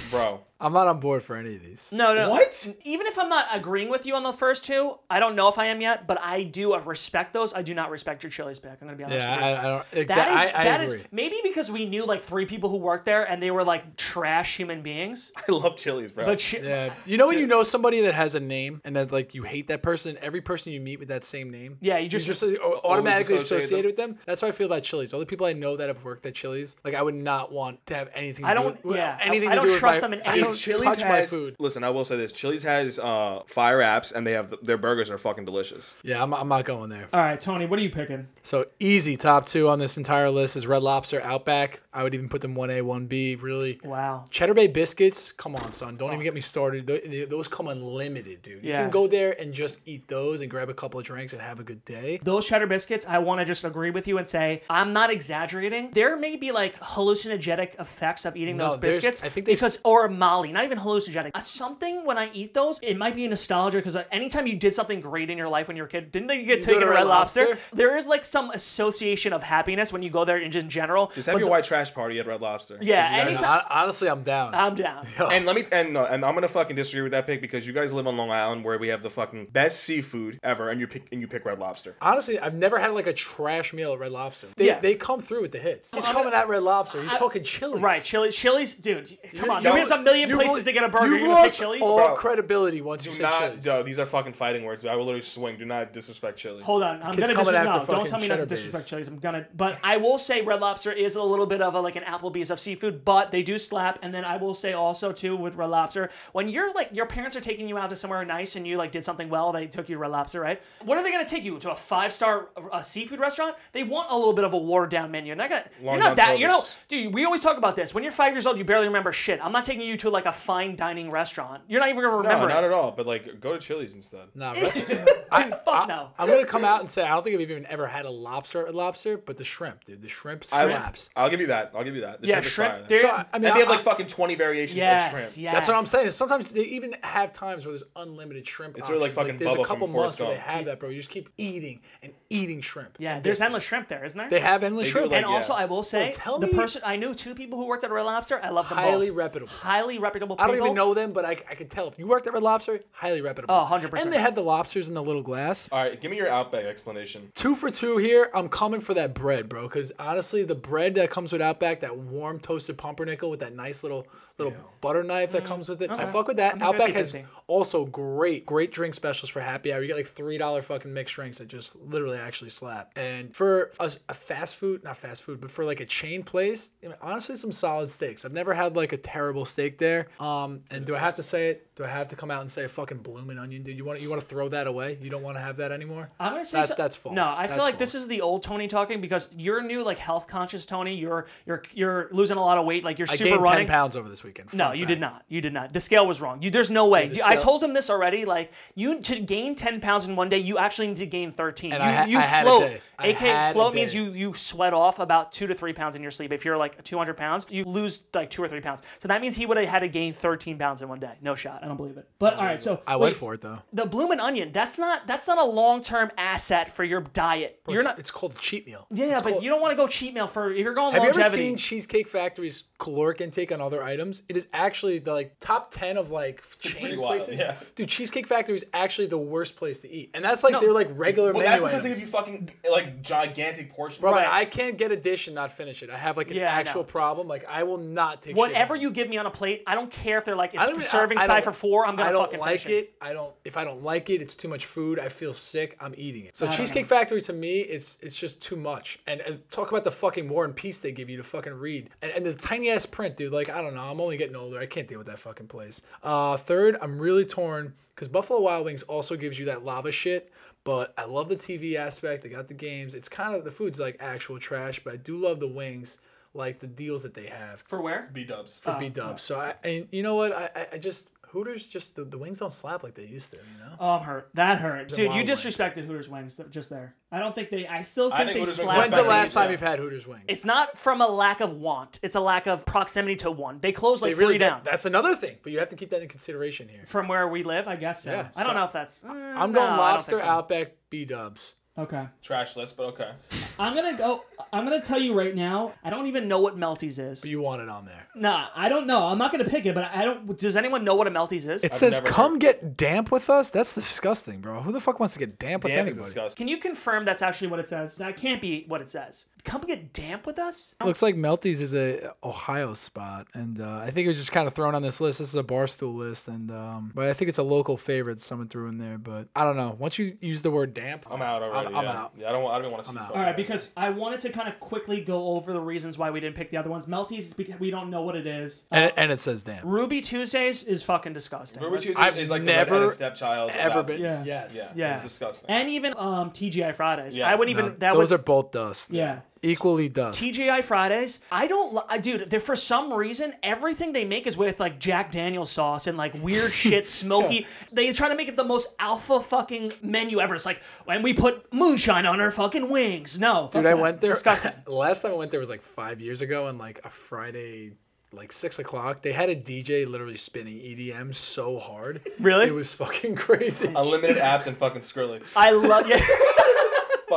bro. 0.10 0.42
I'm 0.62 0.74
not 0.74 0.88
on 0.88 1.00
board 1.00 1.24
for 1.24 1.36
any 1.36 1.56
of 1.56 1.62
these. 1.64 1.90
No, 1.92 2.14
no. 2.14 2.30
What? 2.30 2.68
Even 2.84 3.08
if 3.08 3.18
I'm 3.18 3.30
not 3.30 3.48
agreeing 3.52 3.90
with 3.90 4.06
you 4.06 4.16
on 4.16 4.24
the 4.24 4.32
first 4.32 4.64
two, 4.66 4.98
I 5.10 5.20
don't 5.20 5.36
know 5.36 5.48
if 5.48 5.58
I 5.58 5.66
am 5.66 5.82
yet, 5.82 6.06
but 6.08 6.20
I 6.22 6.44
do 6.44 6.78
respect 6.78 7.34
those. 7.34 7.54
I 7.54 7.62
do 7.64 7.74
not 7.74 7.90
respect 7.90 8.24
your 8.24 8.30
Chili's 8.30 8.60
pick. 8.60 8.72
I'm 8.82 8.88
gonna 8.88 8.96
be 8.96 9.04
honest 9.04 9.26
Yeah, 9.28 9.36
with 9.36 9.44
you. 9.44 9.48
I, 9.52 9.60
I 9.60 9.64
don't. 9.64 9.86
Exactly. 9.94 10.06
That 10.06 10.28
is 10.34 10.42
I, 10.56 10.60
I 10.60 10.64
that 10.66 10.82
is 10.82 10.94
agree. 10.94 11.06
maybe 11.12 11.36
because 11.44 11.72
we 11.72 11.86
knew 11.90 12.06
like 12.06 12.22
three 12.22 12.46
people 12.46 12.70
who 12.70 12.78
worked 12.78 13.06
there 13.06 13.24
and 13.24 13.42
they 13.42 13.52
were 13.52 13.64
like 13.64 13.98
trash 13.98 14.56
human 14.58 14.82
beings. 14.84 15.32
I 15.38 15.52
love 15.52 15.78
Chili's, 15.78 16.12
bro. 16.12 16.26
But 16.26 16.40
chi- 16.40 16.60
Yeah, 16.60 16.94
you 17.06 17.18
know 17.18 17.28
when 17.28 17.40
you 17.40 17.48
know 17.48 17.64
somebody 17.64 18.02
that 18.02 18.14
has 18.14 18.36
a 18.36 18.40
name 18.40 18.82
and 18.86 18.96
that 18.96 19.12
like 19.12 19.34
you 19.34 19.44
hate 19.44 19.68
that 19.70 19.82
person, 19.82 20.18
every 20.22 20.42
person 20.42 20.72
you 20.74 20.80
meet 20.80 21.00
with 21.00 21.08
that 21.08 21.24
same 21.24 21.50
name, 21.50 21.78
Yeah, 21.82 21.98
you 21.98 22.08
just- 22.08 22.28
just 22.28 22.44
automatically 22.44 23.36
associate 23.38 23.60
associated 23.64 23.86
with 23.90 23.96
them. 23.98 24.18
That's 24.26 24.42
how 24.42 24.48
I 24.48 24.52
feel 24.52 24.68
about 24.68 24.84
Chili's. 24.84 25.14
All 25.14 25.20
the 25.20 25.26
people 25.26 25.46
I 25.48 25.54
know 25.54 25.76
that 25.78 25.88
have 25.88 26.04
worked 26.04 26.26
at 26.26 26.36
Chili's, 26.36 26.76
like 26.84 26.94
I 26.94 27.02
would 27.02 27.16
not 27.16 27.52
want 27.52 27.86
to 27.88 27.96
have 27.96 28.10
anything. 28.14 28.46
To 28.46 28.52
I 28.52 28.54
do 28.54 28.60
don't- 28.62 28.86
with, 28.86 28.96
yeah, 28.96 29.18
anything 29.22 29.50
I 29.50 29.54
to 29.54 29.56
don't 29.58 29.66
do 29.68 29.72
with 29.74 29.80
trust 29.80 30.02
my- 30.02 30.08
them 30.10 30.14
in 30.20 30.28
I 30.28 30.32
any- 30.34 30.42
don't 30.52 30.60
Chili's 30.78 30.96
touch 30.96 31.00
my 31.06 31.18
has, 31.18 31.30
food. 31.30 31.56
Listen, 31.60 31.84
I 31.84 31.90
will 31.90 32.06
say 32.06 32.18
this: 32.18 32.32
Chili's 32.34 32.64
has 32.64 33.00
uh, 33.00 33.42
fire 33.48 33.80
apps, 33.80 34.14
and 34.14 34.26
they 34.26 34.32
have 34.34 34.54
their 34.62 34.78
burgers 34.78 35.10
are 35.10 35.18
fucking 35.18 35.46
delicious. 35.46 35.98
Yeah, 36.04 36.22
I'm, 36.22 36.34
I'm 36.34 36.48
not 36.48 36.66
going 36.66 36.90
there. 36.90 37.08
All 37.14 37.20
right, 37.22 37.40
Tony, 37.40 37.66
what 37.66 37.80
are 37.80 37.84
you 37.84 37.90
picking? 37.90 38.28
So 38.44 38.66
easy 38.80 39.18
top 39.18 39.46
two 39.46 39.68
on 39.70 39.80
this 39.80 39.98
entire 39.98 40.30
list 40.30 40.56
is 40.56 40.66
Red 40.68 40.84
Lobster, 40.84 41.22
Outback. 41.22 41.82
I 41.94 42.04
would 42.04 42.14
even 42.14 42.30
put 42.30 42.42
them 42.42 42.56
one 42.56 42.70
A, 42.72 42.82
one 42.82 43.08
B. 43.08 43.36
Really. 43.36 43.80
Wow. 43.84 44.26
Cheddar 44.30 44.54
Bay 44.54 44.68
biscuits, 44.68 45.32
come 45.32 45.56
on, 45.56 45.74
son. 45.74 45.96
Don't 45.96 46.12
even 46.14 46.24
get 46.24 46.34
me 46.34 46.42
started. 46.42 46.88
Th- 46.88 47.28
Those 47.30 47.48
come 47.48 47.68
unlimited, 47.68 48.42
dude. 48.42 48.64
Yeah. 48.64 48.80
You 48.80 48.84
can 48.86 48.92
go 48.92 49.08
there 49.08 49.40
and 49.40 49.54
just 49.54 49.80
eat 49.86 50.08
those 50.08 50.42
and 50.42 50.50
grab 50.50 50.70
a 50.70 50.74
couple 50.74 51.00
of 51.00 51.06
drinks 51.06 51.34
and 51.34 51.42
have 51.42 51.60
a 51.60 51.64
good 51.64 51.84
day. 51.86 52.20
Those 52.24 52.48
cheddar 52.48 52.68
biscuits, 52.68 53.06
I 53.06 53.18
want 53.20 53.40
to 53.40 53.46
just 53.46 53.66
agree 53.66 53.92
with 53.92 54.08
you 54.08 54.18
and 54.18 54.26
say 54.28 54.62
I'm 54.70 54.94
not 54.94 55.12
exaggerating. 55.12 55.92
There 55.92 56.18
may 56.18 56.38
be 56.38 56.52
like 56.52 56.76
hallucinogenic 56.80 57.80
effects 57.80 58.26
of 58.26 58.36
eating 58.36 58.58
No, 58.58 58.70
those 58.70 58.78
biscuits 58.78 59.24
I 59.24 59.30
think 59.30 59.46
they- 59.46 59.54
because 59.54 59.80
or 59.84 60.08
Molly, 60.08 60.41
not 60.50 60.64
even 60.64 60.78
hallucinogenic. 60.80 61.32
Uh, 61.36 61.40
Something 61.42 62.06
when 62.06 62.18
I 62.18 62.30
eat 62.34 62.54
those, 62.54 62.80
it 62.82 62.98
might 62.98 63.16
be 63.16 63.28
nostalgia 63.28 63.78
because 63.78 63.96
anytime 64.12 64.48
you 64.48 64.56
did 64.56 64.74
something 64.74 65.00
great 65.02 65.30
in 65.30 65.38
your 65.38 65.48
life 65.50 65.68
when 65.68 65.78
you 65.78 65.84
were 65.84 65.88
a 65.88 65.92
kid, 65.92 66.12
didn't 66.12 66.28
they 66.28 66.44
get 66.44 66.62
go 66.62 66.66
taken 66.66 66.80
to 66.82 66.86
to 66.88 66.92
Red 66.92 66.96
Red 67.00 67.08
Lobster? 67.08 67.46
Lobster? 67.50 67.76
There 67.76 67.98
is 67.98 68.08
like 68.08 68.24
some 68.24 68.50
association 68.52 69.34
of 69.34 69.44
happiness 69.44 69.94
when 69.94 70.02
you 70.02 70.10
go 70.10 70.26
there 70.26 70.38
in 70.38 70.52
just 70.52 70.68
general. 70.68 71.12
Just 71.14 71.26
have 71.28 71.34
but 71.34 71.40
your 71.40 71.48
the- 71.48 71.52
white 71.52 71.64
trash 71.66 71.94
party 71.94 72.20
at 72.20 72.26
Red 72.26 72.42
Lobster. 72.42 72.78
Yeah, 72.82 73.10
You 73.10 73.18
guys- 73.26 73.36
anytime- 73.44 73.62
Hon- 73.68 73.82
Honestly, 73.82 74.10
I'm 74.10 74.24
down. 74.24 74.56
I'm 74.56 74.76
down. 74.76 75.08
And 75.32 75.46
let 75.46 75.56
me 75.56 75.66
and 75.72 75.94
no, 75.94 76.06
and 76.06 76.24
I'm 76.26 76.34
gonna 76.34 76.48
fucking 76.48 76.76
disagree 76.76 77.02
with 77.04 77.12
that 77.12 77.26
pick 77.26 77.42
because 77.42 77.68
you 77.68 77.74
guys 77.74 77.94
live 77.94 78.08
on 78.08 78.18
Long 78.18 78.32
Island 78.32 78.64
where 78.64 78.78
we 78.78 78.88
have 78.90 79.02
the 79.04 79.10
fucking 79.10 79.48
best 79.52 79.82
seafood 79.84 80.40
ever, 80.44 80.70
and 80.70 80.80
you 80.80 80.88
pick 80.88 81.08
and 81.12 81.22
you 81.22 81.28
pick 81.28 81.46
Red 81.46 81.60
Lobster. 81.60 81.96
Honestly, 82.02 82.40
I've 82.40 82.54
never 82.56 82.80
had 82.80 82.90
like 82.90 83.08
a 83.08 83.14
trash 83.14 83.74
meal 83.74 83.94
at 83.94 84.00
Red 84.00 84.12
Lobster. 84.12 84.48
They, 84.56 84.68
Yeah. 84.68 84.80
they 84.80 84.96
come 84.96 85.22
through 85.22 85.42
with 85.42 85.52
the 85.52 85.60
hits. 85.60 85.92
He's 85.94 86.06
I'm 86.06 86.14
coming 86.14 86.34
at 86.34 86.48
Red 86.48 86.64
Lobster. 86.64 87.02
He's 87.02 87.12
talking 87.12 87.44
Chili's. 87.44 87.82
Right, 87.82 88.02
Chili's, 88.04 88.36
Chili's, 88.36 88.76
dude. 88.78 89.18
Come 89.38 89.50
on, 89.52 89.64
don't- 89.64 89.76
there's 89.76 89.92
a 89.92 89.98
million 90.02 90.21
You 90.30 90.36
places 90.36 90.58
lo- 90.58 90.64
to 90.64 90.72
get 90.74 90.84
a 90.84 90.90
burger. 90.90 91.08
You 91.08 91.16
You're 91.18 91.28
gonna 91.28 91.44
pick 91.48 91.54
Chili's? 91.54 91.82
all 91.84 91.98
Bro, 91.98 92.16
credibility 92.16 92.82
once 92.82 93.06
you 93.06 93.12
Do 93.12 93.18
said 93.18 93.24
not, 93.24 93.40
Chili's. 93.42 93.66
no, 93.66 93.84
these 93.84 94.00
are 94.00 94.06
fucking 94.06 94.34
fighting 94.34 94.64
words. 94.64 94.86
I 94.86 94.96
will 94.96 95.06
literally 95.06 95.24
swing. 95.26 95.58
Do 95.58 95.66
not 95.66 95.94
disrespect 95.94 96.38
Chili. 96.38 96.64
Hold 96.64 96.84
on, 96.84 97.02
I'm 97.04 97.14
Kids 97.16 97.30
gonna 97.30 97.44
coming 97.44 97.54
disrespect. 97.54 97.68
after 97.68 97.80
No, 97.80 97.86
don't 97.86 97.86
fucking 97.88 98.10
tell 98.12 98.20
me 98.20 98.28
not 98.28 98.34
to 98.36 98.40
cheddar 98.42 98.46
disrespect 98.50 98.84
bays. 98.86 98.90
Chili's. 98.90 99.08
I'm 99.08 99.20
gonna, 99.20 99.48
but 99.56 99.78
I 99.84 99.98
will 99.98 100.18
say 100.18 100.42
Red 100.42 100.62
Lobster 100.62 100.92
is 100.92 101.16
a 101.16 101.24
little 101.24 101.46
bit 101.46 101.62
of 101.62 101.76
a 101.76 101.80
like 101.82 101.96
an 101.96 102.04
Applebee's 102.04 102.50
of 102.52 102.60
seafood, 102.60 103.04
but 103.06 103.32
they 103.32 103.44
do 103.44 103.58
slap. 103.58 104.00
And 104.02 104.14
then 104.14 104.24
I 104.26 104.38
will 104.38 104.54
say 104.54 104.74
also 104.74 105.12
too 105.12 105.36
with 105.36 105.56
Red 105.56 105.70
Lobster, 105.70 106.10
when 106.34 106.50
you're 106.50 106.74
like 106.74 106.90
your 106.94 107.06
parents 107.06 107.36
are 107.36 107.42
taking 107.42 107.68
you 107.68 107.78
out 107.78 107.90
to 107.92 107.96
somewhere 107.96 108.24
nice 108.26 108.56
and 108.56 108.68
you 108.68 108.78
like 108.78 108.92
did 108.92 109.04
something 109.04 109.30
well, 109.30 109.52
they 109.52 109.68
took 109.68 109.90
you 109.90 109.96
to 109.96 110.00
Red 110.00 110.12
Lobster, 110.12 110.40
right? 110.40 110.62
What 110.84 110.98
are 110.98 111.04
they 111.04 111.12
gonna 111.12 111.26
take 111.28 111.44
you 111.44 111.58
to 111.60 111.72
a 111.72 111.76
five 111.76 112.14
star 112.14 112.50
uh, 112.72 112.82
seafood 112.82 113.20
restaurant? 113.20 113.56
They 113.72 113.84
want 113.84 114.12
a 114.12 114.16
little 114.16 114.34
bit 114.34 114.46
of 114.46 114.54
a 114.54 114.58
watered 114.58 114.90
down 114.92 115.12
menu. 115.12 115.36
They're 115.36 115.50
gonna, 115.50 115.66
Long 115.82 115.96
you're 115.96 116.04
not 116.04 116.08
John 116.10 116.16
that, 116.18 116.40
you 116.40 116.48
know, 116.48 116.60
Silver's. 116.62 116.76
dude. 116.88 117.14
We 117.14 117.26
always 117.26 117.42
talk 117.42 117.58
about 117.58 117.76
this. 117.76 117.94
When 117.94 118.04
you're 118.04 118.12
five 118.12 118.34
years 118.34 118.46
old, 118.46 118.58
you 118.58 118.64
barely 118.64 118.88
remember 118.88 119.12
shit. 119.12 119.40
I'm 119.44 119.52
not 119.52 119.66
taking 119.66 119.82
you 119.88 119.98
to 119.98 120.10
like 120.12 120.26
a 120.26 120.32
fine 120.32 120.76
dining 120.76 121.10
restaurant. 121.12 121.64
You're 121.68 121.80
not 121.80 121.90
even 121.90 122.02
gonna 122.04 122.18
remember. 122.18 122.30
no, 122.30 122.46
remember. 122.48 122.54
not 122.54 122.64
it. 122.64 122.68
at 122.68 122.74
all. 122.74 122.92
But 122.92 123.06
like, 123.08 123.40
go 123.40 123.54
to 123.54 123.60
Chili's 123.60 123.96
instead. 123.96 124.28
Nah, 124.36 124.52
Red- 124.54 125.08
I, 125.32 125.44
Dude, 125.46 125.54
fuck 125.66 125.68
I, 125.68 125.86
no. 125.88 126.10
I'm 126.20 126.28
gonna 126.30 126.46
come 126.46 126.64
out 126.64 126.80
and 126.82 126.90
say 126.90 127.04
I 127.04 127.10
don't 127.10 127.24
think 127.24 127.36
I've 127.36 127.42
even 127.42 127.66
ever 127.68 127.88
had 127.88 128.06
a 128.06 128.10
lobster 128.10 128.68
at 128.68 128.76
lobster, 128.76 129.18
but 129.18 129.38
the 129.38 129.44
shrimp, 129.44 129.86
dude, 129.86 130.02
the 130.02 130.10
shrimp 130.10 130.44
I- 130.52 130.64
slaps. 130.66 131.10
I'll 131.16 131.30
give 131.30 131.40
you 131.42 131.48
that. 131.48 131.72
I'll 131.76 131.84
give 131.84 131.96
you 131.96 132.02
that. 132.02 132.22
The 132.22 132.28
Yeah, 132.28 132.40
is 132.40 132.46
shrimp. 132.46 132.74
fire. 132.76 132.86
They're, 132.88 133.02
So, 133.02 133.08
I, 133.10 133.12
I 133.12 133.18
mean, 133.18 133.26
and 133.34 133.44
they 133.44 133.60
have 133.60 133.68
I- 133.68 133.72
like 133.76 133.84
fucking 133.86 134.08
20 134.08 134.36
variations 134.36 134.78
yes, 134.78 135.14
of 135.14 135.34
shrimp. 135.36 135.44
yes. 135.44 135.54
That's 135.54 135.68
what 135.68 135.78
I'm 135.78 135.84
saying. 135.84 136.12
Sometimes 136.12 136.52
they 136.52 136.62
even 136.62 136.96
have 137.04 137.34
times 137.34 137.66
where 137.66 137.74
there's 137.74 137.84
unlimited 137.96 138.48
shrimp. 138.48 138.78
It's 138.78 138.88
sort 138.88 138.98
of 138.98 139.02
like 139.02 139.12
options. 139.12 139.40
fucking 139.40 139.46
there's 139.46 139.60
a 139.60 139.68
couple 139.68 139.88
months 139.88 140.20
where 140.20 140.30
they 140.30 140.38
have 140.38 140.66
that, 140.66 140.80
bro. 140.80 140.90
You 140.90 140.98
just 140.98 141.10
keep 141.10 141.30
eating 141.38 141.82
and 142.02 142.14
eating 142.32 142.62
shrimp. 142.62 142.98
Yeah, 143.00 143.16
there's 143.16 143.24
biscuits. 143.24 143.42
endless 143.42 143.64
shrimp 143.64 143.88
there, 143.88 144.06
isn't 144.06 144.18
there? 144.18 144.30
They 144.30 144.40
have 144.40 144.64
endless 144.64 144.88
They 144.88 144.92
shrimp. 144.92 145.12
like, 145.12 145.18
and 145.18 145.26
also. 145.26 145.54
I 145.54 145.66
will 145.66 145.84
say, 145.84 146.14
tell 146.16 146.40
the 146.40 146.48
person 146.48 146.82
I 146.86 146.96
knew 146.96 147.14
two 147.14 147.36
people 147.36 147.60
who 147.60 147.68
worked 147.68 147.84
at 147.84 147.92
Red 147.92 148.04
Lobster. 148.04 148.40
I 148.42 148.50
love 148.50 148.70
them 148.70 148.78
Highly 148.78 149.10
both. 149.10 149.18
reputable. 149.18 149.52
Highly 149.52 150.00
reputable. 150.00 150.36
I 150.40 150.48
don't 150.48 150.58
even 150.58 150.74
know 150.74 150.94
them, 150.94 151.12
but 151.12 151.26
I, 151.26 151.32
I 151.50 151.56
can 151.56 151.68
tell 151.68 151.88
if 151.88 152.00
you 152.00 152.08
worked 152.08 152.28
at 152.28 152.34
Red 152.34 152.44
Lobster, 152.44 152.80
highly 152.92 153.22
reputable. 153.22 153.54
Oh, 153.54 153.68
100%. 153.70 154.02
And 154.02 154.12
they 154.12 154.20
had 154.20 154.36
the 154.36 154.42
lobsters 154.42 154.88
in 154.88 154.94
the 154.94 155.04
little 155.04 155.22
glass. 155.22 155.68
All 155.72 155.84
right, 155.84 156.00
give 156.00 156.10
me 156.10 156.18
your 156.18 156.30
Outback 156.30 156.66
explanation. 156.66 157.32
Two 157.36 157.56
for 157.56 157.70
two 157.70 157.98
here. 157.98 158.30
I'm 158.34 158.50
coming 158.50 158.80
for 158.80 158.94
that 158.94 159.14
bread, 159.14 159.50
bro. 159.50 159.64
Because 159.64 159.92
honestly, 160.00 160.44
the 160.44 160.56
bread 160.56 160.96
that 160.96 161.10
comes 161.10 161.34
with 161.34 161.42
Outback, 161.42 161.82
that 161.82 161.98
warm 161.98 162.40
toasted 162.40 162.78
pumpernickel 162.78 163.30
with 163.30 163.42
that 163.42 163.54
nice 163.54 163.84
little 163.84 164.08
little 164.38 164.54
butter 164.80 165.04
knife 165.04 165.32
that 165.34 165.44
mm. 165.44 165.48
comes 165.48 165.70
with 165.70 165.82
it, 165.82 165.92
I 165.92 166.06
fuck 166.06 166.28
with 166.28 166.38
that. 166.38 166.56
I'm 166.56 166.64
Outback 166.64 166.94
has 166.94 167.14
50-50. 167.14 167.26
also 167.48 167.86
great, 167.86 168.46
great 168.46 168.72
drink 168.72 168.96
specials 168.96 169.30
for 169.30 169.42
happy 169.42 169.72
hour. 169.72 169.82
You 169.82 169.88
get 169.88 169.98
like 169.98 170.08
three 170.08 170.38
dollar 170.38 170.62
fucking 170.62 170.94
mixed 170.94 171.16
drinks 171.16 171.38
that 171.38 171.48
just 171.48 171.80
literally 171.82 172.18
actually 172.22 172.50
slap. 172.52 172.92
And 172.96 173.36
for 173.36 173.72
a, 173.80 173.92
a 174.10 174.14
fast 174.14 174.56
food, 174.56 174.84
not 174.84 174.98
fast 174.98 175.24
food, 175.24 175.42
but 175.42 175.52
for 175.52 175.66
like 175.66 175.80
a 175.80 175.86
chain 175.86 176.24
place, 176.24 176.72
I 176.84 176.88
mean, 176.88 176.96
honestly, 177.02 177.36
some 177.36 177.52
solid 177.52 177.90
steaks. 177.90 178.24
I've 178.26 178.32
never 178.34 178.54
had 178.54 178.76
like 178.76 178.94
a 178.94 178.98
terrible 178.98 179.46
steak 179.46 179.78
there. 179.78 180.08
Um, 180.20 180.62
and 180.72 180.86
do 180.86 180.96
I 180.96 181.00
have 181.00 181.16
to 181.16 181.24
say 181.24 181.50
it? 181.50 181.76
Do 181.76 181.84
I 181.84 181.88
have 181.88 182.10
to 182.10 182.16
come 182.16 182.30
out 182.32 182.42
and 182.42 182.52
say 182.52 182.64
a 182.64 182.68
fucking 182.68 183.00
blooming 183.00 183.38
onion, 183.40 183.64
dude? 183.64 183.78
You 183.78 183.86
want 183.86 184.02
you 184.02 184.10
want 184.10 184.22
to 184.22 184.28
throw 184.28 184.50
that 184.50 184.68
away? 184.68 184.98
You 185.02 185.10
don't 185.10 185.24
want 185.24 185.38
to 185.38 185.42
have 185.42 185.58
that 185.58 185.72
anymore? 185.72 186.10
I'm 186.20 186.32
gonna 186.34 186.46
say 186.46 186.58
That's- 186.58 186.70
so- 186.70 186.82
that's 186.82 186.96
false. 186.96 187.16
No, 187.16 187.24
I 187.26 187.48
That's 187.48 187.54
feel 187.56 187.64
like 187.64 187.78
this 187.78 187.96
is 187.96 188.08
the 188.08 188.22
old 188.22 188.44
Tony 188.44 188.68
talking 188.68 189.02
because 189.02 189.30
you're 189.36 189.62
new, 189.64 189.84
like 189.84 189.98
health 189.98 190.28
conscious 190.28 190.66
Tony. 190.66 190.96
You're 190.96 191.28
you're 191.46 191.64
you're 191.74 192.10
losing 192.12 192.38
a 192.38 192.42
lot 192.42 192.58
of 192.58 192.66
weight. 192.66 192.84
Like 192.84 193.00
you're 193.00 193.08
I 193.10 193.16
super 193.16 193.32
gained 193.32 193.42
running. 193.42 193.68
ten 193.68 193.74
pounds 193.74 193.96
over 193.96 194.08
this 194.10 194.24
weekend. 194.24 194.54
No, 194.54 194.68
Fun 194.70 194.78
you 194.78 194.86
did 194.86 195.00
not. 195.00 195.26
You 195.28 195.42
did 195.42 195.54
not. 195.54 195.74
The 195.74 195.80
scale 195.80 196.06
was 196.06 196.22
wrong. 196.22 196.42
You, 196.42 196.52
there's 196.52 196.70
no 196.70 196.88
way. 196.88 197.08
the 197.10 197.26
I 197.26 197.36
told 197.36 197.64
him 197.64 197.74
this 197.74 197.90
already. 197.90 198.26
Like 198.26 198.52
you 198.76 199.02
to 199.02 199.20
gain 199.20 199.56
10 199.56 199.82
pounds 199.82 200.08
in 200.08 200.16
one 200.16 200.30
day, 200.30 200.38
you 200.38 200.58
actually 200.58 200.88
need 200.88 200.98
to 200.98 201.06
gain 201.06 201.32
13. 201.32 201.74
And 201.74 201.82
you 201.84 201.90
I 201.90 201.94
ha- 201.94 202.06
you 202.12 202.18
I 202.20 202.22
had 202.22 202.46
a 202.46 202.50
float. 202.50 202.62
day. 202.62 202.82
I 203.00 203.08
AK 203.08 203.18
had 203.18 203.50
a 203.50 203.54
float 203.54 203.74
means 203.74 203.96
you 203.96 204.12
you 204.12 204.34
sweat 204.34 204.74
off 204.74 205.00
about 205.00 205.32
two 205.32 205.48
to 205.48 205.54
three 205.56 205.74
pounds 205.74 205.96
in 205.96 206.02
your 206.02 206.12
sleep. 206.12 206.32
If 206.34 206.46
you're 206.46 206.58
like 206.58 206.84
200 206.84 207.16
pounds, 207.18 207.46
you 207.50 207.64
lose 207.66 208.02
like 208.14 208.30
two 208.30 208.44
or 208.44 208.48
three 208.48 208.62
pounds. 208.62 208.84
So 209.00 209.08
that 209.08 209.22
means 209.22 209.36
he 209.36 209.46
would 209.46 209.58
have 209.58 209.68
had 209.68 209.80
to 209.80 209.88
gain 209.88 210.14
13 210.14 210.58
pounds 210.58 210.82
in 210.82 210.90
one 210.90 211.00
day. 211.00 211.14
No 211.22 211.34
shot. 211.36 211.64
I 211.64 211.68
don't 211.68 211.78
believe 211.78 211.98
it. 211.98 212.08
But 212.20 212.36
all 212.36 212.46
right, 212.46 212.62
so 212.62 212.82
I 212.86 212.96
wait, 212.98 213.08
went 213.08 213.16
for 213.16 213.34
it 213.34 213.42
though. 213.42 213.60
The 213.74 213.86
bloomin' 213.86 214.20
onion. 214.20 214.52
That's 214.52 214.78
not 214.78 215.08
that's 215.08 215.28
not 215.28 215.38
a 215.40 215.46
long 215.46 215.82
term 215.82 216.12
asset 216.18 216.70
for 216.70 216.84
your 216.84 217.02
diet. 217.02 217.60
you're 217.68 217.78
it's, 217.78 217.84
not. 217.86 218.00
It's 218.00 218.12
called 218.12 218.38
cheat 218.40 218.68
meal. 218.68 218.86
Yeah, 218.92 219.16
It's 219.16 219.24
but 219.24 219.32
called- 219.32 219.44
you 219.44 219.50
don't 219.50 219.62
want 219.62 219.72
to 219.72 219.78
go 219.78 219.88
cheat 219.88 220.14
meal 220.14 220.28
for 220.28 220.52
if 220.52 220.58
you're 220.60 220.74
going 220.74 220.94
Have 220.94 221.04
you 221.04 221.10
ever 221.10 221.20
longevity. 221.20 221.44
seen 221.50 221.58
Cheesecake 221.58 222.08
Factory's 222.08 222.64
caloric 222.78 223.22
intake 223.22 223.52
on 223.52 223.62
other 223.62 223.84
items? 223.84 224.22
It 224.30 224.38
is 224.38 224.48
actually 224.54 225.00
the 225.00 225.12
like 225.14 225.40
top 225.40 225.72
ten 225.72 225.98
of 225.98 226.12
like 226.12 226.44
chain 226.60 226.82
pretty 226.82 226.98
wild, 226.98 227.20
places. 227.20 227.40
yeah. 227.40 227.56
Dude, 227.76 227.90
Cheesecake 227.90 228.28
Factory 228.28 228.56
is 228.56 228.66
actually 228.74 229.08
the 229.08 229.18
worst 229.18 229.56
place 229.56 229.82
to 229.82 229.90
eat, 229.90 230.12
and 230.14 230.24
that's 230.24 230.44
like 230.44 230.54
No. 230.54 230.60
they're 230.60 230.74
like 230.74 230.90
regular 230.94 231.34
Well, 231.34 231.44
menu 231.44 231.62
that's 231.62 231.64
because 231.84 231.86
items. 231.86 232.01
Give 232.02 232.08
you 232.08 232.12
fucking 232.12 232.50
like 232.70 233.02
gigantic 233.02 233.74
portions. 233.74 234.02
Bro, 234.02 234.12
Right. 234.14 234.28
I 234.28 234.46
can't 234.46 234.78
get 234.78 234.92
a 234.92 234.96
dish 234.98 235.28
and 235.28 235.36
not 235.36 235.52
finish 235.52 235.84
it. 235.84 235.90
I 235.90 235.98
have 235.98 236.18
like 236.18 236.32
an 236.32 236.38
Yeah, 236.38 236.52
actual 236.52 236.82
know. 236.82 236.88
problem. 236.88 237.28
Like 237.28 237.46
I 237.48 237.64
will 237.64 237.78
not 237.78 238.22
take 238.22 238.36
Whatever 238.36 238.76
home. 238.76 238.82
you 238.84 238.92
give 238.92 239.10
me 239.10 239.18
on 239.18 239.26
a 239.26 239.32
plate, 239.32 239.64
I 239.68 239.76
don't 239.76 239.92
care 239.92 240.18
if 240.18 240.26
they're 240.26 240.36
like 240.36 240.54
it's 240.54 240.64
don't 240.66 240.76
for 240.76 240.80
even- 240.80 240.88
serving 240.88 241.18
I- 241.18 241.22
I 241.22 241.28
size 241.28 241.44
don't- 241.44 241.54
for 241.54 241.60
four. 241.60 241.86
I'm 241.86 241.96
gonna 241.96 242.10
I 242.10 242.12
don't 242.12 242.24
fucking 242.24 242.40
like 242.40 242.62
finish 242.62 242.84
it. 242.84 242.94
I 243.02 243.14
don't. 243.14 243.34
If 243.46 243.58
I 243.58 243.64
don't 243.64 243.84
like 243.84 244.10
it, 244.10 244.22
it's 244.22 244.36
too 244.36 244.48
much 244.48 244.66
food. 244.66 245.00
I 245.00 245.10
feel 245.10 245.34
sick. 245.34 245.78
I'm 245.80 245.94
eating 245.98 246.26
it. 246.26 246.38
So 246.38 246.46
don't 246.46 246.56
Cheesecake 246.56 246.86
Factory 246.86 247.22
to 247.22 247.34
me, 247.34 247.60
it's 247.62 247.98
it's 248.02 248.16
just 248.16 248.42
too 248.42 248.56
much. 248.56 249.00
And, 249.08 249.22
and 249.22 249.50
talk 249.52 249.72
about 249.72 249.84
the 249.84 249.92
fucking 249.92 250.28
War 250.30 250.46
and 250.46 250.56
Peace 250.56 250.82
they 250.82 250.92
give 250.92 251.10
you 251.10 251.18
to 251.18 251.24
fucking 251.24 251.54
read, 251.54 251.90
and, 252.02 252.12
and 252.12 252.26
the 252.26 252.34
tiny 252.34 252.70
ass 252.70 252.86
print, 252.86 253.18
dude. 253.18 253.32
Like 253.34 253.50
I 253.50 253.62
don't 253.62 253.74
know. 253.76 253.82
I'm 253.82 254.02
only 254.02 254.18
getting 254.18 254.36
older. 254.36 254.60
I 254.60 254.66
can't 254.66 254.88
deal 254.88 254.98
with 254.98 255.08
that 255.08 255.20
fucking 255.20 255.48
place. 255.48 255.82
Uh, 256.04 256.38
third, 256.38 256.78
I'm 256.82 257.00
really 257.00 257.26
torn 257.26 257.74
because 257.96 258.08
Buffalo 258.08 258.40
Wild 258.42 258.66
Wings 258.66 258.84
also 258.84 259.16
gives 259.16 259.38
you 259.38 259.46
that 259.46 259.64
lava 259.64 259.92
shit. 259.92 260.32
But 260.64 260.94
I 260.98 261.06
love 261.06 261.28
the 261.30 261.36
TV 261.36 261.76
aspect. 261.76 262.24
They 262.24 262.30
got 262.30 262.48
the 262.48 262.54
games. 262.54 262.94
It's 262.94 263.10
kind 263.10 263.36
of 263.36 263.44
the 263.44 263.52
food's 263.52 263.80
like 263.80 263.98
actual 264.00 264.40
trash, 264.40 264.80
but 264.84 264.94
I 264.94 264.98
do 264.98 265.18
love 265.18 265.40
the 265.40 265.48
wings, 265.48 265.98
like 266.34 266.60
the 266.60 266.68
deals 266.68 267.02
that 267.04 267.14
they 267.16 267.28
have 267.28 267.62
For 267.62 267.82
where? 267.82 268.10
B 268.14 268.24
dubs. 268.24 268.60
for 268.60 268.72
ah, 268.72 268.80
B 268.80 268.90
Dubs. 268.90 269.24
So 269.24 269.40
I, 269.40 269.56
and 269.64 269.88
you 269.92 270.04
know 270.04 270.16
what? 270.16 270.32
I, 270.34 270.50
I- 270.56 270.68
I 270.74 270.78
just 270.78 271.10
Hooters 271.32 271.68
just 271.68 271.96
the, 271.96 272.04
the 272.04 272.18
wings 272.18 272.40
don't 272.40 272.52
slap 272.52 272.84
like 272.84 272.94
they 272.96 273.06
used 273.06 273.32
to. 273.32 273.38
You 273.38 273.64
know. 273.66 273.76
Oh, 273.80 273.90
I'm 273.96 274.04
hurt. 274.04 274.30
That 274.34 274.60
hurt, 274.60 274.90
dude. 274.90 274.98
You 275.00 275.08
Wild 275.08 275.28
Wings. 275.28 275.30
disrespected 275.30 275.86
Hooters 275.86 276.10
wings 276.10 276.36
th- 276.36 276.50
just 276.50 276.70
there. 276.70 276.96
I 277.12 277.20
don't 277.20 277.34
think 277.34 277.50
they. 277.50 277.66
I 277.68 277.82
still 277.84 278.12
I 278.12 278.18
think 278.18 278.28
think 278.28 278.34
they 278.34 278.40
Hooters 278.42 278.58
wings 278.60 278.70
slap. 278.70 278.78
When's 278.78 278.92
the 278.92 278.98
back 278.98 279.04
in 279.04 279.10
last 279.10 279.34
time 279.34 279.46
day. 279.46 279.52
you've 279.52 279.62
had 279.62 279.80
Hooters 279.80 280.08
wings? 280.08 280.24
It's 280.28 280.44
not 280.46 280.78
from 280.78 281.02
a 281.02 281.08
lack 281.08 281.40
of 281.40 281.54
want. 281.56 282.00
It's 282.04 282.16
a 282.16 282.20
lack 282.20 282.48
of 282.48 282.66
proximity 282.66 283.16
to 283.18 283.32
one. 283.32 283.60
They 283.60 283.72
close 283.72 284.02
like 284.02 284.14
They 284.16 284.20
really 284.20 284.34
three 284.34 284.40
down. 284.40 284.62
That's 284.64 284.86
another 284.86 285.16
thing, 285.16 285.38
but 285.42 285.52
you 285.54 285.60
have 285.60 285.70
to 285.70 285.76
keep 285.78 285.90
that 285.92 286.02
in 286.02 286.10
consideration 286.10 286.68
here. 286.68 286.84
from 286.86 287.08
where 287.08 287.28
we 287.28 287.44
live, 287.44 287.68
I 287.68 287.78
guess 287.78 288.04
so. 288.04 288.12
Yeah, 288.12 288.28
I 288.36 288.44
don't 288.44 288.52
so- 288.54 288.60
know 288.60 288.66
if 288.66 288.74
that's. 288.74 289.04
I'm 289.04 289.12
mm, 289.12 289.36
I'm 289.38 289.52
going 289.52 289.54
no, 289.54 289.62
I 289.62 289.68
don't 289.70 289.78
lobster, 289.78 290.12
think 290.18 290.22
so. 290.22 290.28
Outback, 290.28 290.72
B 290.90 291.06
Dubs. 291.06 291.54
Okay. 291.78 292.06
Trash 292.22 292.56
list, 292.58 292.76
but 292.78 292.84
okay. 292.88 293.12
I'm 293.58 293.74
gonna 293.74 293.98
go. 293.98 294.26
I'm 294.52 294.66
gonna 294.66 294.82
tell 294.82 295.00
you 295.00 295.14
right 295.14 295.34
now. 295.34 295.74
I 295.84 295.90
don't 295.90 296.08
even 296.08 296.28
know 296.28 296.40
what 296.42 296.58
Melty's 296.58 297.00
is. 297.00 297.26
You 297.30 297.42
want 297.42 297.62
it 297.62 297.70
on 297.70 297.86
there? 297.86 298.08
Nah, 298.14 298.48
I 298.54 298.68
don't 298.70 298.88
know. 298.88 299.06
I'm 299.06 299.18
not 299.18 299.32
gonna 299.32 299.46
pick 299.46 299.66
it, 299.66 299.74
but 299.74 299.86
I 299.86 300.04
don't. 300.04 300.38
Does 300.38 300.58
anyone 300.58 300.84
know 300.84 300.96
what 300.96 301.08
a 301.08 301.12
Melty's 301.12 301.48
is? 301.48 301.64
It 301.64 301.72
I've 301.72 301.78
says, 301.78 301.94
never 301.94 302.08
"Come 302.08 302.40
get 302.40 302.76
damp 302.76 303.10
with 303.10 303.30
us." 303.30 303.52
That's 303.52 303.74
disgusting, 303.74 304.42
bro. 304.42 304.62
Who 304.62 304.74
the 304.74 304.82
fuck 304.82 305.00
wants 305.00 305.14
to 305.14 305.20
get 305.20 305.40
damp 305.40 305.64
with 305.64 305.72
Damn 305.72 305.88
is 305.88 305.94
anybody? 305.96 306.14
disgusting. 306.14 306.46
Can 306.46 306.48
you 306.50 306.58
confirm 306.58 307.06
that's 307.06 307.22
actually 307.22 307.48
what 307.48 307.60
it 307.62 307.68
says? 307.68 307.96
That 307.96 308.12
That 308.12 308.18
can't 308.22 308.42
be 308.42 308.66
what 308.68 308.82
it 308.82 308.90
says. 308.90 309.28
Come 309.46 309.62
get 309.62 309.94
damp 309.94 310.26
with 310.28 310.38
us. 310.40 310.76
Looks 310.84 311.02
like 311.02 311.16
Melty's 311.16 311.62
is 311.62 311.74
a 311.74 312.12
Ohio 312.24 312.74
spot, 312.74 313.28
and 313.34 313.62
uh, 313.62 313.78
I 313.78 313.92
think 313.92 314.06
it 314.06 314.10
was 314.10 314.18
just 314.18 314.32
kind 314.34 314.46
of 314.48 314.54
thrown 314.54 314.76
on 314.76 314.82
this 314.82 315.00
list. 315.00 315.20
This 315.20 315.30
is 315.30 315.36
a 315.36 315.44
barstool 315.44 315.96
list, 315.96 316.28
and 316.28 316.52
um, 316.52 316.92
but 316.94 317.08
I 317.08 317.14
think 317.14 317.30
it's 317.30 317.38
a 317.40 317.44
local 317.44 317.78
favorite 317.78 318.22
someone 318.22 318.50
threw 318.50 318.68
in 318.68 318.78
there. 318.78 318.98
But 318.98 319.30
I 319.36 319.46
don't 319.46 319.56
know. 319.56 319.76
Once 319.80 319.98
you 319.98 320.18
use 320.20 320.42
the 320.42 320.52
word 320.52 320.74
damp, 320.74 321.06
I'm 321.10 321.22
out 321.22 321.42
already. 321.42 321.61
I'm, 321.68 321.76
I'm 321.76 321.84
yeah. 321.84 322.02
out. 322.02 322.14
Yeah, 322.18 322.30
I 322.30 322.32
don't. 322.32 322.44
want- 322.44 322.56
I 322.56 322.62
don't 322.62 322.72
want 322.72 322.86
to 322.86 322.92
see. 322.92 322.98
out. 322.98 323.12
All 323.12 323.18
right, 323.18 323.36
because 323.36 323.72
I 323.78 323.90
wanted 323.90 324.20
to 324.22 324.30
kind 324.30 324.48
of 324.48 324.60
quickly 324.60 325.02
go 325.02 325.30
over 325.36 325.54
the 325.54 325.62
reasons 325.62 325.98
why 325.98 326.12
we 326.12 326.20
didn't 326.20 326.36
pick 326.36 326.50
the 326.50 326.58
other 326.58 326.70
ones. 326.70 326.86
Melties 326.86 327.20
is 327.20 327.34
because 327.34 327.60
we 327.60 327.72
don't 327.72 327.90
know 327.90 328.02
what 328.02 328.16
it 328.16 328.28
is. 328.28 328.66
And, 328.72 328.92
and 328.98 329.12
it 329.12 329.20
says 329.20 329.44
damp. 329.44 329.62
Ruby 329.64 330.02
Tuesdays 330.02 330.64
is 330.64 330.84
fucking 330.84 331.14
disgusting. 331.14 331.62
Ruby 331.62 331.78
Tuesday 331.78 331.96
I've 331.96 332.18
is 332.18 332.30
like 332.30 332.44
never, 332.44 332.88
the 332.88 332.92
stepchild. 332.92 333.52
Ever 333.52 333.84
been? 333.84 334.02
Yeah. 334.02 334.24
Yes. 334.24 334.54
Yeah. 334.56 334.72
Yeah. 334.76 334.94
It's 334.96 335.04
disgusting. 335.04 335.50
And 335.50 335.70
even 335.70 335.94
um, 335.98 336.32
TGI 336.32 336.76
Fridays. 336.76 337.18
Yeah. 337.18 337.30
I 337.30 337.36
wouldn't 337.36 337.58
even. 337.58 337.78
That 337.80 337.94
those 337.94 337.98
was 337.98 338.12
are 338.14 338.18
both 338.18 338.52
dust. 338.52 338.92
Yeah. 338.92 339.22
Equally 339.44 339.90
dust. 339.90 340.22
TGI 340.22 340.64
Fridays. 340.64 341.20
I 341.32 341.48
don't, 341.48 341.74
li- 341.74 342.00
dude. 342.00 342.30
They're 342.30 342.40
for 342.40 342.56
some 342.56 342.94
reason 342.94 343.34
everything 343.42 343.92
they 343.92 344.06
make 344.06 344.28
is 344.28 344.38
with 344.38 344.60
like 344.60 344.80
Jack 344.80 345.12
Daniel's 345.12 345.52
sauce 345.52 345.88
and 345.88 345.98
like 345.98 346.14
weird 346.22 346.54
shit, 346.64 346.86
smoky. 346.86 347.48
They 347.72 347.92
try 347.92 348.10
to 348.10 348.16
make 348.16 348.28
it 348.28 348.36
the 348.36 348.44
most 348.44 348.68
alpha 348.80 349.20
fucking 349.20 349.74
menu 349.82 350.20
ever. 350.20 350.36
It's 350.36 350.46
like 350.46 350.62
when 350.86 351.02
we 351.02 351.14
put 351.14 351.52
moonshine 351.52 352.06
on 352.06 352.20
our 352.22 352.30
fucking 352.30 352.70
wings. 352.72 353.20
No, 353.20 353.50
Dude, 353.52 353.66
I 353.66 353.74
went 353.74 354.02
there. 354.02 354.12
It's 354.12 354.20
disgusting. 354.20 354.52
Last 354.68 355.02
time 355.02 355.12
I 355.12 355.16
went 355.16 355.32
there 355.32 355.40
was 355.40 355.50
like 355.50 355.64
five 355.64 356.00
years 356.02 356.22
ago, 356.22 356.46
and 356.48 356.60
like 356.60 356.80
a 356.86 356.90
Friday, 356.92 357.72
like 358.14 358.32
six 358.32 358.60
o'clock, 358.60 359.02
they 359.02 359.12
had 359.12 359.30
a 359.30 359.36
DJ 359.36 359.88
literally 359.90 360.18
spinning 360.18 360.58
EDM 360.58 361.16
so 361.16 361.58
hard. 361.58 362.02
Really? 362.20 362.46
It 362.46 362.54
was 362.54 362.74
fucking 362.74 363.16
crazy. 363.26 363.68
Unlimited 363.76 364.18
apps 364.18 364.46
and 364.46 364.56
fucking 364.56 364.82
Skrillex. 364.82 365.34
I 365.36 365.50
love. 365.50 365.88
Yeah. 365.88 366.00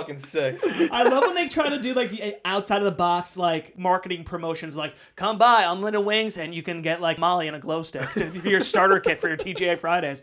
Fucking 0.05 0.19
sick. 0.19 0.59
I 0.91 1.05
love 1.05 1.25
when 1.25 1.35
they 1.35 1.49
try 1.49 1.71
to 1.71 1.79
do 1.79 1.95
like 1.95 2.11
the 2.11 2.37
outside 2.45 2.79
of 2.79 2.85
the 2.85 2.93
box, 2.93 3.37
like 3.37 3.79
marketing 3.79 4.25
promotions 4.25 4.77
like 4.77 4.95
come 5.17 5.39
by 5.39 5.65
unlimited 5.65 6.05
wings 6.05 6.37
and 6.37 6.55
you 6.55 6.63
can 6.63 6.83
get 6.83 7.01
like 7.01 7.19
Molly 7.19 7.47
and 7.47 7.57
a 7.57 7.61
glow 7.61 7.83
stick 7.83 8.11
to 8.15 8.31
be 8.31 8.51
your 8.51 8.61
starter 8.61 9.01
kit 9.01 9.19
for 9.19 9.29
your 9.29 9.37
TGI 9.37 9.79
Fridays. 9.79 10.23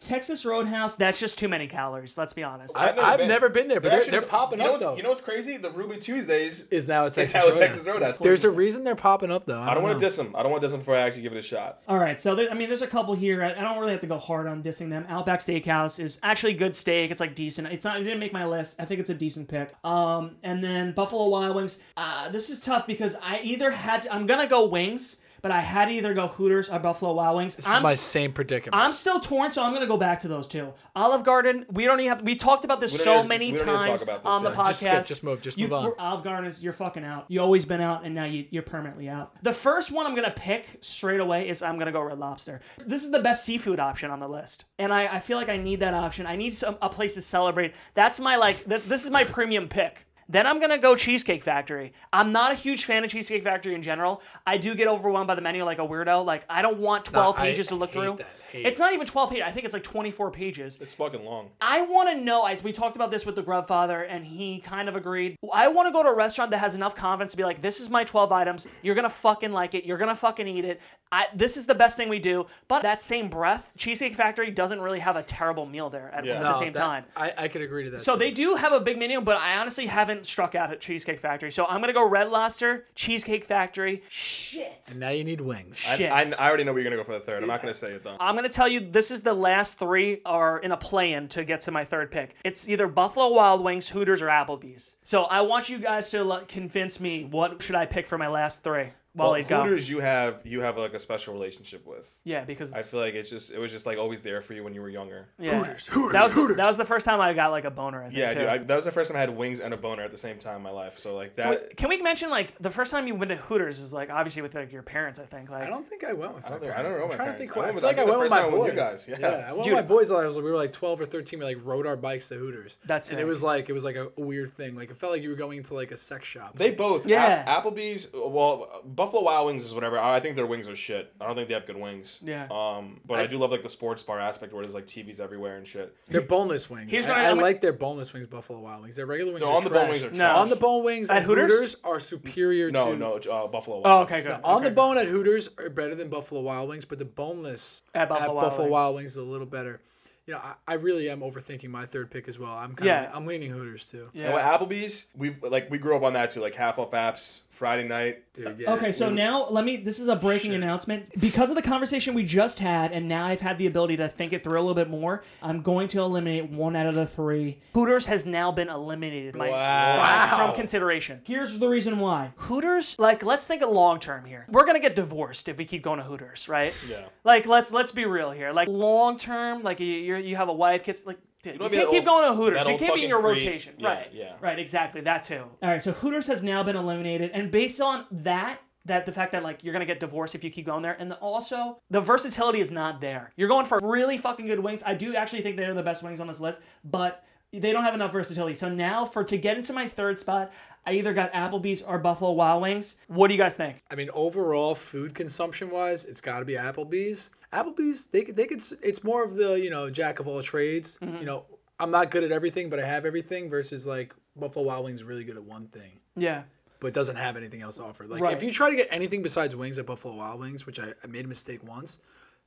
Texas 0.00 0.44
Roadhouse. 0.44 0.96
That's 0.96 1.20
just 1.20 1.38
too 1.38 1.48
many 1.48 1.66
calories. 1.66 2.16
Let's 2.18 2.32
be 2.32 2.42
honest. 2.42 2.76
I, 2.76 2.94
I've 2.98 3.26
never 3.28 3.48
been 3.48 3.68
there, 3.68 3.80
but 3.80 3.90
they're, 3.90 3.98
actually- 3.98 4.12
they're 4.18 4.22
popping 4.22 4.58
you 4.58 4.64
know 4.64 4.74
up 4.74 4.80
though. 4.80 4.96
You 4.96 5.02
know 5.02 5.10
what's 5.10 5.20
crazy? 5.20 5.56
The 5.56 5.70
Ruby 5.70 5.98
Tuesdays 5.98 6.66
is 6.68 6.88
now 6.88 7.06
a 7.06 7.10
Texas 7.10 7.34
now 7.34 7.42
a 7.42 7.44
Roadhouse. 7.50 7.58
Texas 7.58 7.86
Roadhouse. 7.86 8.18
There's 8.18 8.44
a 8.44 8.50
reason 8.50 8.84
they're 8.84 8.94
popping 8.94 9.30
up 9.30 9.46
though. 9.46 9.60
I 9.60 9.70
I 9.70 9.74
don't 9.74 9.82
want 9.82 9.90
want 9.94 10.00
to 10.00 10.06
diss 10.06 10.16
them. 10.16 10.34
I 10.34 10.42
don't 10.42 10.50
want 10.50 10.62
to 10.62 10.66
diss 10.66 10.72
them 10.72 10.80
before 10.80 10.96
I 10.96 11.00
actually 11.00 11.22
give 11.22 11.32
it 11.32 11.38
a 11.38 11.42
shot. 11.42 11.80
All 11.86 11.98
right, 11.98 12.20
so 12.20 12.34
there, 12.34 12.50
I 12.50 12.54
mean, 12.54 12.68
there's 12.68 12.82
a 12.82 12.86
couple 12.86 13.14
here. 13.14 13.42
I, 13.44 13.50
I 13.52 13.60
don't 13.60 13.78
really 13.78 13.92
have 13.92 14.00
to 14.00 14.06
go 14.06 14.18
hard 14.18 14.46
on 14.46 14.62
dissing 14.62 14.90
them. 14.90 15.04
Outback 15.08 15.40
Steakhouse 15.40 16.00
is 16.02 16.18
Actually, 16.22 16.54
good 16.54 16.74
steak. 16.74 17.10
It's 17.10 17.20
like 17.20 17.34
decent. 17.34 17.68
It's 17.68 17.84
not. 17.84 18.00
It 18.00 18.04
didn't 18.04 18.20
make 18.20 18.32
my 18.32 18.46
list. 18.46 18.76
I 18.80 18.84
think 18.84 19.00
it's 19.00 19.10
a 19.10 19.14
decent 19.14 19.48
pick. 19.48 19.72
Um, 19.84 20.36
and 20.42 20.62
then 20.64 20.92
Buffalo 20.92 21.28
Wild 21.28 21.56
Wings. 21.56 21.78
Uh, 21.96 22.28
this 22.30 22.50
is 22.50 22.60
tough 22.64 22.86
because 22.86 23.16
I 23.22 23.40
either 23.42 23.70
had. 23.70 24.02
To, 24.02 24.14
I'm 24.14 24.26
gonna 24.26 24.46
go 24.46 24.66
wings, 24.66 25.16
but 25.42 25.50
I 25.50 25.60
had 25.60 25.86
to 25.86 25.92
either 25.92 26.14
go 26.14 26.28
Hooters 26.28 26.68
or 26.68 26.78
Buffalo 26.78 27.12
Wild 27.12 27.36
Wings. 27.36 27.56
This 27.56 27.66
I'm 27.68 27.78
is 27.78 27.84
my 27.84 27.92
s- 27.92 28.00
same 28.00 28.32
predicament. 28.32 28.74
I'm 28.80 28.92
still 28.92 29.20
torn, 29.20 29.50
so 29.52 29.62
I'm 29.62 29.72
gonna 29.72 29.86
go 29.86 29.96
back 29.96 30.20
to 30.20 30.28
those 30.28 30.46
two. 30.46 30.72
Olive 30.94 31.24
Garden. 31.24 31.66
We 31.70 31.84
don't 31.84 32.00
even 32.00 32.10
have. 32.16 32.22
We 32.22 32.36
talked 32.36 32.64
about 32.64 32.80
this 32.80 33.02
so 33.02 33.22
need 33.22 33.28
many 33.28 33.52
we 33.52 33.56
don't 33.58 33.66
need 33.66 33.98
to 33.98 34.04
talk 34.06 34.14
times 34.14 34.20
on 34.24 34.42
the 34.44 34.50
yeah. 34.50 34.56
podcast. 34.56 34.66
just 34.68 34.80
skip, 34.80 35.06
just 35.06 35.22
move, 35.24 35.42
just 35.42 35.58
You, 35.58 35.68
move 35.68 35.72
on. 35.78 35.92
Olive 35.98 36.24
Garden 36.24 36.46
is 36.46 36.62
you're 36.62 36.72
fucking 36.72 37.04
out. 37.04 37.26
You 37.28 37.40
always 37.40 37.64
been 37.64 37.80
out, 37.80 38.04
and 38.04 38.14
now 38.14 38.24
you, 38.24 38.46
you're 38.50 38.62
permanently 38.62 39.08
out. 39.08 39.32
The 39.42 39.52
first 39.52 39.90
one 39.90 40.06
I'm 40.06 40.14
gonna 40.14 40.30
pick 40.34 40.78
straight 40.80 41.20
away 41.20 41.48
is 41.48 41.62
I'm 41.62 41.78
gonna 41.78 41.92
go 41.92 42.00
Red 42.02 42.18
Lobster. 42.18 42.60
This 42.86 43.04
is 43.04 43.10
the 43.10 43.20
best 43.20 43.44
seafood 43.44 43.80
option 43.80 44.10
on 44.10 44.20
the 44.20 44.28
list, 44.28 44.64
and 44.78 44.92
I, 44.92 45.16
I 45.16 45.18
feel 45.20 45.36
like 45.36 45.48
I 45.48 45.56
need 45.56 45.80
that 45.80 45.94
option. 45.94 46.26
I 46.26 46.36
need 46.36 46.54
some 46.54 46.76
a 46.82 46.88
place 46.88 47.14
to 47.14 47.20
celebrate. 47.22 47.74
That's 47.94 48.20
my 48.20 48.36
like. 48.36 48.66
Th- 48.68 48.82
this 48.82 49.04
is 49.04 49.10
my 49.10 49.24
premium 49.24 49.68
pick. 49.68 50.06
Then 50.30 50.46
I'm 50.46 50.60
gonna 50.60 50.78
go 50.78 50.94
Cheesecake 50.94 51.42
Factory. 51.42 51.92
I'm 52.12 52.30
not 52.30 52.52
a 52.52 52.54
huge 52.54 52.84
fan 52.84 53.02
of 53.02 53.10
Cheesecake 53.10 53.42
Factory 53.42 53.74
in 53.74 53.82
general. 53.82 54.22
I 54.46 54.58
do 54.58 54.76
get 54.76 54.86
overwhelmed 54.86 55.26
by 55.26 55.34
the 55.34 55.42
menu 55.42 55.64
like 55.64 55.80
a 55.80 55.86
weirdo. 55.86 56.24
Like 56.24 56.44
I 56.48 56.62
don't 56.62 56.78
want 56.78 57.04
12 57.06 57.36
I 57.36 57.40
pages 57.40 57.66
to 57.68 57.74
look 57.74 57.90
through. 57.90 58.18
that. 58.18 58.28
Hate 58.50 58.66
It's 58.66 58.78
not 58.78 58.92
even 58.92 59.06
12 59.06 59.30
pages. 59.30 59.44
I 59.46 59.50
think 59.50 59.64
it's 59.64 59.74
like 59.74 59.82
24 59.82 60.30
pages. 60.30 60.78
It's 60.80 60.94
fucking 60.94 61.24
long. 61.24 61.50
I 61.60 61.82
want 61.82 62.08
to 62.10 62.16
know. 62.22 62.44
I, 62.44 62.58
we 62.62 62.72
talked 62.72 62.96
about 62.96 63.10
this 63.10 63.24
with 63.26 63.36
the 63.36 63.42
Grubfather, 63.42 64.04
and 64.08 64.24
he 64.24 64.60
kind 64.60 64.88
of 64.88 64.96
agreed. 64.96 65.36
I 65.54 65.68
want 65.68 65.86
to 65.86 65.92
go 65.92 66.02
to 66.02 66.08
a 66.08 66.16
restaurant 66.16 66.50
that 66.50 66.58
has 66.58 66.74
enough 66.74 66.94
confidence 66.94 67.30
to 67.32 67.36
be 67.36 67.44
like, 67.44 67.60
"This 67.60 67.80
is 67.80 67.88
my 67.90 68.04
12 68.04 68.32
items. 68.32 68.66
You're 68.82 68.94
gonna 68.94 69.10
fucking 69.10 69.52
like 69.52 69.74
it. 69.74 69.84
You're 69.84 69.98
gonna 69.98 70.14
fucking 70.16 70.48
eat 70.48 70.64
it. 70.64 70.80
I, 71.12 71.26
this 71.34 71.56
is 71.56 71.66
the 71.66 71.74
best 71.74 71.96
thing 71.96 72.08
we 72.08 72.18
do." 72.18 72.46
But 72.68 72.82
that 72.82 73.00
same 73.00 73.28
breath, 73.28 73.72
Cheesecake 73.76 74.14
Factory 74.14 74.50
doesn't 74.50 74.80
really 74.80 75.00
have 75.00 75.16
a 75.16 75.22
terrible 75.22 75.66
meal 75.66 75.90
there 75.90 76.10
at, 76.12 76.24
Yeah. 76.24 76.34
at 76.36 76.42
No, 76.42 76.48
the 76.48 76.54
same 76.54 76.72
that- 76.72 76.78
time. 76.80 77.04
I, 77.16 77.32
I 77.36 77.48
could 77.48 77.62
agree 77.62 77.84
to 77.84 77.90
that. 77.90 78.00
So 78.00 78.14
too. 78.14 78.18
they 78.20 78.30
do 78.30 78.54
have 78.56 78.72
a 78.72 78.80
big 78.80 78.98
menu, 78.98 79.20
but 79.20 79.36
I 79.36 79.58
honestly 79.58 79.86
haven't 79.86 80.26
struck 80.26 80.54
out 80.54 80.70
at 80.70 80.80
Cheesecake 80.80 81.18
Factory. 81.20 81.50
So 81.50 81.66
I'm 81.66 81.80
gonna 81.80 81.92
go 81.92 82.08
Red 82.08 82.30
Lobster, 82.30 82.86
Cheesecake 82.94 83.44
Factory. 83.44 84.02
Shit. 84.08 84.80
And 84.90 85.00
now 85.00 85.10
you 85.10 85.24
need 85.24 85.40
wings. 85.40 85.76
Shit. 85.78 86.10
I, 86.10 86.20
I, 86.20 86.32
I 86.38 86.48
already 86.48 86.64
know 86.64 86.72
what 86.72 86.78
you're 86.82 86.84
gonna 86.90 86.96
go 86.96 87.04
for 87.04 87.18
the 87.18 87.24
third. 87.24 87.42
I'm 87.42 87.48
not 87.48 87.60
gonna 87.62 87.74
say 87.74 87.92
it 87.92 88.04
though. 88.04 88.16
I'm 88.20 88.36
gonna 88.40 88.48
tell 88.48 88.68
you 88.68 88.80
this 88.80 89.10
is 89.10 89.20
the 89.20 89.34
last 89.34 89.78
three 89.78 90.22
are 90.24 90.58
in 90.58 90.72
a 90.72 90.76
play-in 90.76 91.28
to 91.28 91.44
get 91.44 91.60
to 91.60 91.70
my 91.70 91.84
third 91.84 92.10
pick. 92.10 92.34
It's 92.42 92.68
either 92.68 92.88
Buffalo 92.88 93.34
Wild 93.34 93.62
Wings, 93.62 93.90
Hooters, 93.90 94.22
or 94.22 94.28
Applebee's. 94.28 94.96
So 95.02 95.24
I 95.24 95.42
want 95.42 95.68
you 95.68 95.78
guys 95.78 96.10
to 96.10 96.44
convince 96.48 97.00
me 97.00 97.24
what 97.24 97.60
should 97.60 97.74
I 97.74 97.84
pick 97.84 98.06
for 98.06 98.16
my 98.16 98.28
last 98.28 98.64
three. 98.64 98.92
While 99.12 99.32
Well, 99.32 99.42
they 99.42 99.48
go. 99.48 99.64
Hooters, 99.64 99.90
you 99.90 99.98
have 100.00 100.40
you 100.44 100.60
have 100.60 100.78
like 100.78 100.94
a 100.94 101.00
special 101.00 101.34
relationship 101.34 101.84
with. 101.84 102.16
Yeah, 102.22 102.44
because 102.44 102.74
I 102.74 102.82
feel 102.82 103.00
like 103.00 103.14
it's 103.14 103.28
just 103.28 103.50
it 103.50 103.58
was 103.58 103.72
just 103.72 103.84
like 103.84 103.98
always 103.98 104.22
there 104.22 104.40
for 104.40 104.54
you 104.54 104.62
when 104.62 104.72
you 104.72 104.80
were 104.80 104.88
younger. 104.88 105.28
yeah. 105.38 105.58
Hooters, 105.58 105.86
Hooters, 105.88 106.12
that 106.12 106.22
was 106.22 106.32
Hooters. 106.34 106.56
that 106.58 106.66
was 106.66 106.76
the 106.76 106.84
first 106.84 107.06
time 107.06 107.20
I 107.20 107.32
got 107.32 107.50
like 107.50 107.64
a 107.64 107.72
boner. 107.72 108.00
I 108.02 108.04
think, 108.04 108.16
Yeah, 108.16 108.30
too. 108.30 108.38
dude. 108.40 108.48
I, 108.48 108.58
that 108.58 108.76
was 108.76 108.84
the 108.84 108.92
first 108.92 109.10
time 109.10 109.16
I 109.16 109.20
had 109.20 109.36
wings 109.36 109.58
and 109.58 109.74
a 109.74 109.76
boner 109.76 110.02
at 110.04 110.12
the 110.12 110.16
same 110.18 110.38
time 110.38 110.56
in 110.58 110.62
my 110.62 110.70
life. 110.70 110.98
So 111.00 111.16
like 111.16 111.34
that. 111.36 111.50
Wait, 111.50 111.76
Can 111.76 111.88
we 111.88 112.00
mention 112.00 112.30
like 112.30 112.56
the 112.58 112.70
first 112.70 112.92
time 112.92 113.08
you 113.08 113.16
went 113.16 113.30
to 113.30 113.36
Hooters 113.36 113.80
is 113.80 113.92
like 113.92 114.10
obviously 114.10 114.42
with 114.42 114.54
like 114.54 114.70
your 114.72 114.82
parents? 114.84 115.18
I 115.18 115.24
think 115.24 115.50
like 115.50 115.64
I 115.64 115.70
don't 115.70 115.86
think 115.88 116.04
I 116.04 116.12
went 116.12 116.34
with 116.34 116.44
my 116.44 116.48
I 116.48 116.50
don't 116.52 116.62
know- 116.62 116.68
I 116.68 116.72
parents. 116.74 116.96
don't 116.98 116.98
know 116.98 117.12
I'm 117.12 117.18
my 117.18 117.24
trying 117.24 117.32
to 117.32 117.38
think. 117.38 117.56
I 117.56 117.60
I, 117.60 117.72
feel 117.72 117.80
like 117.82 117.98
I 117.98 118.02
I 118.02 118.04
went 118.04 118.16
the 118.16 118.22
with 118.22 118.30
my 118.30 118.40
time 118.42 118.50
boys. 118.52 118.60
with 118.62 118.72
you 118.74 118.80
guys, 118.80 119.08
yeah. 119.08 119.26
I 119.26 119.52
went 119.52 119.64
Dude. 119.64 119.74
with 119.74 119.82
my 119.84 119.88
boys. 119.88 120.10
I 120.12 120.24
was 120.26 120.36
we 120.36 120.42
were 120.42 120.54
like 120.56 120.72
12 120.72 121.00
or 121.00 121.06
13. 121.06 121.38
We 121.40 121.44
like 121.44 121.58
rode 121.64 121.86
our 121.88 121.96
bikes 121.96 122.28
to 122.28 122.36
Hooters. 122.36 122.78
That's 122.84 123.10
and 123.10 123.16
sick. 123.18 123.22
it 123.22 123.26
was 123.26 123.42
like 123.42 123.68
it 123.68 123.72
was 123.72 123.82
like 123.82 123.96
a 123.96 124.10
weird 124.16 124.52
thing. 124.52 124.76
Like 124.76 124.90
it 124.90 124.96
felt 124.96 125.10
like 125.12 125.22
you 125.22 125.30
were 125.30 125.34
going 125.36 125.58
into 125.58 125.74
like 125.74 125.90
a 125.90 125.96
sex 125.96 126.28
shop. 126.28 126.56
They 126.56 126.70
both. 126.70 127.06
Yeah. 127.06 127.44
Applebee's. 127.60 128.08
Well, 128.14 128.82
Buffalo 129.00 129.22
Wild 129.22 129.46
Wings 129.46 129.64
is 129.64 129.72
whatever. 129.74 129.98
I 129.98 130.16
I 130.16 130.20
think 130.20 130.36
their 130.36 130.44
wings 130.46 130.68
are 130.68 130.76
shit. 130.76 131.10
I 131.18 131.26
don't 131.26 131.34
think 131.34 131.48
they 131.48 131.54
have 131.54 131.66
good 131.66 131.78
wings. 131.78 132.20
Yeah. 132.22 132.46
Um, 132.50 133.00
but 133.06 133.18
I, 133.18 133.26
do 133.26 133.38
love 133.38 133.50
like 133.50 133.62
the 133.62 133.70
sports 133.70 134.02
bar 134.02 134.20
aspect 134.20 134.52
where 134.52 134.62
there's 134.62 134.74
like 134.74 134.86
TVs 134.86 135.20
everywhere 135.20 135.56
and 135.56 135.66
shit. 135.66 135.96
They're 136.08 136.20
boneless 136.20 136.68
wings. 136.68 136.90
Here's 136.90 137.06
I, 137.06 137.10
what 137.10 137.18
I- 137.18 137.22
I 137.22 137.28
I'm- 137.28 137.38
like 137.40 137.62
their 137.62 137.72
boneless 137.72 138.12
wings, 138.12 138.26
Buffalo 138.26 138.60
Wild 138.60 138.82
Wings. 138.82 138.96
Their 138.96 139.06
regular 139.06 139.32
wings 139.32 139.42
No, 139.42 139.52
are 139.52 139.56
on 139.56 139.64
the 139.64 139.70
bone 139.70 139.88
wings 139.88 140.02
are 140.02 140.10
No. 140.10 140.36
On 140.36 140.48
the 140.50 140.56
bone 140.56 140.84
wings 140.84 141.08
At 141.08 141.18
at 141.18 141.22
Hooters? 141.22 141.50
Hooters? 141.50 141.76
are 141.84 141.98
superior 142.00 142.70
No, 142.70 142.92
to 142.92 142.96
no, 142.98 143.14
uh, 143.14 143.46
Buffalo. 143.46 143.80
Wild 143.80 143.86
oh 143.86 144.02
okay 144.02 144.20
good 144.22 144.32
On 144.44 144.56
Okay. 144.58 144.68
the 144.68 144.74
bone 144.74 144.98
at 144.98 145.06
Hooters 145.06 145.48
are 145.58 145.70
better 145.70 145.94
than 145.94 146.08
Buffalo 146.10 146.42
Wild 146.42 146.68
Wings, 146.68 146.84
but 146.84 146.98
the 146.98 147.04
boneless 147.06 147.82
At 147.94 148.10
Buffalo 148.10 148.34
Wild 148.34 148.58
Wings. 148.58 148.70
Wild 148.70 148.96
Wings 148.96 149.10
is 149.12 149.16
a 149.16 149.22
little 149.22 149.46
better. 149.46 149.80
You 150.26 150.34
know, 150.34 150.40
I, 150.44 150.54
I 150.68 150.74
really 150.74 151.08
am 151.10 151.20
overthinking 151.22 151.70
my 151.70 151.86
third 151.86 152.10
pick 152.10 152.28
as 152.28 152.38
well. 152.38 152.52
I'm 152.52 152.74
kind 152.74 152.86
Yeah. 152.86 153.08
of 153.08 153.16
I'm 153.16 153.26
leaning 153.26 153.50
Hooters 153.50 153.90
too. 153.90 154.10
Yeah. 154.12 154.26
And 154.26 154.34
with 154.34 154.42
Applebee's, 154.44 155.08
we 155.16 155.34
like 155.42 155.70
we 155.70 155.78
grew 155.78 155.96
up 155.96 156.02
on 156.02 156.12
that 156.12 156.30
too, 156.32 156.40
like 156.40 156.54
half 156.54 156.78
off 156.78 156.90
apps, 156.92 157.40
Friday 157.60 157.86
night. 157.86 158.22
Dude, 158.32 158.46
uh, 158.46 158.52
yeah. 158.56 158.72
Okay, 158.72 158.90
so 158.90 159.10
now 159.10 159.46
let 159.50 159.66
me. 159.66 159.76
This 159.76 160.00
is 160.00 160.08
a 160.08 160.16
breaking 160.16 160.54
announcement. 160.54 161.10
Because 161.20 161.50
of 161.50 161.56
the 161.56 161.62
conversation 161.62 162.14
we 162.14 162.22
just 162.22 162.58
had, 162.58 162.90
and 162.90 163.06
now 163.06 163.26
I've 163.26 163.42
had 163.42 163.58
the 163.58 163.66
ability 163.66 163.98
to 163.98 164.08
think 164.08 164.32
it 164.32 164.42
through 164.42 164.58
a 164.58 164.62
little 164.62 164.74
bit 164.74 164.88
more, 164.88 165.22
I'm 165.42 165.60
going 165.60 165.86
to 165.88 166.00
eliminate 166.00 166.48
one 166.48 166.74
out 166.74 166.86
of 166.86 166.94
the 166.94 167.06
three. 167.06 167.60
Hooters 167.74 168.06
has 168.06 168.24
now 168.24 168.50
been 168.50 168.70
eliminated 168.70 169.36
my, 169.36 169.50
Wow. 169.50 170.26
from, 170.30 170.46
from 170.46 170.54
consideration. 170.56 171.20
Here's 171.24 171.58
the 171.58 171.68
reason 171.68 171.98
why. 171.98 172.32
Hooters, 172.36 172.96
like 172.98 173.22
let's 173.22 173.46
think 173.46 173.60
of 173.60 173.68
long 173.68 174.00
term 174.00 174.24
here. 174.24 174.46
We're 174.48 174.64
gonna 174.64 174.80
get 174.80 174.96
divorced 174.96 175.46
if 175.50 175.58
we 175.58 175.66
keep 175.66 175.82
going 175.82 175.98
to 175.98 176.04
Hooters, 176.04 176.48
right? 176.48 176.72
Yeah. 176.88 177.08
Like 177.24 177.44
let's 177.44 177.72
let's 177.74 177.92
be 177.92 178.06
real 178.06 178.30
here. 178.30 178.52
Like 178.52 178.68
long 178.68 179.18
term, 179.18 179.62
like 179.62 179.80
you 179.80 179.86
you 179.86 180.16
you 180.16 180.36
have 180.36 180.48
a 180.48 180.54
wife, 180.54 180.82
kids, 180.82 181.04
like 181.04 181.18
dude, 181.42 181.54
you, 181.54 181.60
wanna 181.60 181.76
can't 181.76 181.90
keep 181.90 182.04
going 182.04 182.28
to 182.30 182.34
Hooters. 182.36 182.60
that 182.64 182.66
You 182.66 182.72
old 182.72 182.80
can't 182.80 182.94
be 182.94 183.02
in 183.04 183.08
your 183.08 183.20
creep. 183.22 183.34
rotation, 183.42 183.74
Yeah, 183.78 183.88
right? 183.88 184.08
yeah. 184.12 184.32
Right, 184.40 184.58
exactly. 184.58 185.00
That 185.02 185.22
too. 185.22 185.44
All 185.62 185.68
right, 185.68 185.82
so 185.82 185.92
Hooters 185.92 186.26
has 186.26 186.42
now 186.42 186.62
been 186.62 186.76
eliminated, 186.76 187.30
and 187.32 187.50
based 187.50 187.80
on 187.80 188.06
that 188.10 188.60
that 188.86 189.04
the 189.06 189.12
fact 189.12 189.32
that 189.32 189.42
like 189.42 189.62
you're 189.62 189.72
gonna 189.74 189.84
get 189.86 190.00
divorced 190.00 190.34
if 190.34 190.42
you 190.42 190.50
keep 190.50 190.66
going 190.66 190.82
there, 190.82 190.96
and 190.98 191.12
also 191.14 191.80
the 191.90 192.00
versatility 192.00 192.60
is 192.60 192.70
not 192.70 193.00
there. 193.00 193.32
You're 193.36 193.48
going 193.48 193.66
for 193.66 193.78
really 193.82 194.16
fucking 194.18 194.46
good 194.46 194.60
wings. 194.60 194.82
I 194.84 194.94
do 194.94 195.14
actually 195.14 195.42
think 195.42 195.56
they're 195.56 195.74
the 195.74 195.82
best 195.82 196.02
wings 196.02 196.18
on 196.20 196.26
this 196.26 196.40
list, 196.40 196.60
but 196.84 197.22
they 197.52 197.72
don't 197.72 197.82
have 197.84 197.94
enough 197.94 198.12
versatility. 198.12 198.54
So 198.54 198.68
now 198.68 199.04
for 199.04 199.22
to 199.24 199.36
get 199.36 199.56
into 199.56 199.72
my 199.72 199.86
third 199.88 200.18
spot, 200.18 200.52
I 200.86 200.92
either 200.94 201.12
got 201.12 201.32
Applebee's 201.32 201.82
or 201.82 201.98
Buffalo 201.98 202.32
Wild 202.32 202.62
Wings. 202.62 202.96
What 203.08 203.28
do 203.28 203.34
you 203.34 203.38
guys 203.38 203.56
think? 203.56 203.82
I 203.90 203.94
mean, 203.94 204.08
overall, 204.14 204.74
food 204.74 205.14
consumption 205.14 205.70
wise, 205.70 206.04
it's 206.04 206.20
got 206.20 206.38
to 206.40 206.44
be 206.44 206.54
Applebee's. 206.54 207.30
Applebee's, 207.52 208.06
they 208.06 208.22
could, 208.22 208.36
they 208.36 208.46
could. 208.46 208.62
It's 208.82 209.04
more 209.04 209.24
of 209.24 209.36
the 209.36 209.54
you 209.54 209.70
know 209.70 209.90
jack 209.90 210.20
of 210.20 210.26
all 210.28 210.42
trades. 210.42 210.98
Mm-hmm. 211.02 211.16
You 211.18 211.24
know, 211.24 211.44
I'm 211.78 211.90
not 211.90 212.10
good 212.10 212.24
at 212.24 212.32
everything, 212.32 212.70
but 212.70 212.78
I 212.80 212.86
have 212.86 213.04
everything. 213.04 213.50
Versus 213.50 213.86
like 213.86 214.14
Buffalo 214.36 214.64
Wild 214.66 214.84
Wings, 214.84 215.02
really 215.02 215.24
good 215.24 215.36
at 215.36 215.44
one 215.44 215.66
thing, 215.66 216.00
Yeah. 216.16 216.44
but 216.78 216.94
doesn't 216.94 217.16
have 217.16 217.36
anything 217.36 217.60
else 217.62 217.76
to 217.76 217.84
offer. 217.84 218.06
Like 218.06 218.22
Right. 218.22 218.36
if 218.36 218.42
you 218.42 218.50
try 218.52 218.70
to 218.70 218.76
get 218.76 218.88
anything 218.90 219.22
besides 219.22 219.54
wings 219.56 219.78
at 219.78 219.86
Buffalo 219.86 220.14
Wild 220.14 220.40
Wings, 220.40 220.64
which 220.66 220.78
I, 220.78 220.94
I 221.02 221.06
made 221.08 221.24
a 221.24 221.28
mistake 221.28 221.62
once, 221.66 221.98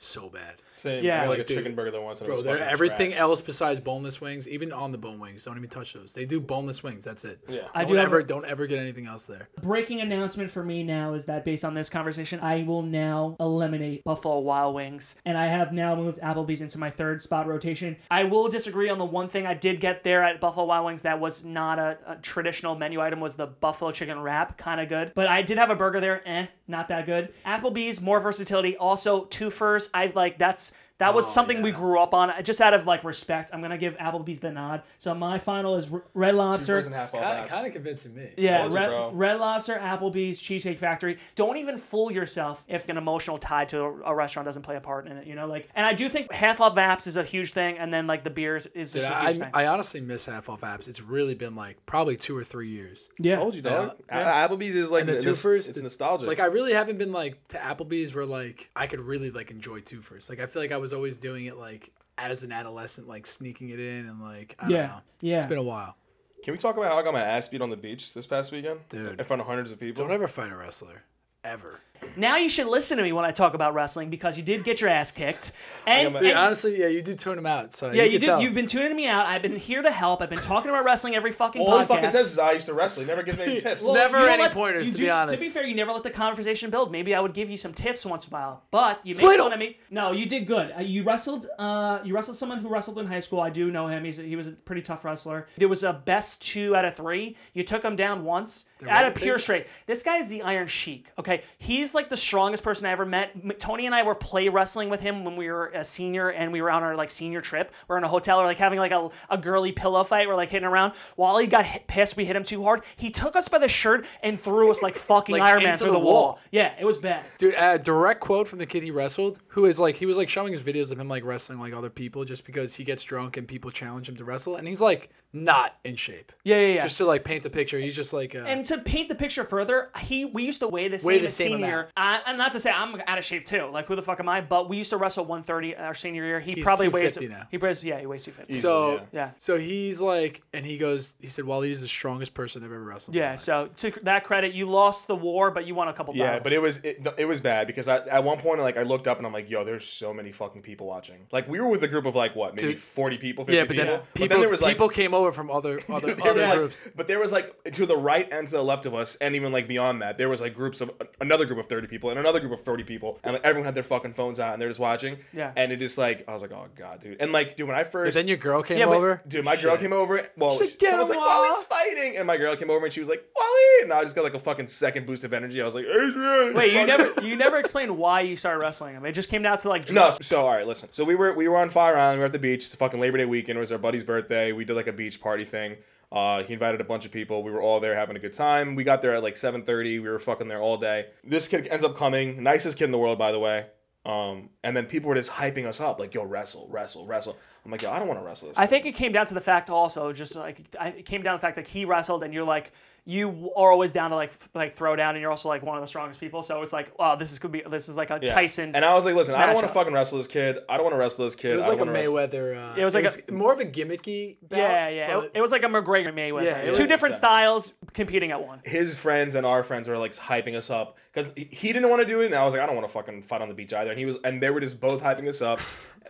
so 0.03 0.29
bad. 0.29 0.55
Same. 0.77 1.01
Yeah. 1.03 1.23
I 1.23 1.27
like 1.27 1.39
a 1.39 1.43
dude, 1.45 1.57
chicken 1.59 1.75
burger 1.75 1.91
there 1.91 2.01
once. 2.01 2.19
And 2.19 2.29
it 2.29 2.33
Bro, 2.33 2.41
they're 2.41 2.59
everything 2.61 3.11
trash. 3.11 3.21
else 3.21 3.39
besides 3.39 3.79
boneless 3.79 4.19
wings, 4.19 4.49
even 4.49 4.73
on 4.73 4.91
the 4.91 4.97
bone 4.97 5.17
wings, 5.17 5.45
don't 5.45 5.55
even 5.55 5.69
touch 5.69 5.93
those. 5.93 6.11
They 6.11 6.25
do 6.25 6.41
boneless 6.41 6.83
wings. 6.83 7.05
That's 7.05 7.23
it. 7.23 7.39
Yeah. 7.47 7.61
I 7.73 7.79
Don't 7.85 7.87
do 7.89 7.95
have 7.95 8.05
ever 8.07 8.19
a- 8.19 8.27
don't 8.27 8.43
ever 8.45 8.67
get 8.67 8.79
anything 8.79 9.05
else 9.05 9.25
there. 9.25 9.47
Breaking 9.61 10.01
announcement 10.01 10.49
for 10.51 10.61
me 10.61 10.83
now 10.83 11.13
is 11.13 11.23
that 11.25 11.45
based 11.45 11.63
on 11.63 11.73
this 11.73 11.89
conversation, 11.89 12.41
I 12.41 12.63
will 12.63 12.81
now 12.81 13.37
eliminate 13.39 14.03
Buffalo 14.03 14.39
Wild 14.39 14.75
Wings. 14.75 15.15
and 15.25 15.37
I 15.37 15.45
have 15.47 15.71
now 15.71 15.95
moved 15.95 16.19
Applebee's 16.19 16.59
into 16.59 16.77
my 16.77 16.89
third 16.89 17.21
spot 17.21 17.47
rotation. 17.47 17.95
I 18.11 18.25
will 18.25 18.49
disagree 18.49 18.89
on 18.89 18.97
the 18.97 19.05
one 19.05 19.29
thing 19.29 19.45
I 19.45 19.53
did 19.53 19.79
get 19.79 20.03
there 20.03 20.21
at 20.21 20.41
Buffalo 20.41 20.65
Wild 20.65 20.85
Wings 20.85 21.03
that 21.03 21.17
was 21.19 21.45
not 21.45 21.79
a, 21.79 21.97
a 22.07 22.15
traditional 22.17 22.75
menu 22.75 22.99
item 22.99 23.21
was 23.21 23.35
the 23.37 23.47
buffalo 23.47 23.91
chicken 23.91 24.19
wrap, 24.19 24.57
kind 24.57 24.81
of 24.81 24.89
good. 24.89 25.13
But 25.15 25.27
I 25.29 25.43
did 25.43 25.57
have 25.57 25.69
a 25.69 25.75
burger 25.77 26.01
there, 26.01 26.21
eh, 26.27 26.47
not 26.67 26.89
that 26.89 27.05
good. 27.05 27.33
Applebee's 27.45 28.01
more 28.01 28.19
versatility, 28.19 28.75
also 28.75 29.25
twofers. 29.27 29.89
I 29.93 30.11
like 30.15 30.37
that's 30.37 30.73
that 30.99 31.13
was 31.13 31.25
Oh, 31.25 31.29
something 31.29 31.61
we 31.61 31.71
grew 31.71 31.99
up 31.99 32.13
on. 32.13 32.31
Just 32.43 32.61
out 32.61 32.73
of 32.73 32.85
like 32.85 33.03
Respect. 33.03 33.49
I'm 33.53 33.61
gonna 33.61 33.77
give 33.77 33.97
Applebee's 33.97 34.39
the 34.39 34.51
nod. 34.51 34.83
So 34.97 35.13
my 35.13 35.39
final 35.39 35.75
is 35.75 35.91
R- 35.91 36.03
Red 36.13 36.35
Lobster. 36.35 36.81
Twofers 36.81 36.85
and 36.85 36.95
half 36.95 37.13
off 37.13 37.21
Kind 37.21 37.39
of 37.39 37.45
apps. 37.45 37.49
kind 37.49 37.67
of 37.67 37.73
convincing 37.73 38.13
me. 38.15 38.29
yeah, 38.37 38.59
Close, 38.61 38.73
Red, 38.73 38.87
bro. 38.89 39.11
Red 39.13 39.39
Lobster, 39.39 39.75
Applebee's, 39.75 40.39
Cheesecake 40.39 40.77
Factory. 40.77 41.17
don't 41.35 41.57
even 41.57 41.77
fool 41.77 42.11
yourself 42.11 42.63
if 42.67 42.87
an 42.89 42.97
emotional 42.97 43.37
tie 43.37 43.65
to 43.65 43.81
a, 43.81 43.91
a 44.11 44.15
restaurant 44.15 44.45
doesn't 44.45 44.61
play 44.61 44.75
a 44.75 44.81
part 44.81 45.07
in 45.07 45.17
it. 45.17 45.27
You 45.27 45.35
know, 45.35 45.47
like, 45.47 45.67
and 45.75 45.85
I 45.85 45.93
do 45.93 46.07
think 46.09 46.31
half 46.31 46.61
off 46.61 46.75
apps 46.75 47.07
is 47.07 47.17
a 47.17 47.23
huge 47.23 47.51
thing, 47.53 47.77
and 47.77 47.93
then 47.93 48.07
like 48.07 48.23
the 48.23 48.29
beers 48.29 48.67
is 48.67 48.93
Dude, 48.93 49.01
just 49.01 49.11
a 49.11 49.17
I, 49.17 49.25
huge 49.31 49.37
thing. 49.39 49.49
I 49.53 49.65
honestly 49.67 49.99
miss 49.99 50.25
half 50.25 50.47
off 50.49 50.61
apps. 50.61 50.87
It's 50.87 51.01
really 51.01 51.33
been 51.35 51.55
like 51.55 51.83
probably 51.85 52.15
two 52.15 52.37
or 52.37 52.43
three 52.43 52.69
years. 52.69 53.09
Yeah. 53.19 53.37
Told 53.37 53.55
you, 53.55 53.61
dog. 53.63 53.95
Yeah. 54.09 54.47
Applebee's 54.47 54.75
is 54.75 54.91
like 54.91 55.01
And 55.01 55.09
the 55.09 55.15
it's, 55.15 55.25
twofers, 55.25 55.67
it's 55.67 55.77
nostalgic. 55.79 56.27
Like 56.27 56.39
I 56.39 56.45
really 56.45 56.73
haven't 56.73 56.97
been 56.97 57.11
like 57.11 57.45
to 57.49 57.57
Applebee's 57.57 58.13
where 58.13 58.25
like 58.25 58.69
I 58.75 58.87
could 58.87 58.99
really 58.99 59.31
like 59.31 59.49
enjoy 59.51 59.79
twofers. 59.81 60.29
Like 60.29 60.39
I 60.39 60.45
feel 60.45 60.61
like 60.61 60.71
I 60.71 60.77
was 60.83 60.93
always 60.93 61.17
doing 61.17 61.45
it 61.45 61.57
like 61.57 61.91
as 62.17 62.43
an 62.43 62.51
adolescent, 62.51 63.07
like 63.07 63.25
sneaking 63.25 63.69
it 63.69 63.79
in 63.79 64.05
and 64.07 64.21
like 64.21 64.55
I 64.59 64.63
don't 64.63 64.71
Yeah, 64.71 64.85
know. 64.87 65.01
yeah. 65.21 65.37
It's 65.37 65.45
been 65.47 65.57
a 65.57 65.63
while. 65.63 65.95
Can 66.43 66.51
we 66.51 66.57
talk 66.57 66.75
about 66.77 66.91
how 66.91 66.97
I 66.99 67.03
got 67.03 67.13
my 67.13 67.21
ass 67.21 67.47
beat 67.47 67.61
on 67.61 67.69
the 67.69 67.77
beach 67.77 68.13
this 68.13 68.27
past 68.27 68.51
weekend? 68.51 68.81
Dude. 68.89 69.17
In 69.19 69.25
front 69.25 69.41
of 69.41 69.47
hundreds 69.47 69.71
of 69.71 69.79
people. 69.79 70.03
Don't 70.03 70.13
ever 70.13 70.27
fight 70.27 70.51
a 70.51 70.55
wrestler. 70.57 71.03
Ever. 71.45 71.79
Now 72.15 72.37
you 72.37 72.49
should 72.49 72.67
listen 72.67 72.97
to 72.97 73.03
me 73.03 73.11
when 73.11 73.25
I 73.25 73.31
talk 73.31 73.53
about 73.53 73.73
wrestling 73.73 74.09
because 74.09 74.37
you 74.37 74.43
did 74.43 74.63
get 74.63 74.81
your 74.81 74.89
ass 74.89 75.11
kicked, 75.11 75.51
and, 75.85 76.13
my- 76.13 76.19
and- 76.21 76.37
honestly, 76.37 76.79
yeah, 76.79 76.87
you 76.87 77.01
do 77.01 77.13
tune 77.15 77.37
him 77.37 77.45
out. 77.45 77.73
So 77.73 77.91
yeah, 77.91 78.03
you 78.03 78.11
can 78.11 78.19
did. 78.19 78.25
tell. 78.27 78.41
You've 78.41 78.53
been 78.53 78.67
tuning 78.67 78.95
me 78.95 79.07
out. 79.07 79.25
I've 79.25 79.41
been 79.41 79.55
here 79.55 79.81
to 79.81 79.91
help. 79.91 80.21
I've 80.21 80.29
been 80.29 80.39
talking 80.39 80.69
about 80.69 80.85
wrestling 80.85 81.15
every 81.15 81.31
fucking 81.31 81.61
All 81.61 81.79
he 81.79 81.85
podcast. 81.85 81.87
fucking 81.87 82.11
says 82.11 82.27
is 82.33 82.39
I 82.39 82.51
used 82.51 82.65
to 82.67 82.73
wrestle. 82.73 83.01
He 83.03 83.07
never 83.07 83.23
gives 83.23 83.37
me 83.37 83.43
any 83.45 83.61
tips. 83.61 83.83
Well, 83.83 83.93
Never 83.93 84.17
any 84.17 84.43
let- 84.43 84.51
pointers, 84.53 84.89
to 84.91 84.95
do- 84.97 85.03
be 85.03 85.09
honest. 85.09 85.33
To 85.33 85.39
be 85.39 85.49
fair, 85.49 85.65
you 85.65 85.75
never 85.75 85.91
let 85.91 86.03
the 86.03 86.09
conversation 86.09 86.69
build. 86.69 86.91
Maybe 86.91 87.13
I 87.15 87.19
would 87.19 87.33
give 87.33 87.49
you 87.49 87.57
some 87.57 87.73
tips 87.73 88.05
once 88.05 88.27
in 88.27 88.33
a 88.33 88.37
while, 88.37 88.63
but 88.71 88.99
you 89.05 89.11
Explain 89.11 89.29
make 89.31 89.39
fun 89.39 89.49
them. 89.51 89.61
of 89.61 89.67
me. 89.67 89.77
No, 89.89 90.11
you 90.11 90.25
did 90.25 90.45
good. 90.47 90.73
Uh, 90.77 90.81
you 90.81 91.03
wrestled. 91.03 91.47
Uh, 91.57 91.99
you 92.03 92.13
wrestled 92.15 92.37
someone 92.37 92.59
who 92.59 92.69
wrestled 92.69 92.97
in 92.99 93.07
high 93.07 93.19
school. 93.19 93.39
I 93.39 93.49
do 93.49 93.71
know 93.71 93.87
him. 93.87 94.03
He's 94.03 94.17
he 94.17 94.35
was 94.35 94.47
a 94.47 94.51
pretty 94.51 94.81
tough 94.81 95.03
wrestler. 95.05 95.47
There 95.57 95.67
was 95.67 95.83
a 95.83 95.93
best 95.93 96.41
two 96.41 96.75
out 96.75 96.85
of 96.85 96.95
three. 96.95 97.35
You 97.53 97.63
took 97.63 97.83
him 97.83 97.95
down 97.95 98.23
once 98.23 98.65
out 98.89 99.05
of 99.05 99.15
a 99.15 99.19
pure 99.19 99.35
big- 99.35 99.41
straight. 99.41 99.67
This 99.85 100.03
guy 100.03 100.17
is 100.17 100.29
the 100.29 100.41
Iron 100.41 100.67
Sheik. 100.67 101.07
Okay, 101.17 101.43
he's 101.57 101.92
like 101.95 102.09
the 102.09 102.17
strongest 102.17 102.63
person 102.63 102.85
I 102.85 102.91
ever 102.91 103.05
met. 103.05 103.59
Tony 103.59 103.85
and 103.85 103.93
I 103.95 104.03
were 104.03 104.15
play 104.15 104.49
wrestling 104.49 104.89
with 104.89 105.01
him 105.01 105.23
when 105.23 105.35
we 105.35 105.49
were 105.49 105.67
a 105.73 105.83
senior 105.83 106.29
and 106.31 106.51
we 106.51 106.61
were 106.61 106.71
on 106.71 106.83
our 106.83 106.95
like 106.95 107.11
senior 107.11 107.41
trip. 107.41 107.73
We're 107.87 107.97
in 107.97 108.03
a 108.03 108.07
hotel. 108.07 108.39
We're 108.39 108.45
like 108.45 108.57
having 108.57 108.79
like 108.79 108.91
a, 108.91 109.09
a 109.29 109.37
girly 109.37 109.71
pillow 109.71 110.03
fight. 110.03 110.27
We're 110.27 110.35
like 110.35 110.49
hitting 110.49 110.67
around. 110.67 110.93
Wally 111.17 111.47
got 111.47 111.65
hit, 111.65 111.87
pissed. 111.87 112.17
We 112.17 112.25
hit 112.25 112.35
him 112.35 112.43
too 112.43 112.63
hard. 112.63 112.81
He 112.95 113.09
took 113.11 113.35
us 113.35 113.47
by 113.47 113.57
the 113.59 113.67
shirt 113.69 114.05
and 114.21 114.39
threw 114.39 114.69
us 114.71 114.81
like 114.81 114.95
fucking 114.95 115.33
Like, 115.33 115.43
Iron 115.43 115.63
Man 115.63 115.77
through 115.77 115.87
the, 115.87 115.93
the 115.93 115.99
wall. 115.99 116.13
wall. 116.23 116.39
Yeah, 116.51 116.73
it 116.79 116.85
was 116.85 116.97
bad. 116.97 117.25
Dude, 117.37 117.55
a 117.57 117.77
direct 117.79 118.21
quote 118.21 118.47
from 118.47 118.59
the 118.59 118.65
kid 118.65 118.83
he 118.83 118.91
wrestled, 118.91 119.39
who 119.49 119.65
is 119.65 119.79
like 119.79 119.95
he 119.97 120.05
was 120.05 120.17
like 120.17 120.29
showing 120.29 120.53
his 120.53 120.63
videos 120.63 120.91
of 120.91 120.99
him 120.99 121.07
like 121.07 121.23
wrestling 121.23 121.59
like 121.59 121.73
other 121.73 121.89
people 121.89 122.25
just 122.25 122.45
because 122.45 122.75
he 122.75 122.83
gets 122.83 123.03
drunk 123.03 123.37
and 123.37 123.47
people 123.47 123.71
challenge 123.71 124.09
him 124.09 124.15
to 124.17 124.23
wrestle, 124.23 124.55
and 124.55 124.67
he's 124.67 124.81
like 124.81 125.09
not 125.31 125.75
in 125.83 125.95
shape. 125.95 126.31
Yeah, 126.43 126.57
yeah, 126.59 126.73
yeah. 126.75 126.83
Just 126.83 126.97
to 126.97 127.05
like 127.05 127.23
paint 127.23 127.43
the 127.43 127.49
picture, 127.49 127.79
he's 127.79 127.95
just 127.95 128.13
like 128.13 128.35
uh, 128.35 128.39
And 128.39 128.63
to 128.65 128.77
paint 128.79 129.09
the 129.09 129.15
picture 129.15 129.43
further, 129.43 129.89
he 130.01 130.25
we 130.25 130.43
used 130.43 130.61
to 130.61 130.67
weigh 130.67 130.87
the 130.87 130.99
same 130.99 131.25
as 131.25 131.35
senior. 131.35 131.82
Amount. 131.83 131.91
Uh, 131.97 132.19
and 132.27 132.37
not 132.37 132.51
to 132.53 132.59
say 132.59 132.71
I'm 132.71 132.99
out 133.07 133.17
of 133.17 133.25
shape 133.25 133.45
too. 133.45 133.65
Like 133.65 133.85
who 133.87 133.95
the 133.95 134.01
fuck 134.01 134.19
am 134.19 134.29
I? 134.29 134.41
But 134.41 134.69
we 134.69 134.77
used 134.77 134.89
to 134.91 134.97
wrestle 134.97 135.25
130 135.25 135.75
our 135.75 135.93
senior 135.93 136.23
year. 136.25 136.39
He 136.39 136.53
He's 136.53 136.63
probably 136.63 136.87
weighs. 136.87 137.15
250 137.15 137.27
now. 137.41 137.47
He 137.51 137.57
weighs 137.57 137.83
yeah 137.83 137.99
he 137.99 138.05
weighs 138.05 138.23
250. 138.25 138.61
so 138.61 138.93
yeah. 138.93 138.99
Yeah. 139.11 139.31
So 139.37 139.57
he's 139.57 140.01
like, 140.01 140.41
and 140.53 140.65
he 140.65 140.77
goes, 140.77 141.13
he 141.19 141.27
said, 141.27 141.45
Wally 141.45 141.71
is 141.71 141.81
the 141.81 141.87
strongest 141.87 142.33
person 142.33 142.63
I've 142.63 142.71
ever 142.71 142.83
wrestled. 142.83 143.15
Yeah, 143.15 143.31
life." 143.31 143.39
so 143.41 143.69
to 143.77 143.91
that 144.03 144.23
credit, 144.23 144.53
you 144.53 144.65
lost 144.67 145.07
the 145.07 145.15
war, 145.15 145.51
but 145.51 145.65
you 145.67 145.75
won 145.75 145.87
a 145.87 145.93
couple 145.93 146.15
Yeah, 146.15 146.25
battles. 146.39 146.43
but 146.43 146.53
it 146.53 146.61
was 146.61 146.77
it, 146.77 147.07
it 147.17 147.25
was 147.25 147.39
bad 147.41 147.67
because 147.67 147.87
I, 147.87 147.97
at 148.07 148.23
one 148.23 148.39
point 148.39 148.59
like 148.61 148.77
I 148.77 148.83
looked 148.83 149.07
up 149.07 149.17
and 149.17 149.25
I'm 149.27 149.33
like, 149.33 149.49
yo, 149.49 149.63
there's 149.63 149.85
so 149.87 150.13
many 150.13 150.31
fucking 150.31 150.61
people 150.61 150.87
watching. 150.87 151.27
Like 151.31 151.47
we 151.47 151.59
were 151.59 151.67
with 151.67 151.83
a 151.83 151.87
group 151.87 152.05
of 152.05 152.15
like 152.15 152.35
what, 152.35 152.55
maybe 152.55 152.73
Dude. 152.73 152.79
40 152.79 153.17
people, 153.17 153.45
50 153.45 153.55
yeah, 153.55 153.65
but 153.65 153.75
then 153.75 153.85
people. 153.85 153.97
people, 153.97 154.07
but 154.27 154.29
then 154.29 154.39
there 154.39 154.49
was 154.49 154.61
like 154.61 154.75
people 154.75 154.89
came 154.89 155.13
over 155.13 155.31
from 155.31 155.49
other 155.51 155.79
other, 155.89 156.13
there 156.15 156.21
other 156.31 156.33
were, 156.33 156.47
like- 156.47 156.57
groups. 156.57 156.83
but 156.95 157.07
there 157.07 157.19
was 157.19 157.31
like 157.31 157.63
to 157.73 157.85
the 157.85 157.97
right 157.97 158.27
and 158.31 158.47
to 158.47 158.53
the 158.53 158.63
left 158.63 158.85
of 158.85 158.93
us, 158.93 159.15
and 159.15 159.35
even 159.35 159.51
like 159.51 159.67
beyond 159.67 160.01
that, 160.01 160.17
there 160.17 160.29
was 160.29 160.41
like 160.41 160.53
groups 160.53 160.81
of 160.81 160.91
another 161.21 161.45
group 161.45 161.59
of 161.59 161.62
thirty 161.63 161.87
people 161.87 162.09
and 162.09 162.19
another 162.19 162.39
group 162.39 162.51
of 162.51 162.61
thirty 162.63 162.83
people, 162.83 163.19
and 163.23 163.33
like 163.33 163.43
everyone 163.43 163.65
had 163.65 163.75
their 163.75 163.83
fucking 163.83 164.13
phones 164.13 164.39
out 164.39 164.53
and 164.53 164.61
they're 164.61 164.69
just 164.69 164.79
watching. 164.79 165.17
Yeah. 165.33 165.51
And 165.55 165.71
it 165.71 165.81
is 165.81 165.91
just 165.91 165.97
like 165.97 166.23
I 166.27 166.33
was 166.33 166.41
like, 166.41 166.51
oh 166.51 166.67
god, 166.75 167.01
dude. 167.01 167.17
And 167.19 167.31
like, 167.31 167.55
dude, 167.55 167.67
when 167.67 167.77
I 167.77 167.83
first 167.83 168.13
But 168.13 168.19
then 168.19 168.27
your 168.27 168.37
girl 168.37 168.63
came 168.63 168.77
Yeah, 168.77 168.85
but- 168.85 168.95
over. 168.95 169.21
Dude, 169.27 169.45
my 169.45 169.55
girl 169.55 169.77
came 169.77 169.93
over. 169.93 170.27
Well, 170.37 170.57
She's 170.57 170.75
like, 170.81 170.89
someone's 170.89 171.09
like, 171.09 171.19
Wally's 171.19 171.63
fighting, 171.65 172.17
and 172.17 172.25
my 172.27 172.37
girl 172.37 172.55
came 172.55 172.69
over 172.69 172.85
and 172.85 172.93
she 172.93 172.99
was 172.99 173.09
like, 173.09 173.23
Wally, 173.37 173.83
and 173.83 173.93
I 173.93 174.03
just 174.03 174.15
got 174.15 174.23
like 174.23 174.33
a 174.33 174.39
fucking 174.39 174.67
second 174.67 175.05
boost 175.05 175.23
of 175.23 175.33
energy. 175.33 175.61
I 175.61 175.65
was 175.65 175.75
like, 175.75 175.85
Adrian. 175.85 176.53
Wait, 176.53 176.73
you 176.73 176.85
never 176.85 177.21
you 177.21 177.35
never 177.35 177.57
explained 177.57 177.97
why 177.97 178.21
you 178.21 178.35
started 178.35 178.59
wrestling 178.59 178.95
him. 178.95 179.05
It 179.05 179.11
just 179.13 179.29
came 179.29 179.41
down 179.43 179.57
to 179.59 179.69
like 179.69 179.91
No, 179.91 180.09
so 180.21 180.45
all 180.45 180.53
right, 180.53 180.65
listen. 180.67 180.89
So 180.91 181.03
we 181.03 181.15
were 181.15 181.33
we 181.33 181.47
were 181.47 181.57
on 181.57 181.69
Fire 181.69 181.97
Island. 181.97 182.17
We 182.17 182.21
were 182.21 182.25
at 182.27 182.31
the 182.31 182.39
beach. 182.39 182.65
It's 182.65 182.73
a 182.73 182.77
fucking 182.77 182.99
Labor 182.99 183.17
Day 183.17 183.25
weekend. 183.25 183.57
It 183.57 183.61
was 183.61 183.71
our 183.71 183.77
buddy's 183.77 184.03
birthday. 184.03 184.51
We 184.51 184.65
did 184.65 184.75
like 184.75 184.87
a 184.87 184.93
beach 184.93 185.21
party 185.21 185.45
thing. 185.45 185.75
Uh, 186.13 186.43
he 186.43 186.53
invited 186.53 186.79
a 186.79 186.83
bunch 186.83 187.05
of 187.05 187.11
people. 187.11 187.41
We 187.41 187.49
were 187.49 187.61
all 187.61 187.79
there 187.79 187.95
having 187.95 188.15
a 188.15 188.19
good 188.19 188.33
time. 188.33 188.75
We 188.75 188.83
got 188.83 189.01
there 189.01 189.15
at 189.15 189.23
like 189.23 189.35
7:30. 189.35 189.83
We 189.83 189.99
were 190.01 190.19
fucking 190.19 190.47
there 190.47 190.61
all 190.61 190.77
day. 190.77 191.07
This 191.23 191.47
kid 191.47 191.67
ends 191.67 191.83
up 191.83 191.97
coming. 191.97 192.43
Nicest 192.43 192.77
kid 192.77 192.85
in 192.85 192.91
the 192.91 192.99
world, 192.99 193.17
by 193.17 193.31
the 193.31 193.39
way. 193.39 193.65
Um, 194.05 194.49
and 194.63 194.77
then 194.77 194.85
people 194.85 195.09
were 195.09 195.15
just 195.15 195.31
hyping 195.31 195.65
us 195.65 195.79
up, 195.79 195.99
like, 195.99 196.13
"Yo, 196.13 196.23
wrestle, 196.23 196.67
wrestle, 196.69 197.07
wrestle." 197.07 197.35
I'm 197.65 197.71
like, 197.71 197.81
"Yo, 197.81 197.89
I 197.89 197.97
don't 197.97 198.07
want 198.07 198.19
to 198.19 198.25
wrestle 198.25 198.49
this." 198.49 198.57
I 198.57 198.67
think 198.67 198.85
it 198.85 198.93
came 198.93 199.11
down 199.11 199.25
to 199.27 199.33
the 199.33 199.41
fact 199.41 199.69
also, 199.69 200.11
just 200.11 200.35
like 200.35 200.61
I, 200.79 200.89
it 200.89 201.05
came 201.05 201.23
down 201.23 201.33
to 201.33 201.37
the 201.37 201.41
fact 201.41 201.55
that 201.55 201.69
he 201.69 201.83
wrestled, 201.83 202.21
and 202.21 202.33
you're 202.33 202.43
like 202.43 202.73
you 203.05 203.51
are 203.57 203.69
always 203.71 203.91
down 203.91 204.11
to 204.11 204.15
like 204.15 204.31
like 204.53 204.73
throw 204.73 204.95
down, 204.95 205.15
and 205.15 205.21
you're 205.21 205.29
also 205.31 205.49
like 205.49 205.61
one 205.61 205.77
of 205.77 205.83
the 205.83 205.87
strongest 205.87 206.19
people. 206.21 206.41
So 206.41 206.61
it's 206.61 206.71
like, 206.71 206.97
wow, 206.97 207.15
this 207.15 207.31
is 207.33 207.39
could 207.39 207.51
be 207.51 207.61
this 207.69 207.89
is 207.89 207.97
like 207.97 208.09
a 208.11 208.19
Yeah. 208.21 208.29
Tyson. 208.33 208.73
And 208.75 208.85
I 208.85 208.93
was 208.93 209.05
like, 209.05 209.13
"Listen, 209.15 209.35
I 209.35 209.45
don't 209.45 209.55
want 209.55 209.67
to 209.67 209.73
fucking 209.73 209.91
wrestle 209.93 210.17
this 210.19 210.27
kid. 210.27 210.59
I 210.69 210.77
don't 210.77 210.85
want 210.85 210.93
to 210.93 210.97
wrestle 210.99 211.25
this 211.25 211.35
kid. 211.35 211.51
It 211.53 211.55
was 211.57 211.65
I 211.65 211.69
like 211.69 211.75
a 211.75 211.79
don't 211.85 211.87
wanna 211.87 211.99
wrestle- 211.99 212.13
Mayweather. 212.15 212.73
Uh, 212.77 212.79
It 212.79 212.85
was 212.85 212.95
like 212.95 213.31
more 213.31 213.51
of 213.51 213.59
a 213.59 213.65
gimmicky. 213.65 214.37
Bout, 214.47 214.57
yeah, 214.57 214.87
yeah. 214.87 215.19
It, 215.19 215.31
it 215.35 215.41
was 215.41 215.51
like 215.51 215.63
a 215.63 215.67
McGregor 215.67 216.13
Mayweather. 216.13 216.43
Yeah, 216.45 216.61
Two 216.71 216.79
was- 216.79 216.87
different 216.87 217.15
styles 217.15 217.73
competing 217.93 218.31
at 218.31 218.45
one. 218.47 218.61
his 218.63 218.95
friends 218.97 219.35
and 219.35 219.45
our 219.45 219.63
friends 219.63 219.87
were 219.89 219.97
like 219.97 220.13
hyping 220.15 220.55
us 220.55 220.69
up 220.69 220.97
because 221.13 221.31
he 221.35 221.73
didn't 221.73 221.89
want 221.89 222.01
to 222.01 222.07
do 222.07 222.21
it, 222.21 222.27
and 222.27 222.35
I 222.35 222.45
was 222.45 222.53
like, 222.53 222.63
I 222.63 222.65
don't 222.65 222.75
want 222.75 222.87
to 222.87 222.93
fucking 222.93 223.23
fight 223.23 223.41
on 223.41 223.49
the 223.49 223.53
beach 223.53 223.73
either. 223.73 223.89
And 223.91 223.99
he 223.99 224.05
was, 224.05 224.17
and 224.23 224.41
they 224.41 224.49
were 224.49 224.61
just 224.61 224.79
both 224.79 225.01
hyping 225.03 225.27
us 225.27 225.41
up, 225.41 225.59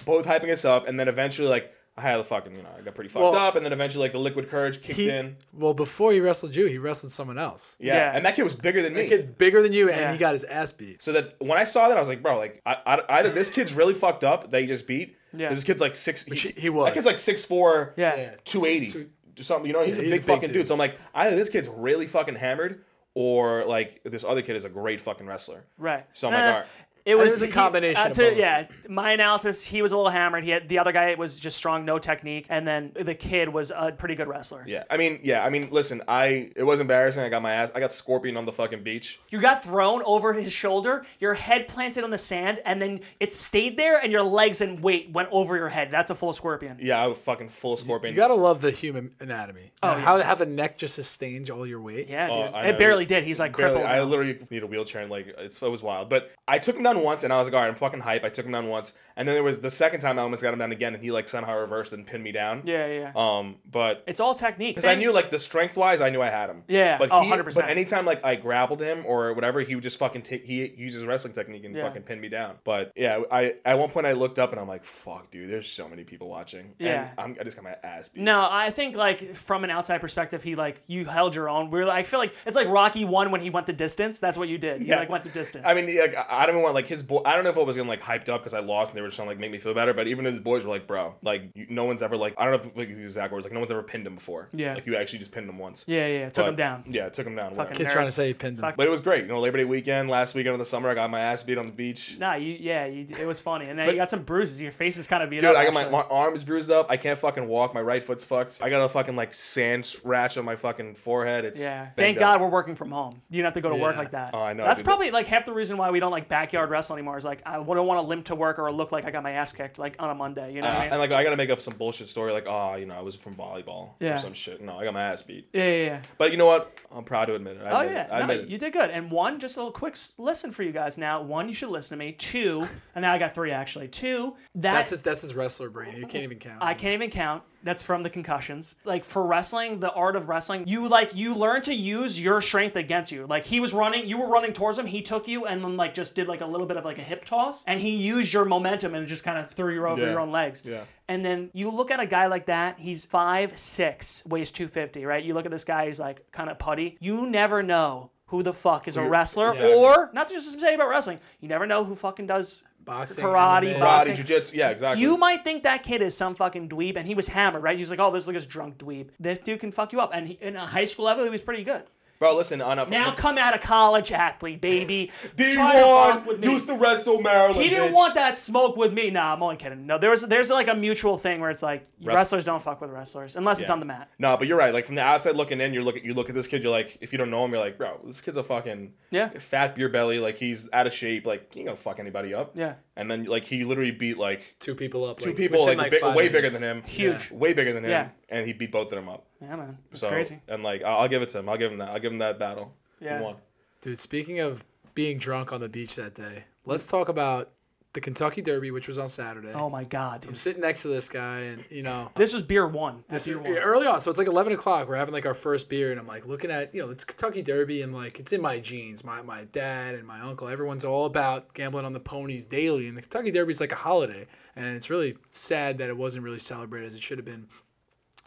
both 0.06 0.26
hyping 0.26 0.52
us 0.52 0.64
up, 0.64 0.88
and 0.88 1.00
then 1.00 1.08
eventually 1.08 1.48
like 1.48 1.74
I 1.96 2.02
had 2.02 2.18
the 2.18 2.24
fucking, 2.24 2.56
you 2.56 2.64
know, 2.64 2.70
I 2.76 2.82
got 2.82 2.96
pretty 2.96 3.10
fucked 3.12 3.22
Well, 3.24 3.36
up, 3.36 3.56
and 3.56 3.64
then 3.64 3.72
eventually 3.72 4.02
like 4.04 4.14
the 4.14 4.18
liquid 4.20 4.50
courage 4.50 4.82
kicked 4.82 4.98
he, 4.98 5.10
in. 5.10 5.36
well, 5.54 5.76
before 5.76 6.12
he 6.12 6.20
wrestled 6.20 6.56
you, 6.56 6.66
he 6.66 6.80
wrestled 6.80 7.12
someone 7.12 7.38
else. 7.38 7.76
Yeah. 7.80 7.94
Yeah. 7.94 8.12
and 8.16 8.26
that 8.26 8.36
kid 8.36 8.42
was 8.44 8.56
bigger 8.56 8.82
than 8.82 8.94
me. 8.96 9.04
The 9.04 9.10
kid's 9.10 9.26
bigger 9.26 9.62
than 9.62 9.74
you, 9.74 9.90
and 9.90 10.00
Yeah. 10.00 10.12
he 10.12 10.18
got 10.18 10.34
his 10.34 10.44
ass 10.46 10.72
beat. 10.72 11.04
so 11.04 11.12
that 11.12 11.36
when 11.40 11.60
I 11.60 11.66
saw 11.66 11.90
that, 11.90 11.98
I 11.98 12.00
was 12.00 12.10
like, 12.10 12.24
bro, 12.24 12.38
like 12.40 12.62
I, 12.66 12.78
I, 12.86 13.20
either 13.20 13.30
this 13.30 13.50
kid's 13.52 13.74
really 13.74 13.94
fucked 13.94 14.24
up 14.24 14.50
that 14.50 14.62
he 14.62 14.66
just 14.68 14.88
beat. 14.88 15.16
Yeah, 15.36 15.50
This 15.50 15.64
kid's 15.64 15.82
like 15.82 15.94
six. 15.96 16.26
he- 16.26 16.54
he 16.58 16.70
was. 16.70 16.86
That 16.88 16.94
kid's 16.96 17.06
like 17.06 17.20
six 17.20 17.46
four. 17.46 17.94
Yeah. 17.96 18.16
Yeah. 18.16 18.32
Two 18.44 18.66
eighty. 18.66 19.08
Something. 19.42 19.68
You 19.68 19.74
know, 19.74 19.84
he's 19.84 19.98
a 20.00 20.04
he's 20.04 20.12
big 20.12 20.22
a 20.24 20.26
big 20.26 20.36
fucking 20.36 20.48
dude. 20.50 20.54
dude. 20.54 20.68
So 20.68 20.74
I'm 20.76 20.80
like, 20.80 20.98
either 21.16 21.36
this 21.36 21.50
kid's 21.50 21.68
really 21.68 22.06
fucking 22.08 22.36
hammered, 22.36 22.84
or 23.16 23.66
like 23.66 24.02
this 24.04 24.24
other 24.24 24.42
kid 24.42 24.56
is 24.56 24.66
a 24.66 24.70
great 24.70 25.02
fucking 25.02 25.26
wrestler. 25.28 25.66
Right. 25.78 26.06
So 26.14 26.28
I'm 26.28 26.34
Nah, 26.34 26.40
like, 26.40 26.54
all 26.54 26.60
right. 26.62 26.70
It 27.06 27.16
was, 27.16 27.34
was 27.34 27.42
a 27.44 27.46
he- 27.48 27.52
combination 27.52 28.02
uh, 28.02 28.06
of 28.08 28.12
to- 28.14 28.22
both. 28.30 28.38
yeah, 28.38 28.68
my 28.88 29.12
analysis, 29.12 29.66
he 29.66 29.82
was 29.82 29.92
a 29.92 29.98
little 29.98 30.12
hammered. 30.12 30.44
He 30.44 30.52
had 30.52 30.68
the 30.70 30.80
other 30.80 30.92
guy 30.92 31.14
was 31.16 31.36
just 31.36 31.58
strong, 31.58 31.84
no 31.86 32.00
technique, 32.00 32.46
and 32.50 32.68
then 32.68 32.92
the 32.96 33.14
kid 33.16 33.50
was 33.50 33.72
a 33.76 33.92
pretty 33.92 34.16
good 34.16 34.28
wrestler. 34.28 34.64
Yeah, 34.68 34.84
I 34.90 34.98
mean, 34.98 35.20
yeah, 35.24 35.44
I 35.44 35.50
mean, 35.50 35.70
listen, 35.72 36.02
I 36.08 36.52
it 36.56 36.64
was 36.64 36.80
embarrassing. 36.80 37.24
I 37.24 37.30
got 37.30 37.42
my 37.42 37.54
ass, 37.54 37.72
I 37.76 37.80
got 37.80 37.92
scorpion 37.94 38.38
on 38.38 38.46
the 38.46 38.52
fucking 38.54 38.84
beach. 38.84 39.20
You 39.30 39.42
got 39.42 39.64
thrown 39.64 40.02
over 40.06 40.34
his 40.34 40.52
shoulder, 40.54 41.06
your 41.20 41.34
head 41.34 41.68
planted 41.68 42.04
on 42.04 42.10
the 42.10 42.18
sand, 42.18 42.60
and 42.66 42.82
then 42.82 43.02
it 43.20 43.34
stayed 43.34 43.76
there, 43.78 44.00
and 44.02 44.12
your 44.12 44.24
legs 44.24 44.62
and 44.62 44.82
weight 44.82 45.12
went 45.12 45.30
over 45.32 45.58
your 45.58 45.70
head. 45.70 45.90
That's 45.92 46.10
a 46.10 46.16
full 46.16 46.34
scorpion. 46.34 46.78
Yeah, 46.82 47.02
I 47.02 47.08
was 47.08 47.18
fucking 47.18 47.50
full 47.50 47.76
scorpion. 47.78 48.14
You 48.14 48.20
gotta 48.20 48.34
love 48.34 48.62
the 48.62 48.72
human 48.72 49.12
anatomy. 49.20 49.72
Oh, 49.82 49.94
how 49.94 50.22
how 50.22 50.36
the 50.36 50.46
neck 50.46 50.78
just 50.78 50.96
sustains 50.96 51.50
all 51.50 51.68
your 51.68 51.82
weight. 51.82 52.08
Yeah, 52.08 52.30
Oh, 52.32 52.46
dude. 52.46 52.56
I 52.56 52.68
it 52.68 52.78
barely 52.78 53.06
did. 53.06 53.24
He's 53.26 53.40
like 53.40 53.56
Barely, 53.58 53.74
crippled. 53.76 53.92
I 53.92 53.98
now. 53.98 54.04
literally 54.06 54.40
need 54.50 54.64
a 54.64 54.68
wheelchair 54.68 55.02
and 55.02 55.12
like 55.12 55.28
it's, 55.38 55.62
it 55.62 55.70
was 55.70 55.84
wild. 55.84 56.10
But 56.10 56.32
I 56.48 56.60
took 56.60 56.76
him 56.76 56.84
down 56.84 56.93
once 57.02 57.24
and 57.24 57.34
I 57.34 57.40
was 57.40 57.48
like, 57.48 57.56
all 57.56 57.62
right, 57.62 57.68
I'm 57.70 57.76
fucking 57.76 58.02
hype. 58.02 58.24
I 58.24 58.30
took 58.30 58.46
him 58.46 58.52
down 58.52 58.68
once, 58.68 58.94
and 59.16 59.28
then 59.28 59.34
there 59.36 59.44
was 59.44 59.60
the 59.62 59.70
second 59.70 60.02
time 60.02 60.20
I 60.20 60.22
almost 60.22 60.44
got 60.44 60.54
him 60.54 60.60
down 60.60 60.72
again, 60.72 60.94
and 60.94 61.04
he 61.04 61.12
like 61.12 61.28
somehow 61.28 61.58
reversed 61.58 61.94
and 61.94 62.06
pinned 62.06 62.24
me 62.24 62.32
down. 62.32 62.64
yeah, 62.66 62.88
yeah. 62.88 63.12
Um, 63.16 63.56
but 63.70 64.04
it's 64.08 64.20
all 64.20 64.34
technique. 64.34 64.76
because 64.76 64.88
I 64.90 64.96
knew 64.96 65.12
like 65.12 65.30
the 65.30 65.40
strength 65.40 65.76
wise, 65.78 66.02
I 66.02 66.10
knew 66.10 66.22
I 66.22 66.30
had 66.30 66.50
him. 66.50 66.64
Yeah. 66.68 66.98
But 66.98 67.10
Oh, 67.12 67.22
he, 67.22 67.30
100%. 67.32 67.56
But 67.56 67.70
anytime 67.70 68.06
like 68.06 68.24
I 68.24 68.36
grappled 68.36 68.82
him 68.82 69.04
or 69.06 69.34
whatever, 69.34 69.62
he 69.62 69.76
would 69.76 69.84
just 69.84 69.98
fucking 69.98 70.22
take. 70.24 70.46
He 70.46 70.66
uses 70.78 71.06
wrestling 71.06 71.34
technique 71.34 71.64
and 71.66 71.76
Yeah. 71.76 71.84
fucking 71.88 72.04
pin 72.04 72.20
me 72.22 72.30
down. 72.30 72.56
But 72.64 72.92
yeah, 72.96 73.22
I 73.32 73.56
at 73.66 73.78
one 73.80 73.90
point 73.90 74.06
I 74.08 74.14
looked 74.14 74.40
up 74.40 74.52
and 74.52 74.60
I'm 74.60 74.68
like, 74.68 74.84
fuck, 74.84 75.32
dude, 75.32 75.50
there's 75.50 75.70
so 75.72 75.88
many 75.88 76.04
people 76.04 76.28
watching. 76.30 76.74
Yeah. 76.80 77.10
And 77.18 77.20
I'm, 77.20 77.38
I 77.40 77.44
just 77.44 77.56
got 77.56 77.64
my 77.64 77.76
ass 77.84 78.10
beat. 78.10 78.24
No, 78.24 78.48
I 78.50 78.70
think 78.72 78.96
like 78.96 79.34
from 79.36 79.64
an 79.64 79.70
outside 79.70 80.00
perspective, 80.02 80.44
he 80.44 80.56
like 80.56 80.82
you 80.88 81.06
held 81.06 81.36
your 81.36 81.50
own. 81.50 81.70
We're 81.70 81.90
I 81.90 82.04
feel 82.04 82.20
like 82.20 82.34
it's 82.46 82.56
like 82.56 82.68
Rocky 82.68 83.06
won 83.06 83.32
when 83.32 83.42
he 83.42 83.50
went 83.50 83.68
the 83.68 83.74
distance. 83.74 84.20
That's 84.20 84.38
what 84.38 84.50
you 84.50 84.58
did. 84.58 84.82
You 84.82 84.88
Yeah. 84.88 85.00
like 85.00 85.10
went 85.10 85.24
the 85.24 85.30
distance. 85.30 85.64
I 85.68 85.74
mean, 85.76 85.86
like, 86.00 86.16
I 86.16 86.26
I 86.44 86.46
don't 86.46 86.56
even 86.56 86.64
want 86.64 86.76
like 86.76 86.83
his 86.88 87.04
boy. 87.04 87.22
I 87.26 87.36
don't 87.36 87.44
know 87.44 87.50
if 87.50 87.58
it 87.58 87.66
was 87.66 87.76
getting 87.76 87.88
like 87.90 88.02
hyped 88.02 88.30
up 88.30 88.42
because 88.42 88.54
I 88.54 88.60
lost 88.60 88.92
and 88.92 88.98
they 88.98 89.02
were 89.02 89.08
just 89.08 89.16
trying 89.18 89.28
to 89.28 89.32
like 89.32 89.40
make 89.40 89.52
me 89.52 89.58
feel 89.58 89.74
better. 89.74 89.94
But 89.94 90.08
even 90.08 90.26
his 90.26 90.40
boys 90.40 90.66
were 90.66 90.72
like, 90.72 90.88
"Bro, 90.88 91.16
like 91.22 91.52
you, 91.56 91.68
no 91.70 91.86
one's 91.86 92.02
ever 92.02 92.18
like 92.18 92.36
I 92.38 92.46
don't 92.46 92.54
know 92.64 92.70
if 92.72 92.78
like 92.78 92.88
these 92.96 93.06
exact 93.06 93.34
words 93.34 93.44
like 93.46 93.54
no 93.54 93.60
one's 93.60 93.72
ever 93.72 93.84
pinned 93.84 94.06
him 94.08 94.16
before. 94.16 94.50
Yeah. 94.54 94.74
like 94.76 94.86
you 94.86 94.96
actually 94.96 95.20
just 95.20 95.32
pinned 95.32 95.50
him 95.50 95.58
once. 95.58 95.84
yeah, 95.88 96.08
yeah, 96.08 96.26
took 96.26 96.36
But- 96.46 96.50
him 96.50 96.56
down. 96.56 96.84
Yeah, 96.88 97.10
took 97.10 97.28
him 97.28 97.36
down. 97.36 97.46
whatever. 97.52 97.64
Fucking 97.70 97.78
Kids 97.78 97.94
trying 97.94 98.08
to 98.08 98.12
say 98.14 98.28
he 98.28 98.34
pinned 98.34 98.58
him. 98.58 98.62
Fuck. 98.62 98.76
But 98.78 98.88
it 98.88 98.90
was 98.90 99.02
great. 99.02 99.24
You 99.24 99.30
know, 99.30 99.40
Labor 99.40 99.58
Day 99.58 99.66
weekend, 99.66 100.10
last 100.10 100.36
weekend 100.36 100.54
of 100.54 100.60
the 100.60 100.66
summer, 100.66 100.90
I 100.90 100.94
got 100.96 101.10
my 101.10 101.20
ass 101.20 101.44
beat 101.44 101.58
on 101.58 101.66
the 101.68 101.72
beach. 101.74 102.18
Nah, 102.20 102.36
you 102.36 102.56
yeah, 102.60 102.86
you, 102.86 103.06
it 103.20 103.26
was 103.28 103.40
funny, 103.42 103.68
and 103.70 103.78
then 103.78 103.88
But- 103.88 103.92
you 103.96 103.98
got 104.02 104.10
some 104.10 104.24
bruises. 104.24 104.62
Your 104.62 104.72
face 104.72 104.98
is 104.98 105.08
kind 105.08 105.24
of 105.24 105.30
beat 105.30 105.42
Dude, 105.42 105.50
up. 105.50 105.56
I 105.58 105.66
got 105.66 105.74
my, 105.74 105.82
actually. 105.82 105.94
my 105.98 106.04
arms 106.10 106.44
bruised 106.44 106.72
up. 106.72 106.88
I 106.90 106.98
can't 106.98 107.18
fucking 107.20 107.48
walk. 107.48 107.74
My 107.74 107.82
right 107.82 108.04
foot's 108.04 108.24
fucked. 108.24 108.60
I 108.62 108.70
got 108.70 108.82
a 108.84 108.90
fucking 108.90 109.16
like 109.16 109.34
sand 109.34 109.86
scratch 109.86 110.38
on 110.38 110.46
my 110.46 110.56
fucking 110.56 110.96
forehead. 110.96 111.46
It's 111.46 111.60
Yeah. 111.60 111.82
banged 111.84 111.96
Thank 111.96 112.18
up. 112.18 112.22
God 112.22 112.42
we're 112.42 112.50
working 112.50 112.76
from 112.76 112.92
home. 112.92 113.12
You 113.30 113.38
don't 113.42 113.46
have 113.46 113.54
to 113.54 113.62
go 113.62 113.70
to 113.70 113.76
work 113.76 113.96
like 113.98 114.12
that. 114.12 114.32
Oh, 114.34 114.40
I 114.42 114.54
know. 114.54 114.64
That's 114.64 114.82
Dude, 114.82 114.86
probably 114.86 115.12
like 115.12 115.28
half 115.28 115.46
the 115.46 115.54
reason 115.54 115.78
why 115.78 115.92
we 115.92 116.00
don't 116.00 116.12
like 116.12 116.28
backyard 116.28 116.70
wrestle 116.74 116.96
anymore. 116.98 117.16
Is 117.18 117.24
like 117.24 117.42
I 117.46 117.54
don't 117.56 117.66
want 117.68 117.98
to 117.98 118.02
limp 118.02 118.26
to 118.26 118.36
work 118.36 118.60
or 118.60 118.70
look 118.72 118.92
like 118.92 119.06
I 119.06 119.12
got 119.12 119.24
my 119.24 119.32
ass 119.32 119.54
kicked 119.54 119.80
like 119.80 119.96
on 120.00 120.10
a 120.10 120.16
Monday. 120.16 120.54
You 120.54 120.62
know 120.62 120.68
what 120.68 120.76
I 120.76 120.78
Uh, 120.80 120.84
mean? 120.84 120.92
and 120.92 121.00
like 121.00 121.12
I 121.12 121.24
gotta 121.24 121.38
make 121.38 121.50
up 121.50 121.62
some 121.62 121.76
bullshit 121.76 122.10
story 122.10 122.34
like 122.34 122.46
oh 122.48 122.76
you 122.76 122.86
know 122.86 122.96
I 122.96 123.02
was 123.02 123.16
from 123.16 123.36
volleyball 123.36 123.92
Yeah. 124.02 124.16
or 124.16 124.18
some 124.18 124.34
shit. 124.34 124.62
No, 124.62 124.78
I 124.80 124.84
got 124.84 124.94
my 124.94 125.04
ass 125.04 125.22
beat. 125.22 125.48
yeah, 125.54 125.64
yeah, 125.64 125.86
yeah. 125.86 126.02
But 126.18 126.32
you 126.32 126.38
know 126.38 126.46
what? 126.48 126.78
I'm 126.92 127.04
proud 127.06 127.26
to 127.26 127.36
admit 127.36 127.58
it. 127.58 127.64
I 127.64 127.70
Oh 127.72 127.80
admit 127.82 127.94
yeah, 127.96 128.04
it. 128.18 128.24
I 128.24 128.26
no, 128.26 128.34
it. 128.34 128.50
you 128.50 128.58
did 128.58 128.74
good. 128.74 128.90
And 128.90 129.10
one, 129.12 129.40
just 129.40 129.56
a 129.56 129.60
little 129.62 129.72
quick 129.72 129.94
s- 129.94 130.14
listen 130.18 130.52
for 130.52 130.64
you 130.64 130.72
guys 130.72 130.98
now. 130.98 131.22
One, 131.22 131.48
you 131.48 131.54
should 131.54 131.70
listen 131.70 131.98
to 131.98 132.04
me. 132.04 132.12
Two, 132.12 132.68
and 132.96 133.04
now 133.04 133.14
I 133.14 133.18
got 133.20 133.34
three 133.34 133.52
actually. 133.52 133.88
Two, 133.88 134.36
that 134.56 134.74
That's 134.74 134.90
his 134.90 135.02
that's 135.02 135.22
his 135.22 135.34
wrestler 135.36 135.70
brain. 135.70 135.96
You 135.98 136.08
can't 136.08 136.24
even 136.24 136.40
count. 136.40 136.62
I 136.64 136.74
can't 136.74 136.94
even 136.96 137.10
count. 137.10 137.44
That's 137.64 137.82
from 137.82 138.04
the 138.04 138.10
concussions. 138.10 138.76
Like 138.84 139.04
for 139.06 139.26
wrestling, 139.26 139.80
the 139.80 139.92
art 139.94 140.16
of 140.16 140.28
wrestling, 140.30 140.66
you 140.68 140.88
like 140.90 141.16
you 141.16 141.34
learn 141.34 141.62
to 141.64 141.74
use 141.74 142.20
your 142.20 142.42
strength 142.42 142.76
against 142.76 143.12
you. 143.12 143.26
Like 143.26 143.46
he 143.46 143.60
was 143.60 143.74
running, 143.74 144.06
you 144.08 144.18
were 144.18 144.28
running 144.28 144.54
towards 144.54 144.78
him, 144.78 144.86
he 144.86 145.02
took 145.02 145.28
you 145.28 145.46
and 145.46 145.64
then 145.64 145.78
like 145.78 145.94
just 145.94 146.14
did 146.16 146.28
like 146.28 146.42
a 146.42 146.46
little 146.46 146.68
bit 146.68 146.78
of 146.78 146.86
like 146.86 146.98
a 146.98 147.04
hip 147.04 147.26
toss, 147.26 147.64
and 147.66 147.80
he 147.80 147.96
used 147.96 148.34
your 148.34 148.46
momentum 148.46 148.94
and 148.96 149.08
just 149.08 149.24
kind 149.24 149.38
of 149.40 149.50
threw 149.52 149.74
you 149.74 149.86
over 149.86 150.02
Yeah. 150.02 150.12
your 150.12 150.20
own 150.20 150.32
legs. 150.32 150.62
Yeah. 150.66 150.84
And 151.08 151.24
then 151.24 151.50
you 151.54 151.70
look 151.70 151.90
at 151.92 152.00
a 152.00 152.06
guy 152.06 152.28
like 152.28 152.46
that, 152.48 152.80
he's 152.80 153.06
five 153.06 153.58
six, 153.58 154.24
weighs 154.26 154.52
two 154.52 154.68
fifty, 154.68 155.06
right? 155.06 155.24
You 155.24 155.34
look 155.34 155.46
at 155.46 155.52
this 155.52 155.64
guy, 155.64 155.88
he's 155.88 156.00
like 156.00 156.32
kind 156.32 156.50
of 156.50 156.60
putty. 156.60 156.98
You 157.00 157.28
never 157.30 157.64
know 157.64 158.12
who 158.28 158.42
the 158.42 158.54
fuck 158.54 158.88
is 158.88 158.98
a 158.98 159.04
wrestler 159.08 159.54
yeah. 159.54 159.76
or 159.76 160.10
not 160.14 160.28
to 160.28 160.34
just 160.34 160.60
say 160.60 160.74
about 160.74 160.90
wrestling. 160.90 161.20
You 161.40 161.48
never 161.48 161.68
know 161.68 161.84
who 161.84 161.94
fucking 161.94 162.26
does 162.28 162.64
Boxing, 162.86 163.24
karate, 163.24 163.76
MMA. 163.76 163.80
boxing. 163.80 164.14
Karate, 164.14 164.18
jiu-jitsu, 164.18 164.58
yeah, 164.58 164.70
exactly. 164.70 165.02
You 165.02 165.18
might 165.18 165.44
think 165.44 165.64
that 165.64 165.84
kid 165.84 166.02
is 166.02 166.16
some 166.18 166.36
fucking 166.36 166.70
dweeb, 166.70 166.98
and 166.98 167.08
he 167.08 167.16
was 167.16 167.28
hammered, 167.28 167.64
right? 167.64 167.78
He's 167.78 167.90
like, 167.90 168.00
oh, 168.00 168.12
this 168.12 168.28
look 168.28 168.36
this 168.36 168.46
drunk 168.46 168.78
dweeb. 168.78 169.10
This 169.20 169.38
dude 169.38 169.60
can 169.60 169.72
fuck 169.72 169.94
you 169.94 170.02
up, 170.02 170.12
and 170.14 170.28
he, 170.28 170.38
in 170.42 170.56
a 170.56 170.66
high 170.66 170.86
school 170.86 171.06
level, 171.06 171.24
he 171.24 171.30
was 171.30 171.42
pretty 171.42 171.64
good. 171.64 171.84
Bro, 172.20 172.38
listen, 172.38 172.62
on 172.62 172.80
a 172.80 172.86
Now 172.88 173.14
come 173.14 173.38
out 173.38 173.54
of 173.54 173.62
college 173.62 174.12
athlete, 174.12 174.62
baby. 174.62 175.12
Try 175.38 175.52
to 175.52 175.58
D1 175.58 176.14
fuck 176.14 176.26
with 176.26 176.40
me. 176.40 176.52
used 176.52 176.68
to 176.68 176.76
wrestle 176.76 177.22
Maryland. 177.22 177.62
He 177.62 177.70
didn't 177.70 177.90
bitch. 177.90 177.94
want 177.96 178.16
that 178.16 178.38
smoke 178.38 178.78
with 178.78 178.94
me. 178.94 179.10
Nah, 179.10 179.34
I'm 179.34 179.44
only 179.44 179.58
kidding. 179.58 179.86
No, 179.86 179.98
there's 179.98 180.22
there's 180.22 180.50
like 180.50 180.68
a 180.70 180.76
mutual 180.76 181.18
thing 181.18 181.42
where 181.42 181.50
it's 181.50 181.64
like 181.64 181.86
wrestlers 182.02 182.46
don't 182.46 182.62
fuck 182.62 182.80
with 182.80 182.92
wrestlers 182.92 183.36
unless 183.36 183.60
it's 183.60 183.70
on 183.70 183.80
the 183.80 183.86
mat. 183.86 184.10
No, 184.20 184.38
but 184.38 184.48
you're 184.48 184.58
right. 184.58 184.74
Like 184.74 184.86
from 184.86 184.96
the 184.96 185.02
outside 185.02 185.36
looking 185.36 185.60
in, 185.60 185.74
you're 185.74 185.84
looking. 185.84 186.06
You 186.06 186.14
look 186.14 186.30
at 186.30 186.36
this 186.36 186.48
kid. 186.48 186.64
You're 186.64 186.72
like, 186.72 186.98
if 187.02 187.12
you 187.12 187.18
don't 187.18 187.30
know 187.30 187.44
him, 187.44 187.52
you're 187.52 187.60
like, 187.60 187.78
bro, 187.78 188.00
this 188.06 188.22
kid's 188.22 188.38
a 188.38 188.44
fucking 188.44 188.94
Yeah. 189.12 189.30
fat 189.40 189.76
beer 189.76 189.90
belly. 189.90 190.20
Like 190.20 190.38
he's 190.38 190.70
out 190.72 190.88
of 190.88 190.94
shape. 190.94 191.26
Like 191.26 191.52
he 191.54 191.60
ain't 191.62 191.68
gonna 191.68 191.78
fuck 191.78 192.00
anybody 192.00 192.34
up. 192.34 192.52
Yeah. 192.56 192.76
And 192.96 193.10
then 193.10 193.26
like 193.26 193.44
he 193.46 193.64
literally 193.66 193.92
beat 193.92 194.18
like 194.18 194.56
two 194.60 194.76
people 194.76 195.04
up. 195.06 195.20
two 195.20 195.30
like, 195.32 195.38
people 195.38 195.66
within, 195.66 195.78
like, 195.78 195.92
bi- 195.92 196.00
five 196.00 196.16
way 196.16 196.30
bigger 196.30 196.50
than 196.50 196.62
him. 196.62 196.84
Huge. 196.84 197.32
Way 197.32 197.54
bigger 197.54 197.74
than 197.74 197.84
him. 197.84 197.92
Yeah. 197.92 198.10
And 198.30 198.46
he 198.48 198.54
beat 198.54 198.72
both 198.72 198.92
of 198.92 198.96
them 198.98 199.10
up. 199.10 199.26
Yeah, 199.44 199.56
man, 199.58 199.78
it's 199.92 200.02
So, 200.02 200.10
crazy. 200.10 200.40
And 200.48 200.64
like 200.64 200.84
I'll, 200.84 201.00
I'll 201.02 201.08
give 201.10 201.22
it 201.22 201.30
to 201.30 201.40
him. 201.40 201.50
I'll 201.50 201.58
give 201.58 201.72
him 201.72 201.78
that. 201.80 201.90
I'll 201.90 202.00
give 202.00 202.12
him 202.12 202.20
that 202.20 202.40
battle. 202.40 202.74
Yeah. 203.00 203.18
He 203.20 203.24
won. 203.24 203.36
Dude, 203.82 204.00
speaking 204.00 204.40
of 204.40 204.64
being 204.96 205.18
drunk 205.18 205.52
on 205.52 205.60
the 205.60 205.68
beach 205.70 205.96
that 205.96 206.16
day, 206.16 206.46
let's 206.66 206.88
talk 206.88 207.10
about 207.10 207.50
the 207.92 208.00
Kentucky 208.02 208.42
Derby, 208.42 208.72
which 208.72 208.88
was 208.88 208.98
on 208.98 209.08
Saturday. 209.10 209.52
Oh 209.54 209.70
my 209.70 209.84
god, 209.84 210.22
dude. 210.22 210.32
I'm 210.32 210.36
sitting 210.36 210.62
next 210.62 210.82
to 210.84 210.88
this 210.88 211.08
guy, 211.10 211.40
and 211.42 211.64
you 211.70 211.84
know, 211.84 212.10
This 212.16 212.34
was 212.34 212.42
beer 212.42 212.68
one. 212.68 213.04
this 213.10 213.26
This 213.26 213.36
is 213.36 213.42
beer 213.44 213.54
one. 213.56 213.62
early 213.64 213.86
on, 213.86 214.00
so 214.02 214.10
it's 214.10 214.18
like 214.18 214.28
11 214.28 214.54
o'clock. 214.54 214.88
We're 214.88 214.96
having 214.96 215.14
like 215.14 215.26
our 215.28 215.34
first 215.36 215.70
beer, 215.70 215.92
and 215.92 216.00
I'm 216.00 216.08
like 216.08 216.26
looking 216.26 216.50
at 216.50 216.74
you 216.74 216.82
know 216.82 216.90
it's 216.90 217.04
Kentucky 217.04 217.42
Derby, 217.42 217.82
and 217.84 217.94
like 217.94 218.20
it's 218.20 218.32
in 218.34 218.42
my 218.42 218.60
genes. 218.60 219.04
My 219.04 219.22
my 219.22 219.44
dad 219.44 219.94
and 219.96 220.08
my 220.08 220.22
uncle, 220.22 220.48
everyone's 220.48 220.86
all 220.86 221.06
about 221.06 221.54
gambling 221.54 221.86
on 221.86 221.94
the 221.94 222.00
ponies 222.00 222.46
daily, 222.46 222.88
and 222.88 222.98
the 222.98 223.02
Kentucky 223.02 223.30
Derby 223.32 223.52
is 223.52 223.60
like 223.60 223.72
a 223.74 223.76
holiday, 223.76 224.26
and 224.56 224.66
it's 224.76 224.90
really 224.90 225.18
sad 225.30 225.78
that 225.80 225.90
it 225.90 225.98
wasn't 225.98 226.24
really 226.24 226.40
celebrated 226.40 226.88
as 226.88 226.96
it 226.96 227.04
should 227.04 227.18
have 227.20 227.26
been 227.26 227.48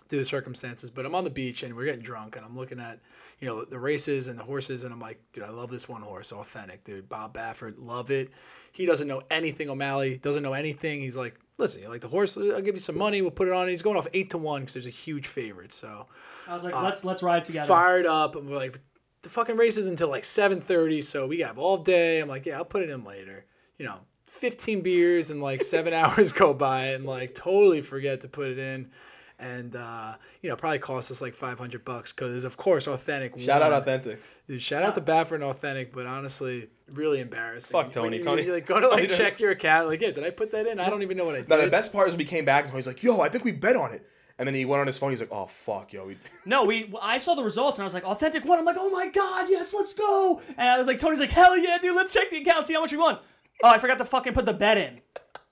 due 0.09 0.19
to 0.19 0.25
circumstances. 0.25 0.91
But 0.91 1.07
I'm 1.07 1.15
on 1.15 1.25
the 1.25 1.31
beach 1.31 1.63
and 1.63 1.75
we're 1.75 1.87
getting 1.87 2.03
drunk, 2.03 2.37
and 2.37 2.45
I'm 2.45 2.57
looking 2.57 2.81
at 2.81 3.01
you 3.41 3.49
know 3.49 3.65
the 3.65 3.79
races 3.79 4.29
and 4.29 4.39
the 4.39 4.45
horses, 4.45 4.85
and 4.85 4.93
I'm 4.93 5.01
like, 5.01 5.21
dude, 5.33 5.45
I 5.45 5.51
love 5.51 5.71
this 5.71 5.89
one 5.89 6.03
horse, 6.03 6.33
authentic, 6.33 6.85
dude. 6.85 7.09
Bob 7.09 7.35
Baffert, 7.35 7.75
love 7.79 8.11
it. 8.11 8.31
He 8.73 8.87
doesn't 8.87 9.09
know 9.09 9.23
anything. 9.31 9.71
O'Malley 9.71 10.19
doesn't 10.19 10.43
know 10.43 10.53
anything. 10.53 11.01
He's 11.01 11.17
like, 11.17 11.39
listen, 11.59 11.83
you 11.83 11.89
like 11.89 12.01
the 12.01 12.09
horse? 12.09 12.37
I'll 12.37 12.61
give 12.61 12.75
you 12.75 12.81
some 12.81 12.99
money. 12.99 13.23
We'll 13.23 13.31
put 13.31 13.49
it 13.49 13.55
on. 13.55 13.69
He's 13.69 13.83
going 13.83 13.97
off 13.97 14.09
eight 14.13 14.31
to 14.31 14.39
one 14.39 14.63
because 14.63 14.75
there's 14.75 14.87
a 14.87 14.91
huge 14.91 15.27
favorite. 15.27 15.73
So 15.73 16.07
I 16.47 16.55
was 16.55 16.65
like, 16.65 16.75
uh, 16.75 16.83
let's 16.83 17.05
let's 17.05 17.23
ride 17.23 17.45
together. 17.45 17.69
fired 17.69 18.07
up, 18.07 18.37
and 18.37 18.49
we're 18.49 18.57
like, 18.57 18.81
the 19.23 19.29
fucking 19.29 19.57
race 19.57 19.77
is 19.77 19.87
until 19.87 20.09
like 20.09 20.25
seven 20.25 20.61
thirty, 20.61 21.03
so 21.03 21.27
we 21.27 21.41
have 21.41 21.59
all 21.59 21.79
day. 21.79 22.21
I'm 22.21 22.29
like, 22.29 22.47
yeah, 22.47 22.57
I'll 22.57 22.65
put 22.65 22.83
it 22.83 22.91
in 22.91 23.05
later. 23.05 23.45
You 23.79 23.87
know, 23.87 23.99
fifteen 24.27 24.83
beers 24.83 25.31
and 25.31 25.43
like 25.43 25.63
seven 25.63 25.93
hours 25.95 26.33
go 26.33 26.55
by, 26.55 26.87
and 26.87 27.05
like 27.05 27.35
totally 27.35 27.83
forget 27.83 28.21
to 28.23 28.29
put 28.29 28.49
it 28.49 28.59
in. 28.59 28.91
And 29.39 29.77
uh, 29.77 30.15
you 30.41 30.49
know, 30.49 30.57
probably 30.57 30.79
cost 30.79 31.11
us 31.11 31.21
like 31.21 31.35
five 31.35 31.59
hundred 31.59 31.85
bucks 31.85 32.13
because, 32.13 32.45
of 32.45 32.57
course, 32.57 32.87
authentic. 32.89 33.39
Shout 33.39 33.61
out 33.61 33.73
won. 33.73 33.83
authentic. 33.83 34.23
Dude, 34.49 34.63
shout 34.63 34.83
out 34.83 34.95
to 34.95 35.01
Baffert 35.01 35.35
and 35.35 35.45
Authentic, 35.45 35.93
but 35.93 36.07
honestly, 36.07 36.69
really 36.91 37.21
embarrassing. 37.21 37.73
Fuck 37.73 37.87
When 37.87 37.93
Tony. 37.93 38.17
you- 38.19 38.23
Tony- 38.23 38.45
You, 38.45 38.53
like 38.55 38.65
go 38.67 38.81
to 38.81 38.89
like 38.91 39.09
check 39.11 39.39
your 39.41 39.51
account, 39.51 39.89
like, 39.89 40.01
yeah, 40.01 40.13
did 40.13 40.25
I 40.25 40.31
put 40.31 40.53
that 40.53 40.67
in? 40.67 40.81
I 40.81 40.89
don't 40.89 41.03
even 41.03 41.17
know 41.19 41.25
what 41.27 41.35
I 41.35 41.39
did. 41.41 41.49
No, 41.51 41.61
the 41.61 41.69
best 41.69 41.93
part 41.93 42.07
is 42.09 42.15
when 42.15 42.19
we 42.19 42.25
came 42.25 42.45
back 42.47 42.65
and 42.65 42.75
he's 42.75 42.87
like, 42.87 43.03
"Yo, 43.03 43.21
I 43.21 43.29
think 43.29 43.45
we 43.45 43.53
bet 43.53 43.77
on 43.77 43.93
it." 43.93 44.09
And 44.39 44.47
then 44.47 44.55
he 44.55 44.65
went 44.65 44.81
on 44.81 44.87
his 44.87 44.97
phone. 44.97 45.11
He's 45.11 45.21
like, 45.21 45.33
"Oh 45.33 45.47
fuck, 45.47 45.93
yo." 45.93 46.07
We... 46.07 46.17
No, 46.47 46.65
we. 46.65 46.95
I 47.03 47.19
saw 47.19 47.35
the 47.35 47.43
results 47.45 47.77
and 47.79 47.83
I 47.83 47.87
was 47.87 47.93
like, 47.95 48.05
authentic 48.05 48.45
won. 48.47 48.59
I'm 48.59 48.65
like, 48.65 48.77
oh 48.79 48.89
my 48.91 49.09
god, 49.09 49.47
yes, 49.51 49.75
let's 49.75 49.93
go. 49.93 50.41
And 50.57 50.67
I 50.69 50.79
was 50.79 50.87
like, 50.87 50.99
Tony's 50.99 51.21
like, 51.21 51.31
hell 51.33 51.59
yeah, 51.59 51.77
dude, 51.79 51.95
let's 51.97 52.13
check 52.15 52.31
the 52.31 52.39
account, 52.39 52.67
see 52.67 52.73
how 52.75 52.81
much 52.81 52.93
we 52.93 52.99
won. 52.99 53.19
Oh, 53.63 53.69
I 53.69 53.79
forgot 53.79 53.99
to 53.99 54.05
fucking 54.05 54.33
put 54.33 54.47
the 54.47 54.53
bet 54.55 54.79
in. 54.79 55.01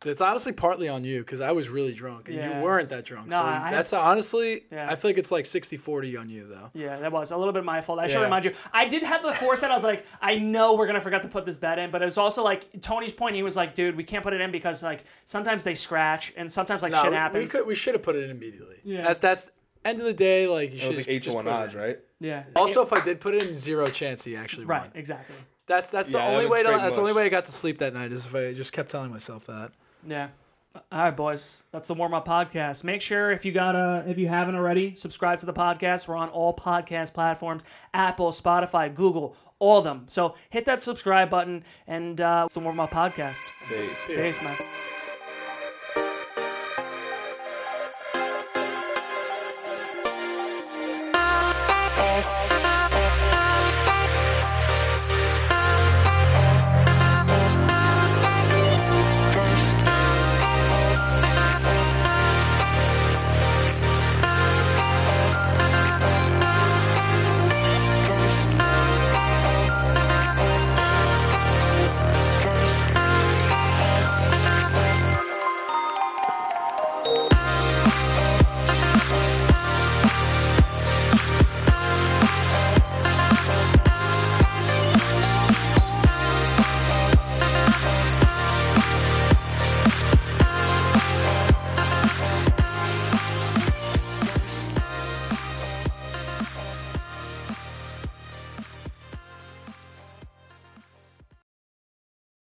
It's 0.07 0.21
honestly 0.21 0.53
partly 0.53 0.89
on 0.89 1.05
you 1.05 1.21
because 1.21 1.41
I 1.41 1.53
was 1.53 1.69
really 1.69 1.93
drunk 1.93 2.29
and 2.29 2.37
Yeah. 2.37 2.59
you 2.59 2.65
weren't 2.65 2.89
that 2.91 3.05
drunk. 3.05 3.29
No, 3.29 3.37
so 3.39 3.43
I 3.43 3.71
that's 3.71 3.93
s- 3.93 3.99
honestly, 3.99 4.65
Yeah. 4.71 4.91
I 4.91 4.95
feel 4.97 5.11
like 5.11 5.19
it's 5.19 5.31
like 5.33 5.47
60 5.47 5.77
40 5.77 6.17
on 6.17 6.29
you 6.29 6.47
though. 6.49 6.71
Yeah, 6.75 6.99
that 7.01 7.11
was 7.13 7.31
a 7.31 7.37
little 7.37 7.53
bit 7.53 7.65
my 7.65 7.81
fault. 7.81 7.99
I 7.99 8.07
should 8.09 8.23
remind 8.23 8.45
you. 8.45 8.53
I 8.73 8.87
did 8.87 9.03
have 9.03 9.23
the 9.23 9.33
foresight. 9.33 9.71
I 9.71 9.75
was 9.75 9.85
like, 9.85 10.05
I 10.21 10.37
know 10.37 10.75
we're 10.75 10.87
gonna 10.87 11.01
forget 11.01 11.23
to 11.23 11.29
put 11.29 11.45
this 11.45 11.57
bed 11.57 11.79
in, 11.79 11.91
but 11.91 12.03
it 12.03 12.07
was 12.07 12.19
also 12.19 12.43
like 12.43 12.81
Tony's 12.81 13.13
point. 13.13 13.37
He 13.37 13.43
was 13.43 13.57
like, 13.57 13.75
dude, 13.75 13.97
we 13.97 14.05
can't 14.05 14.23
put 14.23 14.33
it 14.35 14.41
in 14.41 14.51
because 14.51 14.83
like 14.83 15.05
sometimes 15.25 15.65
they 15.65 15.75
scratch 15.75 16.33
and 16.37 16.51
sometimes 16.51 16.83
like 16.83 16.93
No, 16.93 17.03
shit 17.03 17.11
we- 17.11 17.17
happens. 17.17 17.53
We, 17.53 17.59
could, 17.59 17.67
we 17.69 17.75
should 17.75 17.95
have 17.95 18.03
put 18.03 18.17
it 18.17 18.25
in 18.25 18.31
immediately. 18.31 18.77
Yeah. 18.85 19.05
That, 19.09 19.21
that's 19.21 19.51
end 19.85 20.01
of 20.01 20.07
the 20.07 20.13
day. 20.13 20.47
Like 20.47 20.71
you 20.71 20.77
It 20.77 20.81
should 20.81 20.89
was 20.89 20.97
like 20.99 21.09
eight 21.09 21.23
to 21.23 21.33
one 21.33 21.45
put 21.45 21.51
it 21.51 21.55
odds, 21.55 21.75
right? 21.75 21.99
yeah. 22.21 22.45
Also, 22.57 22.83
if 22.83 22.93
I 22.93 23.05
did 23.05 23.21
put 23.21 23.35
it 23.35 23.43
in, 23.49 23.55
zero 23.57 23.87
chance 23.87 24.25
he 24.25 24.37
actually 24.37 24.65
right, 24.67 24.83
won. 24.83 24.91
exactly. 24.95 25.37
That's 25.67 25.89
that's 25.89 26.11
Yeah, 26.13 26.19
the 26.27 26.33
only 26.33 26.47
way. 26.47 26.63
To, 26.63 26.69
straight 26.69 26.81
that's 26.83 26.97
the 26.97 27.01
only 27.01 27.15
way 27.15 27.25
I 27.25 27.29
got 27.31 27.47
to 27.47 27.53
sleep 27.53 27.79
that 27.79 27.95
night 27.95 28.13
is 28.13 28.27
if 28.27 28.35
I 28.35 28.53
just 28.53 28.73
kept 28.75 28.91
telling 28.91 29.11
myself 29.11 29.47
that. 29.47 29.73
Yeah. 30.07 30.29
All 30.91 31.03
right, 31.03 31.17
boys. 31.17 31.63
That's 31.71 31.87
the 31.87 31.95
warm 31.95 32.15
up 32.15 32.27
podcast. 32.27 32.83
Make 32.83 33.01
sure 33.01 33.31
if 33.31 33.45
you 33.45 33.53
got 33.53 33.77
a 33.77 34.05
if 34.09 34.19
you 34.19 34.27
haven't 34.27 34.57
already, 34.57 34.95
subscribe 34.97 35.39
to 35.39 35.47
the 35.47 35.53
podcast. 35.53 36.09
We're 36.09 36.17
on 36.17 36.31
all 36.31 36.55
podcast 36.55 37.15
platforms: 37.15 37.65
Apple, 37.93 38.31
Spotify, 38.31 38.93
Google, 38.93 39.37
all 39.61 39.79
of 39.79 39.85
them. 39.85 40.07
So 40.09 40.35
hit 40.51 40.67
that 40.67 40.83
subscribe 40.83 41.31
button 41.31 41.65
and 41.87 42.21
uh, 42.21 42.43
it's 42.47 42.55
the 42.55 42.61
warm 42.61 42.81
up 42.81 42.91
podcast. 42.91 43.41
Peace. 43.69 44.07
Peace, 44.07 44.43
man. 44.43 44.57